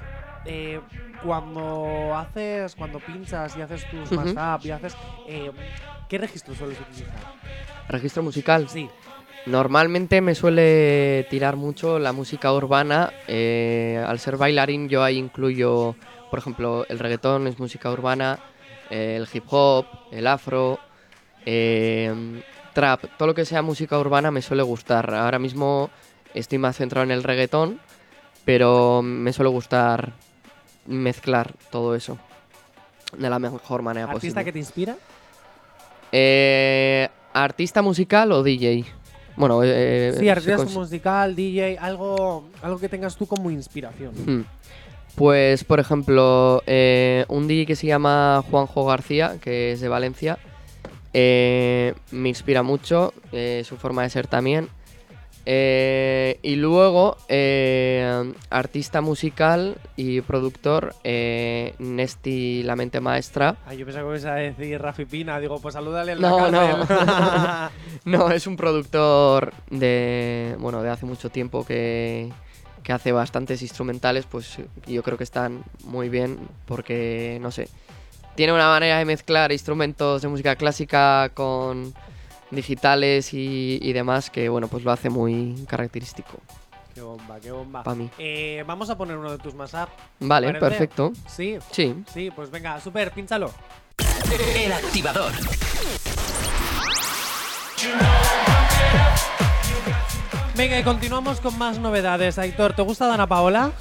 eh, 0.45 0.81
cuando 1.25 2.15
haces, 2.15 2.75
cuando 2.77 3.01
pinchas 3.01 3.57
y 3.57 3.63
haces 3.63 3.85
tus 3.91 4.13
Ujú. 4.13 4.35
mashup 4.35 4.67
y 4.67 4.71
haces, 4.71 4.95
eh, 5.27 5.51
¿qué 6.09 6.19
registro 6.19 6.55
sueles 6.55 6.79
utilizar? 6.81 7.15
Registro 7.89 8.23
musical. 8.23 8.69
Sí. 8.69 8.89
Normalmente 9.47 10.21
me 10.21 10.35
suele 10.35 11.27
tirar 11.29 11.57
mucho 11.57 11.99
la 11.99 12.13
música 12.13 12.53
urbana. 12.53 13.13
eh, 13.29 14.03
al 14.07 14.19
ser 14.19 14.37
bailarín 14.37 14.89
yo 14.89 15.03
ahí 15.03 15.19
incluyo, 15.19 15.95
por 16.31 16.39
ejemplo, 16.39 16.87
el 16.89 16.99
reggaetón 16.99 17.47
es 17.47 17.59
música 17.59 17.91
urbana, 17.91 18.39
eh, 18.91 19.17
el 19.17 19.29
hip 19.33 19.45
hop, 19.51 19.87
el 20.13 20.27
afro, 20.27 20.79
eh, 21.45 22.43
trap, 22.73 23.05
todo 23.19 23.29
lo 23.29 23.35
que 23.35 23.45
sea 23.45 23.61
música 23.63 23.99
urbana 23.99 24.31
me 24.31 24.41
suele 24.41 24.63
gustar. 24.63 25.15
Ahora 25.15 25.39
mismo 25.39 25.91
estoy 26.33 26.59
más 26.59 26.77
centrado 26.77 27.05
en 27.05 27.11
el 27.11 27.23
reggaetón, 27.23 27.81
pero 28.47 29.03
me 29.03 29.33
suele 29.35 29.51
gustar 29.51 30.13
mezclar 30.87 31.53
todo 31.71 31.95
eso. 31.95 32.19
de 33.19 33.31
la 33.31 33.39
mejor 33.39 33.83
manera 33.83 34.07
¿Artista 34.07 34.41
posible. 34.41 34.45
que 34.45 34.53
te 34.53 34.59
inspira? 34.59 34.97
Eh, 36.17 37.09
¿Artista 37.33 37.83
musical 37.83 38.31
o 38.31 38.45
DJ? 38.45 38.85
Bueno, 39.37 39.63
eh, 39.65 40.13
Sí, 40.15 40.21
se 40.21 40.31
artista 40.31 40.65
musical, 40.67 41.35
DJ, 41.35 41.77
algo, 41.79 42.49
algo 42.63 42.79
que 42.79 42.89
tengas 42.89 43.17
tú 43.17 43.27
como 43.27 43.51
inspiración. 43.51 44.13
Hmm. 44.25 44.45
Pues, 45.17 45.65
por 45.65 45.81
ejemplo, 45.81 46.63
eh, 46.67 47.25
un 47.27 47.49
DJ 47.49 47.67
que 47.67 47.75
se 47.75 47.89
llama 47.89 48.45
Juanjo 48.49 48.85
García, 48.85 49.39
que 49.41 49.73
es 49.73 49.81
de 49.81 49.89
Valencia, 49.89 50.39
eh, 51.13 51.95
me 52.13 52.29
inspira 52.29 52.63
mucho, 52.63 53.13
eh, 53.33 53.63
su 53.65 53.77
forma 53.77 54.03
de 54.03 54.11
ser 54.11 54.29
también. 54.29 54.69
Eh, 55.47 56.39
y 56.43 56.57
luego, 56.57 57.17
eh, 57.29 58.33
artista 58.51 59.01
musical 59.01 59.77
y 59.97 60.23
productor, 60.23 60.95
eh, 61.05 61.75
Nesti 61.79 62.63
La 62.63 62.77
Mente 62.77 63.01
Maestra. 63.01 63.57
Ay, 63.67 63.79
yo 63.79 63.85
pensaba 63.85 64.05
que 64.05 64.19
ibas 64.19 64.25
a 64.25 64.35
decir 64.37 64.81
Rafi 64.81 65.05
Pina. 65.05 65.39
Digo, 65.39 65.61
pues 65.61 65.75
salúdale 65.75 66.13
en 66.13 66.21
No, 66.21 66.51
la 66.51 67.71
no. 67.71 67.71
no, 68.05 68.31
es 68.31 68.47
un 68.47 68.57
productor 68.57 69.53
de, 69.71 70.57
bueno, 70.59 70.83
de 70.83 70.91
hace 70.91 71.05
mucho 71.05 71.29
tiempo 71.31 71.65
que, 71.67 72.33
que 72.83 72.93
hace 72.93 73.13
bastantes 73.13 73.61
instrumentales, 73.63 74.27
pues 74.27 74.59
yo 74.87 75.03
creo 75.03 75.19
que 75.19 75.25
están 75.25 75.65
muy 75.85 76.09
bien 76.09 76.39
porque, 76.67 77.39
no 77.41 77.51
sé, 77.51 77.69
tiene 78.35 78.53
una 78.53 78.69
manera 78.69 78.99
de 78.99 79.05
mezclar 79.05 79.53
instrumentos 79.53 80.23
de 80.23 80.29
música 80.29 80.57
clásica 80.57 81.31
con 81.35 81.95
digitales 82.55 83.35
y, 83.35 83.79
y 83.83 83.93
demás 83.93 84.31
que, 84.31 84.49
bueno, 84.49 84.69
pues 84.69 84.85
lo 84.85 84.93
hace 84.93 85.11
muy 85.11 85.65
característico. 85.69 86.39
Qué 86.95 87.01
bomba, 87.01 87.41
qué 87.41 87.51
bomba. 87.51 87.83
Pa' 87.83 87.95
mí. 87.95 88.09
Eh, 88.19 88.63
vamos 88.67 88.89
a 88.89 88.97
poner 88.97 89.17
uno 89.17 89.33
de 89.33 89.39
tus 89.39 89.53
más 89.55 89.73
Vale, 90.21 90.55
perfecto. 90.55 91.13
Sí. 91.27 91.59
Sí. 91.73 92.05
Sí, 92.13 92.31
pues 92.31 92.51
venga, 92.51 92.81
super, 92.81 93.11
pínchalo. 93.11 93.51
El 94.55 94.73
activador. 94.73 95.33
Venga, 100.57 100.79
y 100.79 100.85
continuamos 100.85 101.41
con 101.41 101.59
más 101.59 101.79
novedades. 101.81 102.39
Aitor, 102.39 102.75
¿te 102.75 102.83
gusta 102.83 103.09
Dana 103.09 103.27
Paola? 103.27 103.73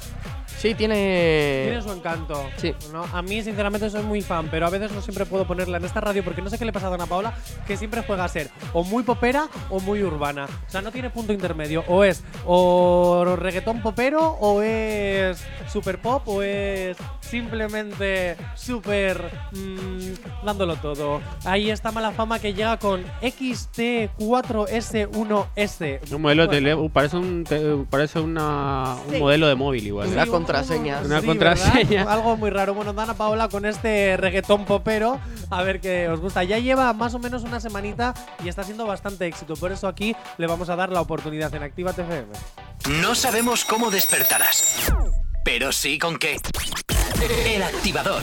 Sí, 0.64 0.74
tiene. 0.74 1.64
Tiene 1.66 1.82
su 1.82 1.92
encanto. 1.92 2.42
Sí. 2.56 2.74
¿no? 2.90 3.04
A 3.12 3.20
mí, 3.20 3.42
sinceramente, 3.42 3.90
soy 3.90 4.02
muy 4.02 4.22
fan, 4.22 4.48
pero 4.50 4.66
a 4.66 4.70
veces 4.70 4.90
no 4.92 5.02
siempre 5.02 5.26
puedo 5.26 5.46
ponerla 5.46 5.76
en 5.76 5.84
esta 5.84 6.00
radio 6.00 6.24
porque 6.24 6.40
no 6.40 6.48
sé 6.48 6.56
qué 6.58 6.64
le 6.64 6.72
pasa 6.72 6.86
a 6.86 6.90
Dana 6.90 7.04
Paola, 7.04 7.34
que 7.66 7.76
siempre 7.76 8.02
juega 8.06 8.24
a 8.24 8.28
ser 8.28 8.48
o 8.72 8.82
muy 8.82 9.02
popera 9.02 9.48
o 9.68 9.78
muy 9.80 10.02
urbana. 10.02 10.46
O 10.66 10.70
sea, 10.70 10.80
no 10.80 10.90
tiene 10.90 11.10
punto 11.10 11.34
intermedio. 11.34 11.84
O 11.86 12.02
es 12.02 12.24
o 12.46 13.36
reggaetón 13.38 13.82
popero, 13.82 14.38
o 14.40 14.62
es 14.62 15.44
super 15.70 16.00
pop, 16.00 16.26
o 16.28 16.42
es 16.42 16.96
simplemente 17.20 18.36
super 18.54 19.22
mm, 19.52 20.44
dándolo 20.46 20.76
todo. 20.76 21.20
Ahí 21.44 21.68
está 21.70 21.92
mala 21.92 22.10
fama 22.12 22.38
que 22.38 22.54
llega 22.54 22.78
con 22.78 23.04
XT4S1S. 23.20 26.12
Un 26.12 26.22
modelo 26.22 26.46
de 26.46 26.56
tele- 26.60 26.90
parece 26.92 27.16
un 27.16 27.42
te- 27.44 27.76
parece 27.90 28.20
una, 28.20 28.96
un 29.06 29.12
Sí. 29.14 29.18
modelo 29.18 29.46
de 29.48 29.54
móvil 29.54 29.86
igual. 29.86 30.08
Una 30.08 30.24
¿eh? 30.24 30.26
Contraseña. 30.58 31.00
Una 31.04 31.20
Sí, 31.20 31.26
contraseña. 31.26 31.88
¿verdad? 32.04 32.12
Algo 32.12 32.36
muy 32.36 32.50
raro. 32.50 32.74
Bueno, 32.74 32.92
Dana 32.92 33.14
Paola 33.14 33.48
con 33.48 33.64
este 33.66 34.16
reggaetón 34.16 34.64
popero, 34.64 35.20
a 35.50 35.62
ver 35.62 35.80
qué 35.80 36.08
os 36.08 36.20
gusta. 36.20 36.44
Ya 36.44 36.58
lleva 36.58 36.92
más 36.92 37.14
o 37.14 37.18
menos 37.18 37.42
una 37.44 37.60
semanita 37.60 38.14
y 38.44 38.48
está 38.48 38.62
siendo 38.64 38.86
bastante 38.86 39.26
éxito. 39.26 39.54
Por 39.54 39.72
eso 39.72 39.88
aquí 39.88 40.14
le 40.38 40.46
vamos 40.46 40.68
a 40.68 40.76
dar 40.76 40.90
la 40.90 41.00
oportunidad 41.00 41.54
en 41.54 41.62
Activa 41.62 41.92
TFM. 41.92 42.26
No 43.00 43.14
sabemos 43.14 43.64
cómo 43.64 43.90
despertarás, 43.90 44.92
pero 45.44 45.72
sí 45.72 45.98
con 45.98 46.18
qué. 46.18 46.36
El 47.46 47.62
activador. 47.62 48.22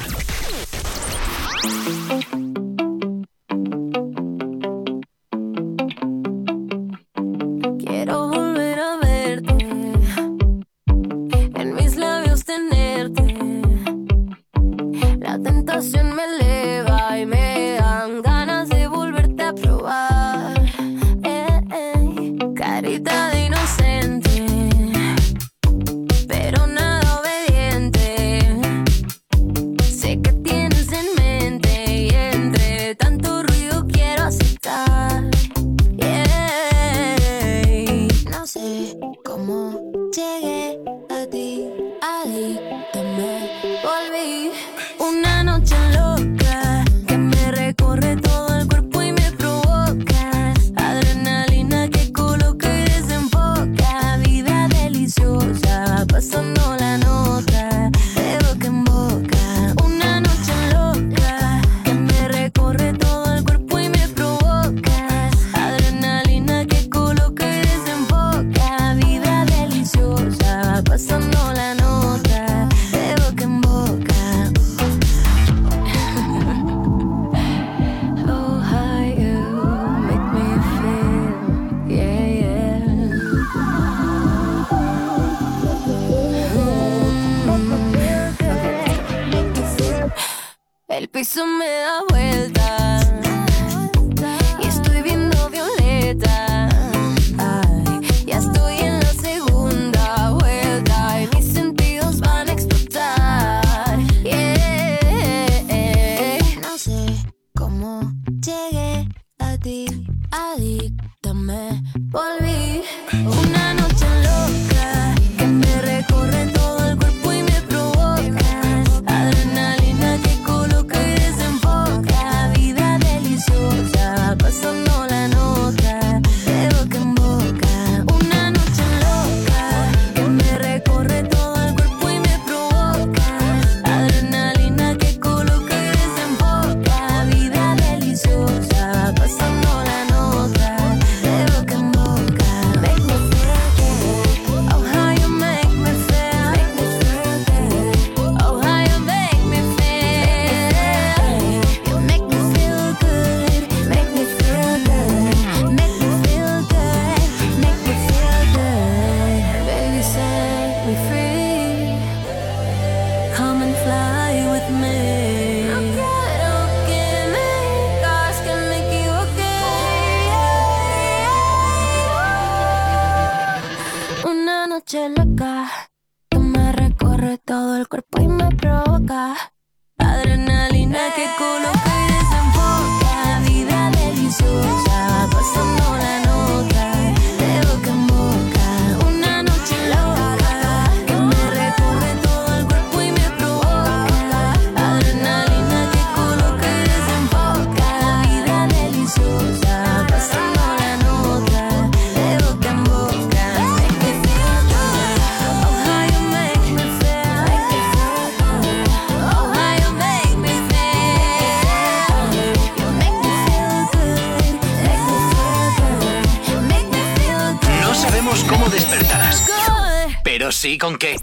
Sí 220.62 220.78
con 220.78 220.96
qué. 220.96 221.16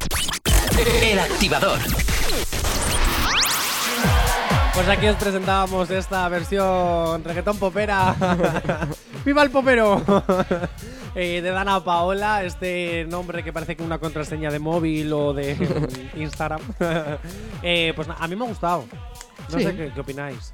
El 1.01 1.17
activador. 1.21 1.79
Pues 4.75 4.89
aquí 4.89 5.07
os 5.07 5.15
presentábamos 5.15 5.89
esta 5.91 6.29
versión 6.29 7.23
reggaetón 7.23 7.57
popera. 7.57 8.17
¡Viva 9.25 9.43
el 9.45 9.51
popero! 9.51 10.03
Eh, 11.15 11.41
de 11.41 11.51
Dana 11.51 11.83
Paola, 11.83 12.45
este 12.45 13.05
nombre 13.07 13.43
que 13.43 13.53
parece 13.53 13.75
que 13.75 13.83
una 13.83 13.99
contraseña 13.99 14.53
de 14.53 14.61
móvil 14.61 15.13
o 15.13 15.33
de 15.33 15.57
Instagram. 16.15 16.61
Eh, 17.61 17.93
pues 17.97 18.07
a 18.17 18.29
mí 18.29 18.37
me 18.37 18.45
ha 18.45 18.49
gustado. 18.49 18.85
No 19.51 19.59
Sí. 19.59 19.65
sé 19.65 19.77
qué, 19.77 19.91
qué 19.95 20.01
opináis. 20.01 20.53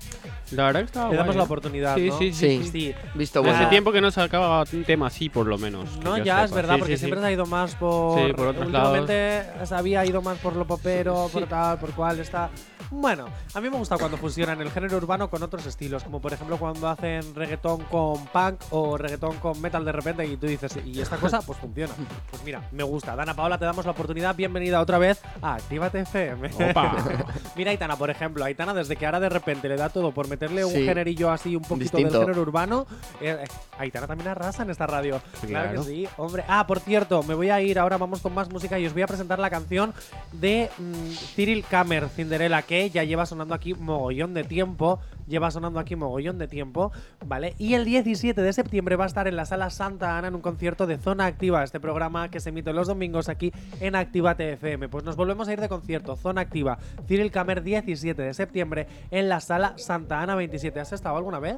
La 0.53 0.67
verdad 0.67 0.81
que 0.81 0.87
estaba 0.87 1.11
Le 1.11 1.17
damos 1.17 1.27
guay, 1.35 1.37
la 1.39 1.43
¿eh? 1.43 1.47
oportunidad, 1.47 1.95
Sí, 1.97 2.09
¿no? 2.11 2.19
sí, 2.19 2.33
sí. 2.33 2.61
Sí. 2.65 2.71
sí. 2.71 2.95
Visto 3.15 3.43
Ah, 3.45 3.51
Hace 3.59 3.67
tiempo 3.67 3.91
que 3.93 4.01
no 4.01 4.11
sacaba 4.11 4.65
un 4.73 4.85
tema 4.85 5.09
así, 5.09 5.29
por 5.29 5.47
lo 5.47 5.59
menos. 5.59 5.89
No, 6.05 6.17
ya 6.19 6.45
es 6.45 6.51
sepa. 6.51 6.57
verdad, 6.57 6.75
Sí, 6.75 6.79
porque 6.81 6.97
sí, 6.97 6.99
siempre 7.01 7.19
sí. 7.21 7.23
se 7.25 7.29
ha 7.29 7.33
ido 7.33 7.47
más 7.47 7.75
por. 7.75 8.19
Sí, 8.27 8.33
por 8.35 8.47
otros 8.49 8.71
lados. 8.71 8.99
últimamente 8.99 9.67
se 9.67 9.75
había 9.75 10.05
ido 10.07 10.23
más 10.23 10.39
por 10.39 10.55
lo 10.57 10.65
popero, 10.67 11.29
por 11.33 11.47
tal, 11.47 11.79
por 11.79 11.91
cual 11.93 12.21
está. 12.21 12.51
Bueno, 12.97 13.27
a 13.53 13.61
mí 13.61 13.69
me 13.69 13.77
gusta 13.77 13.99
cuando 13.99 14.17
fusionan 14.17 14.61
el 14.61 14.71
género 14.71 14.97
urbano 14.97 15.29
con 15.29 15.43
otros 15.43 15.67
estilos, 15.67 16.05
como 16.05 16.21
por 16.21 16.33
ejemplo 16.33 16.57
cuando 16.59 16.89
hacen 16.89 17.35
reggaetón 17.35 17.83
con 17.85 18.25
punk 18.29 18.61
o 18.71 18.97
reggaetón 18.97 19.37
con 19.39 19.61
metal 19.61 19.85
de 19.85 19.93
repente 19.93 20.25
y 20.25 20.37
tú 20.37 20.47
dices, 20.47 20.79
¿y 20.87 21.01
esta 21.01 21.17
cosa? 21.17 21.43
Pues 21.43 21.59
funciona. 21.59 21.93
Pues 22.31 22.43
mira, 22.45 22.63
me 22.73 22.83
gusta. 22.85 23.17
Dana 23.17 23.35
Paola, 23.35 23.59
te 23.59 23.65
damos 23.65 23.85
la 23.85 23.91
oportunidad. 23.91 24.35
Bienvenida 24.37 24.81
otra 24.81 24.99
vez 24.99 25.21
a 25.43 25.55
Actívate 25.57 26.01
FM. 26.01 26.51
Opa. 26.71 26.97
mira, 27.57 27.73
Aitana, 27.73 27.97
por 27.97 28.11
ejemplo. 28.11 28.45
Aitana, 28.45 28.73
desde 28.73 28.97
que 28.97 29.05
ahora 29.07 29.21
de 29.21 29.29
repente 29.29 29.69
le 29.69 29.77
da 29.77 29.89
todo 29.89 30.13
por 30.13 30.29
meterle 30.29 30.65
un 30.65 30.73
Sí. 30.73 30.85
generillo 30.85 31.31
así 31.31 31.57
un 31.57 31.63
poquito 31.63 31.97
Distinto. 31.99 32.13
del 32.19 32.21
género 32.23 32.43
urbano, 32.43 32.87
eh, 33.21 33.37
eh, 33.43 33.49
Aitana 33.79 34.07
también 34.07 34.29
arrasa 34.29 34.63
en 34.63 34.71
esta 34.71 34.87
radio. 34.87 35.21
Claro, 35.43 35.49
Claro. 35.71 35.83
que 35.85 35.89
sí, 35.89 36.09
hombre. 36.17 36.45
Ah, 36.49 36.67
por 36.67 36.79
cierto, 36.81 37.23
me 37.25 37.35
voy 37.35 37.51
a 37.51 37.61
ir 37.61 37.79
ahora, 37.79 37.97
vamos 37.99 38.21
con 38.21 38.33
más 38.33 38.49
música 38.51 38.79
y 38.79 38.87
os 38.87 38.93
voy 38.93 39.03
a 39.03 39.07
presentar 39.07 39.39
la 39.41 39.51
canción 39.51 39.93
de 40.33 40.71
mm, 40.79 41.11
Cyril 41.35 41.65
Kammer, 41.69 42.09
Cinderella, 42.09 42.63
que 42.63 42.84
ya 42.91 43.05
lleva 43.05 43.27
sonando 43.27 43.55
aquí 43.55 43.75
mogollón 43.75 44.35
de 44.35 44.45
tiempo. 44.45 45.01
Lleva 45.27 45.51
sonando 45.51 45.81
aquí 45.81 45.97
mogollón 45.97 46.39
de 46.39 46.49
tiempo, 46.49 46.93
¿vale? 47.25 47.55
Y 47.59 47.75
el 47.75 47.85
17 47.85 48.41
de 48.43 48.53
septiembre 48.53 48.97
va 48.97 49.05
a 49.05 49.07
estar 49.07 49.27
en 49.27 49.37
la 49.37 49.47
sala 49.47 49.71
Santa 49.71 50.19
Ana 50.19 50.29
en 50.29 50.35
un 50.35 50.43
concierto 50.43 50.87
de 50.87 50.99
Zona 50.99 51.25
Activa, 51.27 51.65
este 51.65 51.81
programa 51.81 52.31
que 52.31 52.41
se 52.41 52.51
emite 52.51 52.73
los 52.75 52.89
domingos 52.89 53.29
aquí 53.31 53.51
en 53.81 53.97
Actívate 53.97 54.53
FM. 54.53 54.89
Pues 54.91 55.03
nos 55.05 55.17
volvemos 55.17 55.49
a 55.49 55.53
ir 55.55 55.61
de 55.61 55.69
concierto, 55.69 56.17
Zona 56.17 56.43
Activa, 56.43 56.79
Cyril 57.09 57.31
Kammer, 57.31 57.63
17 57.63 58.21
de 58.21 58.35
septiembre 58.35 58.87
en 59.11 59.29
la 59.31 59.41
sala 59.41 59.73
Santa 59.79 60.21
Ana 60.21 60.35
27. 60.35 60.79
¿Has 60.79 60.93
estado 60.93 61.17
alguna 61.17 61.39
vez? 61.39 61.57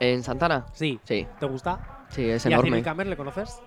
¿En 0.00 0.22
Santana? 0.24 0.66
Sí. 0.72 0.98
Sí, 1.04 1.26
¿Te 1.38 1.46
gusta? 1.46 2.04
sí, 2.08 2.28
es 2.28 2.44
¿Y 2.44 2.48
a 2.48 2.52
enorme. 2.52 2.70
Cyril 2.70 2.84
Kammer 2.84 3.06
le 3.06 3.16
conoces? 3.16 3.60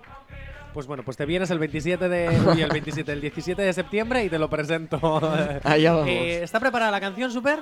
Pues 0.78 0.86
bueno, 0.86 1.02
pues 1.02 1.16
te 1.16 1.26
vienes 1.26 1.50
el 1.50 1.58
27 1.58 2.08
de. 2.08 2.28
uy, 2.46 2.62
el 2.62 2.70
27, 2.70 3.12
el 3.12 3.20
17 3.20 3.60
de 3.60 3.72
septiembre 3.72 4.22
y 4.22 4.28
te 4.28 4.38
lo 4.38 4.48
presento. 4.48 5.00
Allá 5.64 5.92
vamos. 5.92 6.08
Eh, 6.08 6.40
¿Está 6.44 6.60
preparada 6.60 6.92
la 6.92 7.00
canción, 7.00 7.32
Super? 7.32 7.58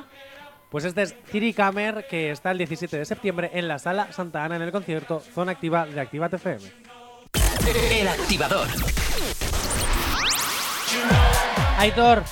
Pues 0.69 0.85
este 0.85 1.01
es 1.01 1.17
Ciri 1.25 1.55
Kammer, 1.55 2.07
que 2.11 2.31
está 2.31 2.51
el 2.51 2.59
17 2.59 2.99
de 2.99 3.07
septiembre 3.07 3.51
en 3.55 3.69
la 3.69 3.79
sala 3.79 4.13
Santa 4.13 4.45
Ana 4.45 4.57
en 4.57 4.63
el 4.63 4.71
concierto 4.71 5.21
Zona 5.21 5.53
Activa 5.53 5.87
de 5.87 5.99
Activate 5.99 6.37
FM. 6.37 6.61
El 7.91 8.07
activador. 8.07 8.69
Aitor, 11.79 12.23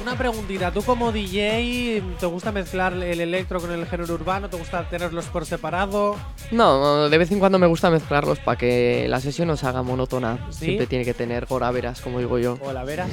una 0.00 0.16
preguntita. 0.16 0.70
¿Tú 0.70 0.82
como 0.82 1.12
DJ 1.12 2.02
te 2.18 2.26
gusta 2.26 2.52
mezclar 2.52 2.92
el 2.94 3.20
electro 3.20 3.60
con 3.60 3.70
el 3.72 3.86
género 3.86 4.14
urbano? 4.14 4.48
¿Te 4.48 4.56
gusta 4.56 4.88
tenerlos 4.88 5.26
por 5.26 5.46
separado? 5.46 6.16
No, 6.50 7.08
de 7.08 7.18
vez 7.18 7.30
en 7.30 7.38
cuando 7.38 7.58
me 7.58 7.66
gusta 7.66 7.90
mezclarlos 7.90 8.38
para 8.38 8.56
que 8.56 9.06
la 9.08 9.20
sesión 9.20 9.48
no 9.48 9.56
se 9.56 9.66
haga 9.66 9.82
monótona. 9.82 10.46
¿Sí? 10.50 10.66
Siempre 10.66 10.86
tiene 10.86 11.04
que 11.04 11.14
tener 11.14 11.46
goraveras, 11.46 12.00
como 12.00 12.18
digo 12.18 12.38
yo. 12.38 12.58
O 12.62 12.72
la 12.72 12.84
verás. 12.84 13.10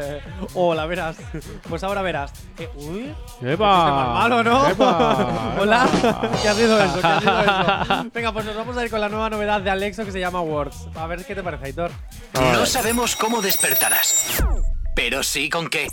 o 0.54 0.74
la 0.74 0.86
verás. 0.86 1.16
Pues 1.68 1.82
ahora 1.82 2.02
verás. 2.02 2.32
Eh, 2.58 2.68
uy. 2.76 3.14
¡Epa! 3.42 3.48
Este 3.48 3.58
malo, 3.60 4.44
¿no? 4.44 4.68
¡Epa! 4.68 5.56
Hola. 5.60 5.88
¿Qué 6.42 6.48
ha 6.48 6.54
sido 6.54 6.82
eso? 6.82 7.00
¿Qué 7.00 7.06
ha 7.06 7.20
sido 7.20 7.40
eso? 7.40 8.10
Venga, 8.14 8.32
pues 8.32 8.44
nos 8.44 8.56
vamos 8.56 8.76
a 8.76 8.84
ir 8.84 8.90
con 8.90 9.00
la 9.00 9.08
nueva 9.08 9.30
novedad 9.30 9.60
de 9.60 9.70
Alexo 9.70 10.04
que 10.04 10.12
se 10.12 10.20
llama 10.20 10.40
Words. 10.40 10.88
A 10.94 11.06
ver 11.06 11.24
qué 11.24 11.34
te 11.34 11.42
parece, 11.42 11.66
Aitor. 11.66 11.90
No 12.34 12.66
sabemos 12.66 13.16
cómo 13.16 13.42
despertarás, 13.42 14.42
pero 14.94 15.22
sí 15.22 15.48
con 15.48 15.68
qué. 15.68 15.88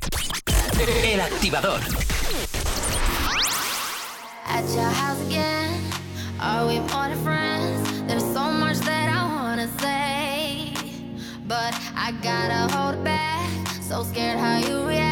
El 1.04 1.22
activador. 1.22 1.82
At 4.46 4.64
your 4.70 4.92
house 4.92 5.22
again, 5.28 5.82
are 6.40 6.66
we 6.68 6.80
more 6.80 7.10
than 7.10 7.24
friends? 7.24 8.04
There's 8.08 8.24
so 8.34 8.52
much 8.52 8.78
that 8.80 9.10
I 9.10 9.26
wanna 9.26 9.68
say, 9.80 10.74
but 11.48 11.74
I 11.96 12.12
gotta 12.22 12.74
hold 12.74 13.04
back. 13.04 13.50
So 13.82 14.04
scared 14.04 14.40
how 14.40 14.60
you 14.60 14.88
react. 14.88 15.07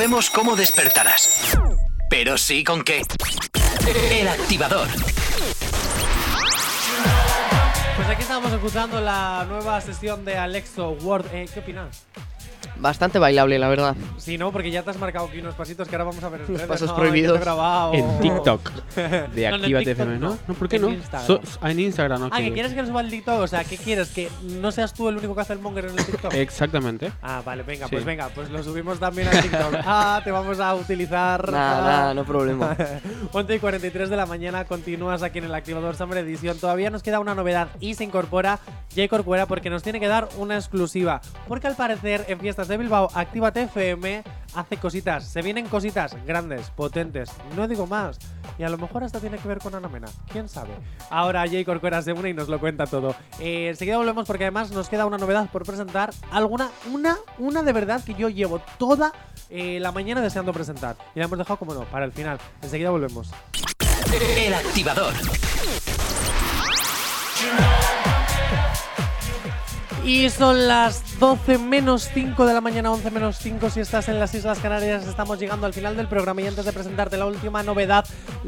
Sabemos 0.00 0.30
cómo 0.30 0.56
despertarás, 0.56 1.58
pero 2.08 2.38
sí 2.38 2.64
con 2.64 2.84
qué. 2.84 3.02
El 4.10 4.28
activador. 4.28 4.88
Pues 7.96 8.08
aquí 8.08 8.22
estamos 8.22 8.50
escuchando 8.50 8.98
la 9.02 9.44
nueva 9.46 9.78
sesión 9.82 10.24
de 10.24 10.38
Alexo 10.38 10.92
Word. 11.02 11.26
Eh, 11.34 11.46
¿Qué 11.52 11.60
opinas? 11.60 12.06
Bastante 12.80 13.18
bailable, 13.18 13.58
la 13.58 13.68
verdad. 13.68 13.94
Sí, 14.16 14.38
no, 14.38 14.52
porque 14.52 14.70
ya 14.70 14.82
te 14.82 14.90
has 14.90 14.98
marcado 14.98 15.26
aquí 15.26 15.38
unos 15.38 15.54
pasitos 15.54 15.86
que 15.88 15.94
ahora 15.94 16.04
vamos 16.04 16.22
a 16.24 16.28
ver 16.28 16.40
en 16.46 16.52
Los 16.54 16.62
pasos 16.62 16.88
No, 16.88 16.96
prohibidos. 16.96 17.38
te 17.38 17.44
grabado. 17.44 17.94
En 17.94 18.18
TikTok 18.20 18.70
de 18.96 19.48
No, 19.50 19.56
el 19.56 19.62
Actívate 19.62 19.90
FM, 19.92 20.18
¿no? 20.18 20.38
No, 20.48 20.54
¿por 20.54 20.68
qué 20.68 20.76
En 20.76 20.82
no? 20.82 20.90
Instagram. 20.90 21.26
So- 21.26 21.40
en 21.66 21.80
Instagram. 21.80 22.28
Ah, 22.32 22.38
¿que 22.38 22.52
quieres 22.52 22.72
que 22.72 22.80
lo 22.82 22.88
suba 22.88 23.00
al 23.00 23.10
TikTok? 23.10 23.40
O 23.40 23.46
sea, 23.46 23.64
¿qué 23.64 23.76
quieres? 23.76 24.08
¿Que 24.10 24.28
no 24.42 24.72
seas 24.72 24.94
tú 24.94 25.08
el 25.08 25.16
único 25.18 25.34
que 25.34 25.40
hace 25.42 25.52
el 25.52 25.58
monger 25.58 25.86
en 25.86 25.98
el 25.98 26.04
TikTok? 26.06 26.32
Exactamente. 26.34 27.12
Ah, 27.22 27.42
vale, 27.44 27.62
venga, 27.62 27.86
Sí. 27.86 27.92
pues 27.92 28.04
venga, 28.04 28.28
pues 28.34 28.48
lo 28.50 28.62
subimos 28.62 28.98
también 28.98 29.28
al 29.28 29.42
TikTok. 29.42 29.74
ah, 29.84 30.20
te 30.24 30.30
vamos 30.30 30.58
a 30.60 30.74
utilizar. 30.74 31.50
Nada, 31.52 31.78
ah. 31.78 31.90
nada, 31.90 32.14
no 32.14 32.24
problema. 32.24 32.76
11 33.32 33.54
y 33.54 33.58
43 33.58 34.08
de 34.10 34.16
la 34.16 34.26
mañana, 34.26 34.64
continúas 34.64 35.22
aquí 35.22 35.38
en 35.38 35.44
el 35.44 35.54
Activador 35.54 35.96
Summer 35.96 36.18
Edition. 36.18 36.58
Todavía 36.58 36.88
nos 36.90 37.02
queda 37.02 37.20
una 37.20 37.34
novedad 37.34 37.68
y 37.80 37.94
se 37.94 38.04
incorpora 38.04 38.58
Jay 38.94 39.08
Corcuera 39.08 39.46
porque 39.46 39.68
nos 39.70 39.82
tiene 39.82 40.00
que 40.00 40.08
dar 40.08 40.28
una 40.38 40.56
exclusiva. 40.56 41.20
Porque 41.46 41.66
al 41.66 41.76
parecer 41.76 42.24
en 42.28 42.40
fiestas 42.40 42.69
de 42.70 42.78
Bilbao, 42.78 43.08
Actívate 43.14 43.62
FM 43.62 44.22
hace 44.54 44.76
cositas. 44.76 45.24
Se 45.24 45.42
vienen 45.42 45.66
cositas 45.66 46.16
grandes, 46.24 46.70
potentes. 46.70 47.30
No 47.56 47.66
digo 47.66 47.86
más. 47.86 48.18
Y 48.58 48.62
a 48.62 48.68
lo 48.68 48.78
mejor 48.78 49.02
hasta 49.02 49.18
tiene 49.18 49.38
que 49.38 49.48
ver 49.48 49.58
con 49.58 49.74
Ana 49.74 49.88
Mena. 49.88 50.06
¿Quién 50.30 50.48
sabe? 50.48 50.70
Ahora 51.10 51.46
Jay 51.48 51.64
Corcuera 51.64 52.00
se 52.00 52.12
une 52.12 52.30
y 52.30 52.34
nos 52.34 52.48
lo 52.48 52.60
cuenta 52.60 52.86
todo. 52.86 53.16
Eh, 53.40 53.68
enseguida 53.70 53.96
volvemos 53.96 54.26
porque 54.26 54.44
además 54.44 54.70
nos 54.70 54.88
queda 54.88 55.06
una 55.06 55.18
novedad 55.18 55.50
por 55.50 55.64
presentar. 55.64 56.12
Alguna, 56.30 56.70
una, 56.92 57.16
una 57.38 57.62
de 57.62 57.72
verdad 57.72 58.04
que 58.04 58.14
yo 58.14 58.28
llevo 58.28 58.60
toda 58.78 59.12
eh, 59.48 59.80
la 59.80 59.90
mañana 59.90 60.20
deseando 60.20 60.52
presentar. 60.52 60.96
Y 61.14 61.18
la 61.18 61.24
hemos 61.24 61.38
dejado 61.38 61.58
como 61.58 61.74
no, 61.74 61.84
para 61.84 62.04
el 62.04 62.12
final. 62.12 62.38
Enseguida 62.62 62.90
volvemos. 62.90 63.30
El 64.36 64.54
activador. 64.54 65.14
Y 70.04 70.30
son 70.30 70.66
las 70.66 71.18
12 71.20 71.58
menos 71.58 72.08
5 72.14 72.46
de 72.46 72.54
la 72.54 72.60
mañana, 72.60 72.90
11 72.90 73.10
menos 73.10 73.36
5 73.38 73.68
si 73.70 73.80
estás 73.80 74.08
en 74.08 74.18
las 74.18 74.34
Islas 74.34 74.58
Canarias. 74.58 75.06
Estamos 75.06 75.38
llegando 75.38 75.66
al 75.66 75.74
final 75.74 75.96
del 75.96 76.08
programa 76.08 76.40
y 76.40 76.46
antes 76.46 76.64
de 76.64 76.72
presentarte 76.72 77.18
la 77.18 77.26
última 77.26 77.62
novedad, 77.62 78.04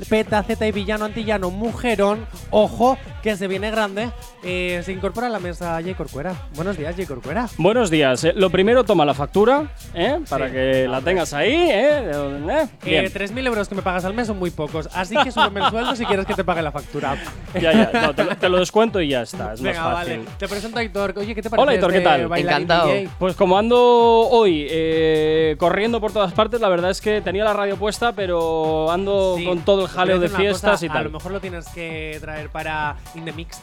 Peta, 0.09 0.43
Z 0.43 0.67
y 0.67 0.73
Villano 0.73 1.05
Antillano, 1.05 1.51
Mujerón, 1.51 2.27
ojo, 2.51 2.97
que 3.23 3.37
se 3.37 3.47
viene 3.47 3.71
grande, 3.71 4.11
eh, 4.43 4.83
se 4.85 4.93
incorpora 4.93 5.29
a 5.29 5.31
la 5.31 5.39
mesa 5.39 5.81
Jay 5.83 5.95
Corcuera. 5.95 6.35
Buenos 6.57 6.77
días, 6.77 6.97
Jay 6.97 7.07
Corcuera. 7.07 7.49
Buenos 7.57 7.89
días. 7.91 8.25
eh. 8.25 8.33
Lo 8.35 8.51
primero, 8.51 8.83
toma 8.85 9.05
la 9.05 9.15
factura, 9.15 9.71
¿eh? 9.95 10.19
Para 10.29 10.47
Sí. 10.49 10.53
que 10.55 10.89
la 10.89 11.01
tengas 11.01 11.33
ahí, 11.33 11.53
¿eh? 11.55 12.11
Eh, 12.13 12.67
Bien. 12.85 13.05
Eh, 13.05 13.11
3.000 13.11 13.47
euros 13.47 13.69
que 13.69 13.75
me 13.77 13.83
pagas 13.83 14.05
al 14.05 14.15
mes 14.15 14.27
son 14.27 14.39
muy 14.39 14.51
pocos, 14.51 14.89
así 14.93 15.17
que 15.23 15.31
súbeme 15.31 15.61
el 15.61 15.71
sueldo 15.71 15.95
si 15.95 16.05
quieres 16.05 16.27
que 16.27 16.35
te 16.35 16.43
pague 16.43 16.63
la 16.63 16.73
factura. 16.73 17.17
Ya, 17.55 17.73
ya. 17.73 17.91
No, 18.03 18.15
te, 18.15 18.25
lo- 18.25 18.37
te 18.37 18.49
lo 18.49 18.59
descuento 18.59 19.01
y 19.01 19.09
ya 19.09 19.23
está. 19.23 19.53
Es 19.53 19.63
Venga, 19.63 19.83
más 19.85 19.95
fácil. 20.01 20.19
vale. 20.19 20.31
Te 20.39 20.49
presento 20.49 20.79
a 20.79 20.83
Hitor. 20.83 21.15
Oye, 21.17 21.35
¿qué 21.35 21.43
te 21.43 21.51
parece? 21.51 21.63
Hola, 21.63 21.75
Hitor, 21.77 21.91
¿qué 21.93 21.99
este 21.99 22.09
tal? 22.09 22.39
Encantado. 22.39 22.89
DJ? 22.89 23.09
Pues 23.19 23.37
como 23.37 23.57
ando 23.57 23.79
hoy 23.79 24.67
eh, 24.69 25.55
corriendo 25.59 26.01
por 26.01 26.13
todas 26.13 26.33
partes, 26.33 26.61
la 26.61 26.69
verdad 26.69 26.91
es 26.91 27.01
que 27.01 27.21
tenía 27.21 27.45
la 27.45 27.53
radio 27.53 27.77
puesta, 27.77 28.13
pero 28.13 28.91
ando 28.91 29.35
Sí, 29.39 29.45
con 29.45 29.61
todo 29.61 29.83
el 29.83 29.89
jaleo 29.89 30.17
a 30.17 30.19
de 30.19 30.29
fiestas 30.29 30.73
cosa, 30.73 30.87
y 30.87 30.89
A 30.89 30.93
tal. 30.93 31.05
lo 31.05 31.11
mejor 31.11 31.33
lo 31.33 31.41
tienes 31.41 31.69
que 31.69 32.19
traer 32.21 32.49
para 32.49 32.97
In 33.15 33.25
the 33.25 33.33
Mix. 33.33 33.61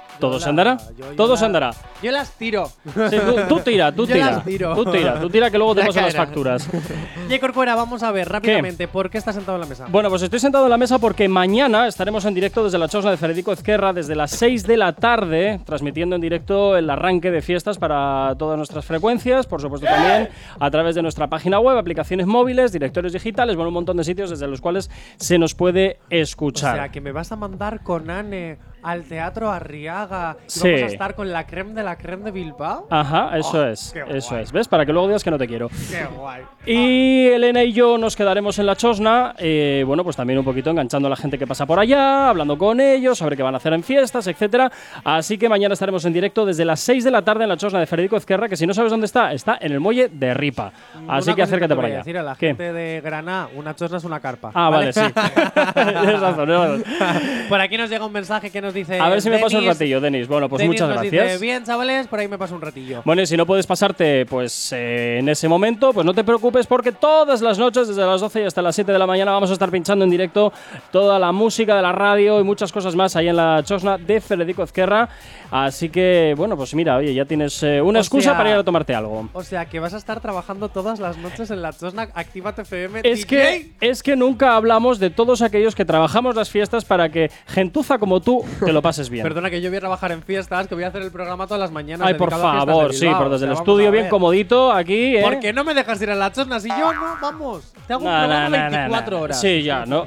¿Todo 0.18 0.38
se 0.38 0.46
la- 0.46 0.50
andará? 0.50 0.78
Todo 1.16 1.32
la- 1.34 1.36
se 1.38 1.44
andará. 1.44 1.70
Yo 2.02 2.10
las 2.12 2.30
tiro. 2.32 2.66
Sí, 2.84 3.16
tú, 3.26 3.36
tú 3.48 3.60
tira, 3.60 3.92
tú 3.92 4.06
Yo 4.06 4.14
tira. 4.14 4.30
las 4.32 4.44
tiro. 4.44 4.74
Tú 4.74 4.84
tira, 4.90 5.20
tú 5.20 5.30
tira 5.30 5.50
que 5.50 5.58
luego 5.58 5.74
te 5.74 5.84
pasan 5.84 6.04
las 6.04 6.14
facturas. 6.16 6.68
Jay 7.28 7.38
Corcuera, 7.38 7.74
vamos 7.74 8.02
a 8.02 8.12
ver 8.12 8.28
rápidamente 8.28 8.88
por 8.88 9.10
qué 9.10 9.18
estás 9.18 9.34
sentado 9.34 9.56
en 9.56 9.60
la 9.62 9.66
mesa. 9.66 9.86
Bueno, 9.88 10.08
pues 10.10 10.22
estoy 10.22 10.38
sentado 10.38 10.64
en 10.64 10.70
la 10.70 10.76
mesa 10.78 10.98
porque 10.98 11.28
mañana 11.28 11.86
estaremos 11.86 12.24
en 12.24 12.34
directo 12.34 12.64
desde 12.64 12.78
la 12.78 12.88
Chosna 12.88 13.10
de 13.10 13.16
Federico 13.16 13.52
Ezquerra 13.52 13.92
desde 13.92 14.14
las 14.14 14.30
6 14.32 14.66
de 14.66 14.76
la 14.76 14.92
tarde, 14.92 15.60
transmitiendo 15.64 16.16
en 16.16 16.22
directo 16.22 16.76
el 16.76 16.88
arranque 16.90 17.30
de 17.30 17.42
fiestas 17.42 17.78
para 17.78 18.34
todas 18.38 18.56
nuestras 18.56 18.84
frecuencias, 18.84 19.46
por 19.46 19.60
supuesto 19.60 19.86
también 19.86 20.28
a 20.60 20.70
través 20.70 20.94
de 20.94 21.02
nuestra 21.02 21.26
página 21.28 21.58
web, 21.60 21.76
aplicaciones 21.78 22.26
móviles, 22.26 22.72
directorios 22.72 23.12
digitales, 23.12 23.56
bueno, 23.56 23.68
un 23.68 23.74
montón 23.74 23.96
de 23.96 24.04
sitios 24.04 24.30
desde 24.30 24.46
los 24.46 24.60
cuales 24.60 24.90
se 25.16 25.38
nos 25.38 25.54
puede 25.54 25.98
o 26.02 26.14
escuchar. 26.14 26.76
sea, 26.76 26.88
que 26.90 27.00
me 27.00 27.12
vas 27.12 27.32
a 27.32 27.36
mandar 27.36 27.82
con 27.82 28.10
Anne 28.10 28.58
al 28.86 29.02
Teatro 29.04 29.50
Arriaga 29.50 30.36
y 30.46 30.50
Sí. 30.50 30.60
vamos 30.68 30.82
a 30.82 30.86
estar 30.86 31.14
con 31.14 31.32
la 31.32 31.46
creme 31.46 31.74
de 31.74 31.82
la 31.82 31.96
creme 31.96 32.24
de 32.24 32.30
Bilbao. 32.30 32.86
Ajá, 32.90 33.36
eso 33.36 33.58
Oh, 33.60 33.66
es, 33.66 33.94
eso 34.08 34.30
guay. 34.30 34.42
es. 34.44 34.52
¿Ves? 34.52 34.68
Para 34.68 34.86
que 34.86 34.92
luego 34.92 35.08
digas 35.08 35.24
que 35.24 35.30
no 35.30 35.38
te 35.38 35.46
quiero. 35.46 35.68
Qué 35.68 36.04
guay. 36.16 36.42
Y 36.66 37.26
Elena 37.28 37.62
y 37.62 37.72
yo 37.72 37.98
nos 37.98 38.14
quedaremos 38.16 38.58
en 38.58 38.66
la 38.66 38.76
Chosna, 38.76 39.34
eh, 39.38 39.82
bueno, 39.86 40.04
pues 40.04 40.16
también 40.16 40.38
un 40.38 40.44
poquito 40.44 40.70
enganchando 40.70 41.06
a 41.06 41.10
la 41.10 41.16
gente 41.16 41.38
que 41.38 41.46
pasa 41.46 41.66
por 41.66 41.78
allá, 41.78 42.28
hablando 42.28 42.56
con 42.58 42.80
ellos, 42.80 43.18
sobre 43.18 43.36
qué 43.36 43.42
van 43.42 43.54
a 43.54 43.58
hacer 43.58 43.72
en 43.72 43.82
fiestas, 43.82 44.26
etcétera. 44.26 44.70
Así 45.04 45.38
que 45.38 45.48
mañana 45.48 45.72
estaremos 45.74 46.04
en 46.04 46.12
directo 46.12 46.44
desde 46.46 46.64
las 46.64 46.80
6 46.80 47.04
de 47.04 47.10
la 47.10 47.22
tarde 47.22 47.42
en 47.44 47.48
la 47.50 47.56
Chosna 47.56 47.80
de 47.80 47.86
Federico 47.86 48.16
Ezquerra, 48.16 48.48
que 48.48 48.56
si 48.56 48.66
no 48.66 48.74
sabes 48.74 48.90
dónde 48.90 49.06
está, 49.06 49.32
está 49.32 49.58
en 49.60 49.72
el 49.72 49.80
muelle 49.80 50.08
de 50.08 50.34
Ripa. 50.34 50.72
Así 51.08 51.28
Una 51.30 51.36
que 51.36 51.42
acércate 51.42 51.68
te 51.70 51.74
por 51.76 51.84
allá. 51.84 51.98
decir 51.98 52.18
a 52.18 52.22
la 52.22 52.34
¿Qué? 52.36 52.48
gente 52.48 52.72
de 52.72 53.00
Granada, 53.00 53.48
una 53.54 53.74
chosna 53.74 53.98
es 53.98 54.04
una 54.04 54.20
carpa. 54.20 54.50
Ah, 54.54 54.70
vale, 54.70 54.92
sí. 54.92 55.00
Tienes 55.74 56.20
razón, 56.20 56.46
tienes 56.46 56.90
razón. 56.98 57.48
Por 57.48 57.60
aquí 57.60 57.76
nos 57.76 57.90
llega 57.90 58.04
un 58.04 58.12
mensaje 58.12 58.50
que 58.50 58.60
nos 58.60 58.74
dice. 58.76 59.00
A 59.00 59.08
ver 59.08 59.20
si 59.20 59.28
me 59.30 59.38
pasa 59.38 59.58
un 59.58 59.66
ratillo, 59.66 60.00
Denis. 60.00 60.28
Bueno, 60.28 60.48
pues 60.48 60.64
muchas 60.64 60.88
nos 60.88 61.00
gracias. 61.00 61.24
Dice, 61.24 61.38
Bien, 61.38 61.64
chavales, 61.64 62.06
por 62.06 62.20
ahí 62.20 62.28
me 62.28 62.38
paso 62.38 62.54
un 62.54 62.60
ratillo. 62.60 63.02
Bueno, 63.04 63.22
y 63.22 63.26
si 63.26 63.36
no 63.36 63.44
puedes 63.44 63.66
pasarte 63.66 64.24
pues 64.26 64.72
eh, 64.72 65.18
en 65.18 65.28
ese 65.28 65.48
momento, 65.48 65.92
pues 65.92 66.06
no 66.06 66.14
te 66.14 66.22
preocupes 66.22 66.66
porque 66.66 66.92
todas 66.92 67.40
las 67.40 67.58
noches, 67.58 67.88
desde 67.88 68.06
las 68.06 68.20
12 68.20 68.42
y 68.42 68.44
hasta 68.44 68.62
las 68.62 68.74
7 68.74 68.92
de 68.92 68.98
la 68.98 69.06
mañana, 69.06 69.32
vamos 69.32 69.50
a 69.50 69.54
estar 69.54 69.70
pinchando 69.70 70.04
en 70.04 70.10
directo 70.10 70.52
toda 70.92 71.18
la 71.18 71.32
música 71.32 71.74
de 71.74 71.82
la 71.82 71.92
radio 71.92 72.40
y 72.40 72.44
muchas 72.44 72.70
cosas 72.70 72.94
más 72.94 73.16
ahí 73.16 73.28
en 73.28 73.36
la 73.36 73.62
Chosna 73.64 73.98
de 73.98 74.20
Federico 74.20 74.62
Ezquerra. 74.62 75.08
Así 75.50 75.88
que, 75.88 76.34
bueno, 76.36 76.56
pues 76.56 76.74
mira, 76.74 76.96
oye, 76.96 77.14
ya 77.14 77.24
tienes 77.24 77.62
eh, 77.62 77.80
una 77.80 77.98
O 77.98 78.02
excusa 78.02 78.30
sea- 78.30 78.36
para 78.36 78.50
ir 78.50 78.56
a 78.56 78.64
tomarte 78.64 78.94
algo. 78.94 79.28
O 79.32 79.42
sea, 79.42 79.66
que 79.66 79.80
vas 79.80 79.94
a 79.94 79.96
estar 79.98 80.20
trabajando 80.20 80.68
todas 80.68 80.98
las 80.98 81.16
noches 81.18 81.50
en 81.50 81.62
la 81.62 81.72
Chosna 81.72 82.08
Actívate 82.14 82.62
FM. 82.62 83.00
Es 83.04 83.20
DJ. 83.20 83.26
que, 83.26 83.72
es 83.80 84.02
que 84.02 84.16
nunca 84.16 84.56
hablamos 84.56 84.98
de 84.98 85.10
todos 85.10 85.42
aquellos 85.42 85.74
que 85.74 85.84
trabajamos 85.84 86.34
las 86.34 86.50
fiestas 86.50 86.84
para 86.84 87.08
que 87.10 87.30
gentuza 87.46 87.98
como 87.98 88.20
tú 88.20 88.44
te 88.64 88.72
lo 88.72 88.82
pases 88.82 89.08
bien. 89.10 89.22
Perdona 89.26 89.50
que 89.50 89.60
yo 89.60 89.70
voy 89.70 89.76
a 89.76 89.80
trabajar 89.80 90.12
en 90.12 90.22
fiestas, 90.22 90.66
que 90.68 90.74
voy 90.74 90.84
a 90.84 90.88
hacer 90.88 91.02
el 91.02 91.10
programa 91.12 91.46
todas 91.46 91.60
las 91.60 91.70
mañanas. 91.70 92.06
Ay, 92.06 92.14
por 92.14 92.30
favor, 92.30 92.92
sí, 92.92 93.06
pero 93.06 93.26
O 93.26 93.30
desde 93.30 93.46
sea, 93.46 93.52
el 93.52 93.58
estudio 93.58 93.90
bien 93.90 94.08
comodito 94.08 94.72
aquí, 94.72 95.16
¿eh? 95.16 95.22
¿Por 95.22 95.40
qué 95.40 95.52
no 95.52 95.64
me 95.64 95.74
dejas 95.74 96.00
ir 96.02 96.10
a 96.10 96.14
la 96.14 96.32
Chosna? 96.32 96.60
Si 96.60 96.68
yo 96.68 96.92
no, 96.92 97.16
vamos. 97.20 97.72
Te 97.86 97.92
hago 97.92 98.04
un 98.04 98.10
Nah, 98.10 98.18
programa 98.20 98.48
nah, 98.48 98.58
nah, 98.58 98.70
nah, 98.70 98.78
24 98.88 99.16
nah. 99.16 99.22
horas. 99.22 99.40
Sí, 99.40 99.62
ya, 99.62 99.86
no. 99.86 100.06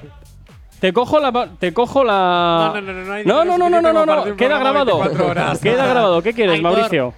Te 0.80 0.94
cojo 0.94 1.20
la. 1.20 1.50
Te 1.60 1.74
cojo 1.74 2.04
la. 2.04 2.72
No, 2.74 2.82
no, 2.82 2.82
no, 2.82 2.94
no, 2.94 3.06
no 3.06 3.14
hay 3.14 3.26
No, 3.26 3.46
no, 3.46 3.58
no, 3.58 3.70
no, 3.70 3.82
no, 3.82 4.06
no, 4.06 4.36
Queda 4.36 4.60
grabado. 4.60 5.00
24 5.00 5.28
horas. 5.28 5.60
Queda 5.60 5.86
grabado. 5.86 6.22
¿Qué 6.22 6.34
quieres, 6.34 6.62
Mauricio? 6.62 7.14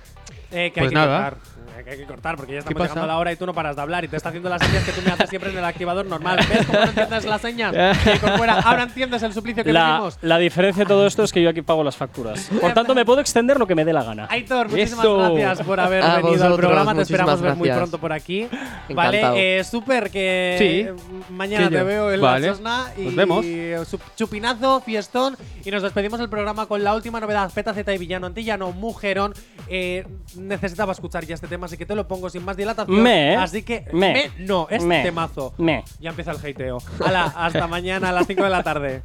Eh, 0.51 0.72
que 0.74 0.82
Pues 0.82 0.84
hay 0.84 0.89
que 0.89 0.95
nada. 0.95 1.34
Hay 1.78 1.97
que 1.97 2.05
cortar 2.05 2.36
porque 2.38 2.53
ya 2.53 2.59
estamos 2.59 2.80
llegando 2.82 3.03
a 3.03 3.07
la 3.07 3.17
hora 3.17 3.32
y 3.32 3.36
tú 3.36 3.45
no 3.45 3.53
paras 3.53 3.76
de 3.76 3.82
hablar 3.82 4.03
y 4.03 4.07
te 4.07 4.15
está 4.17 4.30
haciendo 4.30 4.49
las 4.49 4.61
señas 4.61 4.84
que 4.84 4.91
tú 4.91 5.01
me 5.03 5.11
haces 5.11 5.30
siempre 5.30 5.51
en 5.51 5.57
el 5.57 5.65
activador 5.65 6.05
normal. 6.05 6.39
¿Ves 6.49 6.65
cómo 6.67 6.80
no 6.80 6.86
entiendes 6.86 7.26
las 7.26 7.41
señas? 7.41 7.74
Que 8.03 8.19
con 8.19 8.38
fuera. 8.38 8.59
Ahora 8.59 8.84
entiendes 8.84 9.24
el 9.24 9.34
suplicio 9.34 9.63
que 9.63 9.74
La, 9.74 9.88
decimos. 9.93 10.17
la 10.22 10.38
diferencia 10.38 10.84
de 10.84 10.88
todo 10.88 11.07
esto 11.07 11.24
es 11.24 11.32
que 11.32 11.41
yo 11.41 11.49
aquí 11.49 11.61
pago 11.61 11.84
las 11.84 11.95
facturas. 11.97 12.49
Por 12.61 12.74
tanto, 12.74 12.93
me 12.95 13.03
puedo 13.05 13.19
extender 13.22 13.57
lo 13.59 13.65
que 13.67 13.76
me 13.76 13.84
dé 13.86 13.93
la 13.93 14.03
gana. 14.03 14.28
Aitor, 14.30 14.69
muchísimas 14.69 15.03
Eso. 15.05 15.34
gracias 15.34 15.67
por 15.67 15.80
haber 15.80 16.03
A 16.03 16.17
venido 16.17 16.45
al 16.45 16.55
programa. 16.55 16.93
Te 16.95 17.01
esperamos 17.01 17.41
ver 17.41 17.55
muy 17.55 17.69
pronto 17.69 17.97
por 17.97 18.13
aquí. 18.13 18.41
Encantado. 18.89 18.95
Vale, 18.95 19.59
eh, 19.59 19.63
súper 19.63 20.09
que 20.11 20.55
Sí. 20.59 21.32
mañana 21.34 21.69
Que 21.69 21.76
te 21.78 21.84
veo 21.84 22.11
en 22.11 22.22
Vale. 22.22 22.47
la 22.47 22.53
Sosna 22.53 22.86
y 22.97 23.01
Nos 23.05 23.15
vemos. 23.15 23.45
su- 23.88 23.99
chupinazo, 24.15 24.82
fiestón 24.82 25.36
y 25.65 25.72
nos 25.72 25.82
despedimos 25.84 26.19
del 26.19 26.30
programa 26.30 26.65
con 26.67 26.84
la 26.84 26.93
última 26.95 27.19
novedad, 27.19 27.51
Peta 27.53 27.74
Z 27.74 27.93
y 27.93 27.97
Villano 27.97 28.28
Antillano, 28.28 28.72
Mujerón. 28.72 29.34
Eh, 29.67 30.05
necesitaba 30.36 30.91
escuchar 30.91 31.26
ya 31.26 31.36
este 31.36 31.47
tema, 31.47 31.61
así 31.66 31.78
que 31.78 31.86
te 31.86 31.95
lo 31.95 32.07
pongo 32.07 32.30
sin 32.30 32.43
más 32.45 32.57
dilatación. 32.57 33.01
Me, 33.01 33.36
Así 33.36 33.64
que 33.64 33.86
me, 33.93 34.32
no, 34.39 34.68
es 34.70 34.84
me, 34.84 35.03
temazo. 35.03 35.53
me. 35.57 35.84
Ya 35.99 36.09
empieza 36.09 36.32
el 36.32 36.38
hateo. 36.38 36.80
Hala, 37.03 37.34
hasta 37.36 37.68
mañana 37.68 38.09
a 38.09 38.12
las 38.12 38.28
5 38.28 38.43
de 38.43 38.49
la 38.49 38.64
tarde. 38.64 39.03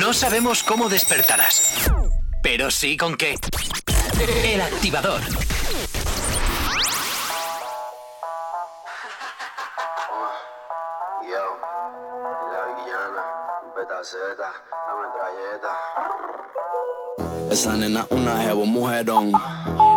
No 0.00 0.12
sabemos 0.12 0.62
cómo 0.62 0.88
despertarás, 0.88 1.90
pero 2.42 2.70
sí 2.70 2.96
con 2.96 3.16
qué. 3.16 3.36
El 4.44 4.60
activador. 4.60 5.20
La 14.02 14.08
la 14.86 14.94
metralleta. 15.00 15.72
Esa 17.52 17.76
nena 17.76 18.06
una 18.08 18.38
jevo 18.38 18.64
mujerón. 18.64 19.30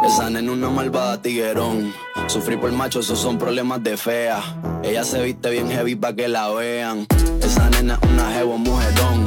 Esa 0.06 0.30
nena 0.30 0.51
una 0.51 0.70
malvada 0.70 1.22
tiguerón. 1.22 1.93
Sufrir 2.28 2.60
por 2.60 2.70
macho, 2.74 2.99
esos 2.99 3.18
son 3.18 3.38
problemas 3.38 3.82
de 3.82 3.95
fea. 3.95 4.41
Ella 4.84 5.06
se 5.06 5.24
viste 5.24 5.49
bien 5.51 5.72
heavy 5.72 5.95
pa' 5.95 6.14
que 6.14 6.28
la 6.28 6.49
vean. 6.49 7.08
Esa 7.41 7.70
nena 7.70 7.97
una 8.12 8.30
jevo 8.34 8.58
mujerón. 8.58 9.24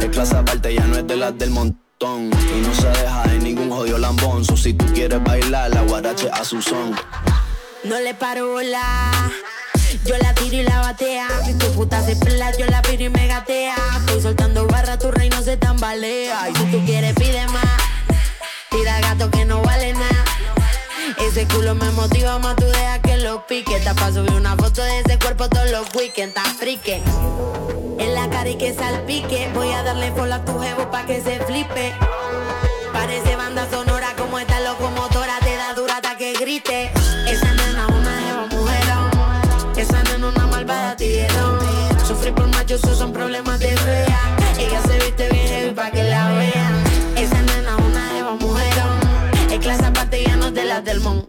Es 0.00 0.10
clase 0.10 0.36
aparte, 0.36 0.72
ya 0.72 0.86
no 0.86 0.96
es 0.96 1.08
de 1.08 1.16
las 1.16 1.36
del 1.36 1.50
montón. 1.50 2.30
Y 2.56 2.60
no 2.60 2.72
se 2.72 2.86
deja 2.86 3.24
de 3.24 3.40
ningún 3.40 3.68
jodido 3.68 3.98
lambón. 3.98 4.44
So, 4.44 4.56
si 4.56 4.74
tú 4.74 4.84
quieres 4.94 5.22
bailar, 5.24 5.74
la 5.74 5.82
guarache 5.82 6.30
a 6.30 6.44
su 6.44 6.62
son. 6.62 6.94
No 7.82 7.98
le 7.98 8.14
paro 8.14 8.52
bola, 8.52 9.10
Yo 10.04 10.16
la 10.18 10.34
tiro 10.34 10.56
y 10.56 10.62
la 10.62 10.80
batea. 10.80 11.28
Si 11.44 11.54
tu 11.54 11.66
puta 11.72 12.02
se 12.04 12.16
pela, 12.16 12.50
yo 12.56 12.66
la 12.66 12.82
piro 12.82 13.04
y 13.04 13.08
me 13.08 13.26
gatea. 13.26 13.76
Estoy 13.98 14.22
soltando 14.22 14.66
barra, 14.66 14.98
tu 14.98 15.10
reino 15.10 15.40
se 15.42 15.56
tambalea. 15.56 16.50
Y 16.50 16.56
si 16.56 16.64
tú 16.64 16.84
quieres, 16.84 17.14
pide 17.14 17.46
más. 17.48 17.64
Tira 18.70 19.00
gato 19.00 19.30
que 19.30 19.44
no 19.44 19.60
vale 19.62 19.92
nada. 19.92 20.24
Ese 21.20 21.46
culo 21.46 21.74
me 21.74 21.90
motiva 21.92 22.38
más, 22.38 22.56
tú 22.56 22.64
deja 22.64 23.00
que 23.00 23.18
lo 23.18 23.46
pique. 23.46 23.78
Te 23.80 23.94
pa' 23.94 24.12
subir 24.12 24.32
una 24.32 24.56
foto 24.56 24.82
de 24.82 25.00
ese 25.00 25.18
cuerpo 25.18 25.48
todos 25.48 25.70
los 25.70 25.86
weekends, 25.94 26.34
tan 26.34 26.56
frique. 26.56 27.02
En 27.98 28.14
la 28.14 28.28
cara 28.30 28.48
y 28.48 28.56
que 28.56 28.74
salpique. 28.74 29.50
Voy 29.54 29.70
a 29.72 29.82
darle 29.82 30.10
follow 30.12 30.34
a 30.34 30.44
tu 30.44 30.58
jevo 30.58 30.90
pa' 30.90 31.04
que 31.06 31.22
se 31.22 31.38
flipe. 31.40 31.92
Parece 32.92 33.36
banda 33.36 33.68
sonora 33.70 33.81
esos 42.74 42.96
son 42.96 43.12
problemas 43.12 43.58
de 43.60 43.76
fea. 43.76 44.36
Ella 44.58 44.80
se 44.82 44.98
viste 44.98 45.28
bien 45.28 45.46
heavy 45.46 45.74
pa' 45.74 45.90
que 45.90 46.04
la 46.04 46.28
vean. 46.32 46.74
Esa 47.16 47.42
nena 47.42 47.76
una 47.76 48.08
jeva 48.14 48.34
mujerón. 48.36 48.98
Es 49.50 49.58
clase 49.58 49.84
aparte 49.84 50.24
ya 50.24 50.36
no 50.36 50.46
es 50.46 50.54
de 50.54 50.64
las 50.64 50.84
del 50.84 51.00
montón. 51.00 51.28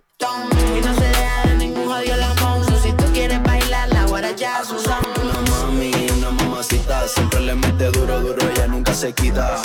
Y 0.78 0.82
no 0.86 0.94
se 0.94 1.06
deja 1.06 1.48
de 1.48 1.56
ningún 1.58 1.86
jodido 1.86 2.16
lamón. 2.16 2.64
So, 2.66 2.80
si 2.82 2.92
tú 2.94 3.04
quieres 3.14 3.44
bailar, 3.44 3.90
la 3.90 4.06
guaracha 4.06 4.64
su 4.64 4.80
son. 4.80 5.04
Una 5.22 5.42
mami, 5.52 5.92
una 6.18 6.32
mamacita, 6.32 7.08
siempre 7.08 7.42
le 7.42 7.56
mete 7.56 7.92
duro, 7.92 8.22
duro, 8.22 8.50
ella 8.50 8.68
nunca 8.68 8.94
se 8.94 9.12
quita. 9.14 9.62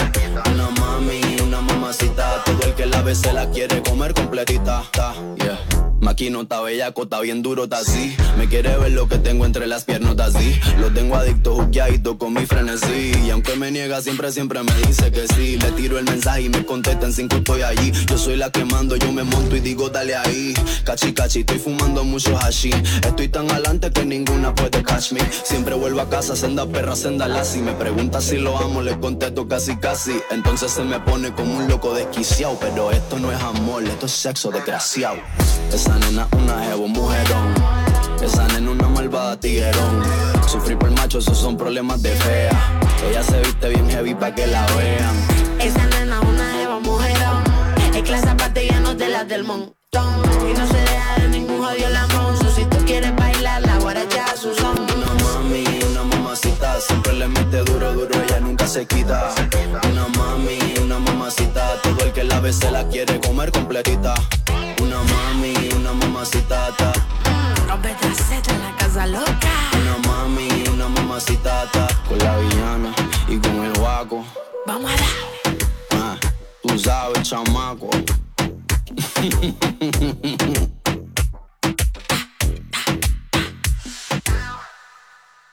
Una 0.53 0.71
mami, 0.71 1.21
una 1.43 1.61
mamacita, 1.61 2.43
que 2.79 2.87
la 2.87 3.03
ve 3.03 3.13
se 3.13 3.33
la 3.33 3.51
quiere 3.51 3.83
comer 3.83 4.15
completita. 4.15 4.85
Ta, 4.93 5.13
yeah. 5.39 5.59
Maquino 6.01 6.43
está 6.43 6.61
bellaco, 6.61 7.03
está 7.03 7.21
bien 7.21 7.43
duro, 7.43 7.65
está 7.65 7.79
así. 7.79 8.17
Me 8.37 8.49
quiere 8.49 8.79
ver 8.79 8.93
lo 8.93 9.09
que 9.09 9.19
tengo 9.19 9.45
entre 9.45 9.67
las 9.67 9.85
piernas, 9.85 10.13
está 10.13 10.27
así. 10.27 10.59
Lo 10.79 10.93
tengo 10.93 11.17
adicto, 11.17 11.57
juqueadito 11.57 12.19
con 12.19 12.35
mi 12.35 12.47
frenesí. 12.47 13.11
Y 13.27 13.31
aunque 13.31 13.57
me 13.57 13.73
niega, 13.73 14.01
siempre, 14.01 14.31
siempre 14.31 14.63
me 14.63 14.73
dice 14.87 15.11
que 15.11 15.27
sí. 15.35 15.59
Le 15.59 15.73
tiro 15.73 15.99
el 15.99 16.05
mensaje 16.05 16.43
y 16.43 16.49
me 16.51 16.65
contesta 16.65 17.05
en 17.05 17.13
cinco, 17.13 17.37
estoy 17.37 17.63
allí. 17.63 17.93
Yo 18.07 18.17
soy 18.17 18.37
la 18.37 18.51
que 18.51 18.65
mando, 18.65 18.95
yo 18.95 19.11
me 19.11 19.25
monto 19.25 19.57
y 19.57 19.61
digo, 19.61 19.89
dale 19.89 20.15
ahí. 20.15 20.55
Cachi, 20.85 21.13
cachi, 21.13 21.41
estoy 21.41 21.59
fumando 21.59 22.05
mucho 22.05 22.39
hashi. 22.39 22.71
Estoy 23.05 23.29
tan 23.29 23.51
adelante 23.51 23.91
que 23.91 24.05
ninguna 24.05 24.55
puede 24.55 24.85
catch 24.85 25.11
me. 25.11 25.21
Siempre 25.43 25.75
vuelvo 25.75 26.01
a 26.01 26.09
casa, 26.09 26.37
senda 26.37 26.65
perra, 26.65 26.95
senda 26.95 27.27
lassi. 27.27 27.59
Me 27.59 27.73
pregunta 27.73 28.21
si 28.21 28.37
lo 28.37 28.57
amo, 28.57 28.83
le 28.83 28.99
contesto 29.01 29.49
casi, 29.49 29.77
casi. 29.77 30.13
Entonces 30.31 30.71
se 30.71 30.85
me 30.85 31.01
pone 31.01 31.33
como 31.35 31.57
un 31.57 31.67
loco 31.67 31.93
desquiciado. 31.93 32.57
Pero 32.71 32.91
esto 32.91 33.19
no 33.19 33.33
es 33.33 33.41
amor, 33.41 33.83
esto 33.85 34.05
es 34.05 34.13
sexo 34.13 34.51
desgraciado. 34.51 35.17
Esa 35.73 35.99
nena 35.99 36.29
una 36.33 36.63
jevo 36.65 36.87
mujerón. 36.87 37.55
Esa 38.21 38.47
nena 38.49 38.71
una 38.71 38.89
malvada 38.89 39.41
tiguerón. 39.41 40.03
Sufrir 40.47 40.77
por 40.77 40.91
macho, 40.91 41.19
esos 41.19 41.39
son 41.39 41.57
problemas 41.57 42.03
de 42.03 42.11
fea. 42.11 42.51
Ella 43.09 43.23
se 43.23 43.41
viste 43.41 43.71
bien 43.71 43.89
heavy 43.89 44.15
pa' 44.15 44.35
que 44.35 44.47
la 44.47 44.67
vean. 44.77 45.17
Esa 45.59 45.87
nena 45.87 46.21
una 46.21 46.53
jeva 46.53 46.79
mujerón. 46.81 47.43
Es 47.95 48.03
clase 48.03 48.29
aparte 48.29 48.67
ya 48.67 48.81
no 48.81 48.95
de 48.95 49.09
las 49.09 49.27
del 49.27 49.45
montón. 49.45 49.73
Y 50.47 50.53
no 50.53 50.67
se 50.67 50.79
deja 50.79 51.21
de 51.21 51.29
ningún 51.29 51.65
jodido 51.65 51.89
lamón. 51.89 52.37
So, 52.37 52.55
si 52.55 52.67
tú 52.67 52.77
quieres 52.85 53.17
bailar, 53.17 53.63
la 53.63 53.79
guaracha 53.79 54.27
su 54.37 54.55
son. 54.55 54.88
Siempre 56.81 57.13
le 57.15 57.29
mete 57.29 57.63
duro, 57.65 57.93
duro, 57.93 58.23
ella 58.23 58.41
nunca 58.41 58.67
se 58.67 58.87
quita. 58.87 59.35
Una 59.91 60.07
mami, 60.09 60.59
una 60.83 60.99
mamacita, 60.99 61.81
todo 61.83 62.05
el 62.05 62.13
que 62.13 62.25
la 62.25 62.41
ve 62.41 62.53
se 62.53 62.71
la 62.71 62.87
quiere 62.89 63.21
comer 63.21 63.51
completita. 63.51 64.15
Una 64.81 65.03
mami, 65.03 65.55
una 65.77 65.93
mamacita, 65.93 66.75
ta. 66.77 66.93
Rompe 67.67 67.95
traseta 68.01 68.55
en 68.55 68.61
la 68.63 68.77
casa 68.77 69.07
loca. 69.07 69.53
una 69.73 69.97
mami, 70.09 70.65
una 70.73 70.89
mamacita, 70.89 71.69
ta. 71.73 71.89
con 72.09 72.19
la 72.19 72.37
villana 72.39 72.95
y 73.29 73.39
con 73.39 73.65
el 73.65 73.73
guaco. 73.79 74.25
Vamos 74.67 74.91
a 74.91 74.97
dar. 74.97 75.09
Ah, 75.93 76.17
tú 76.63 76.79
sabes, 76.79 77.23
chamaco. 77.29 77.91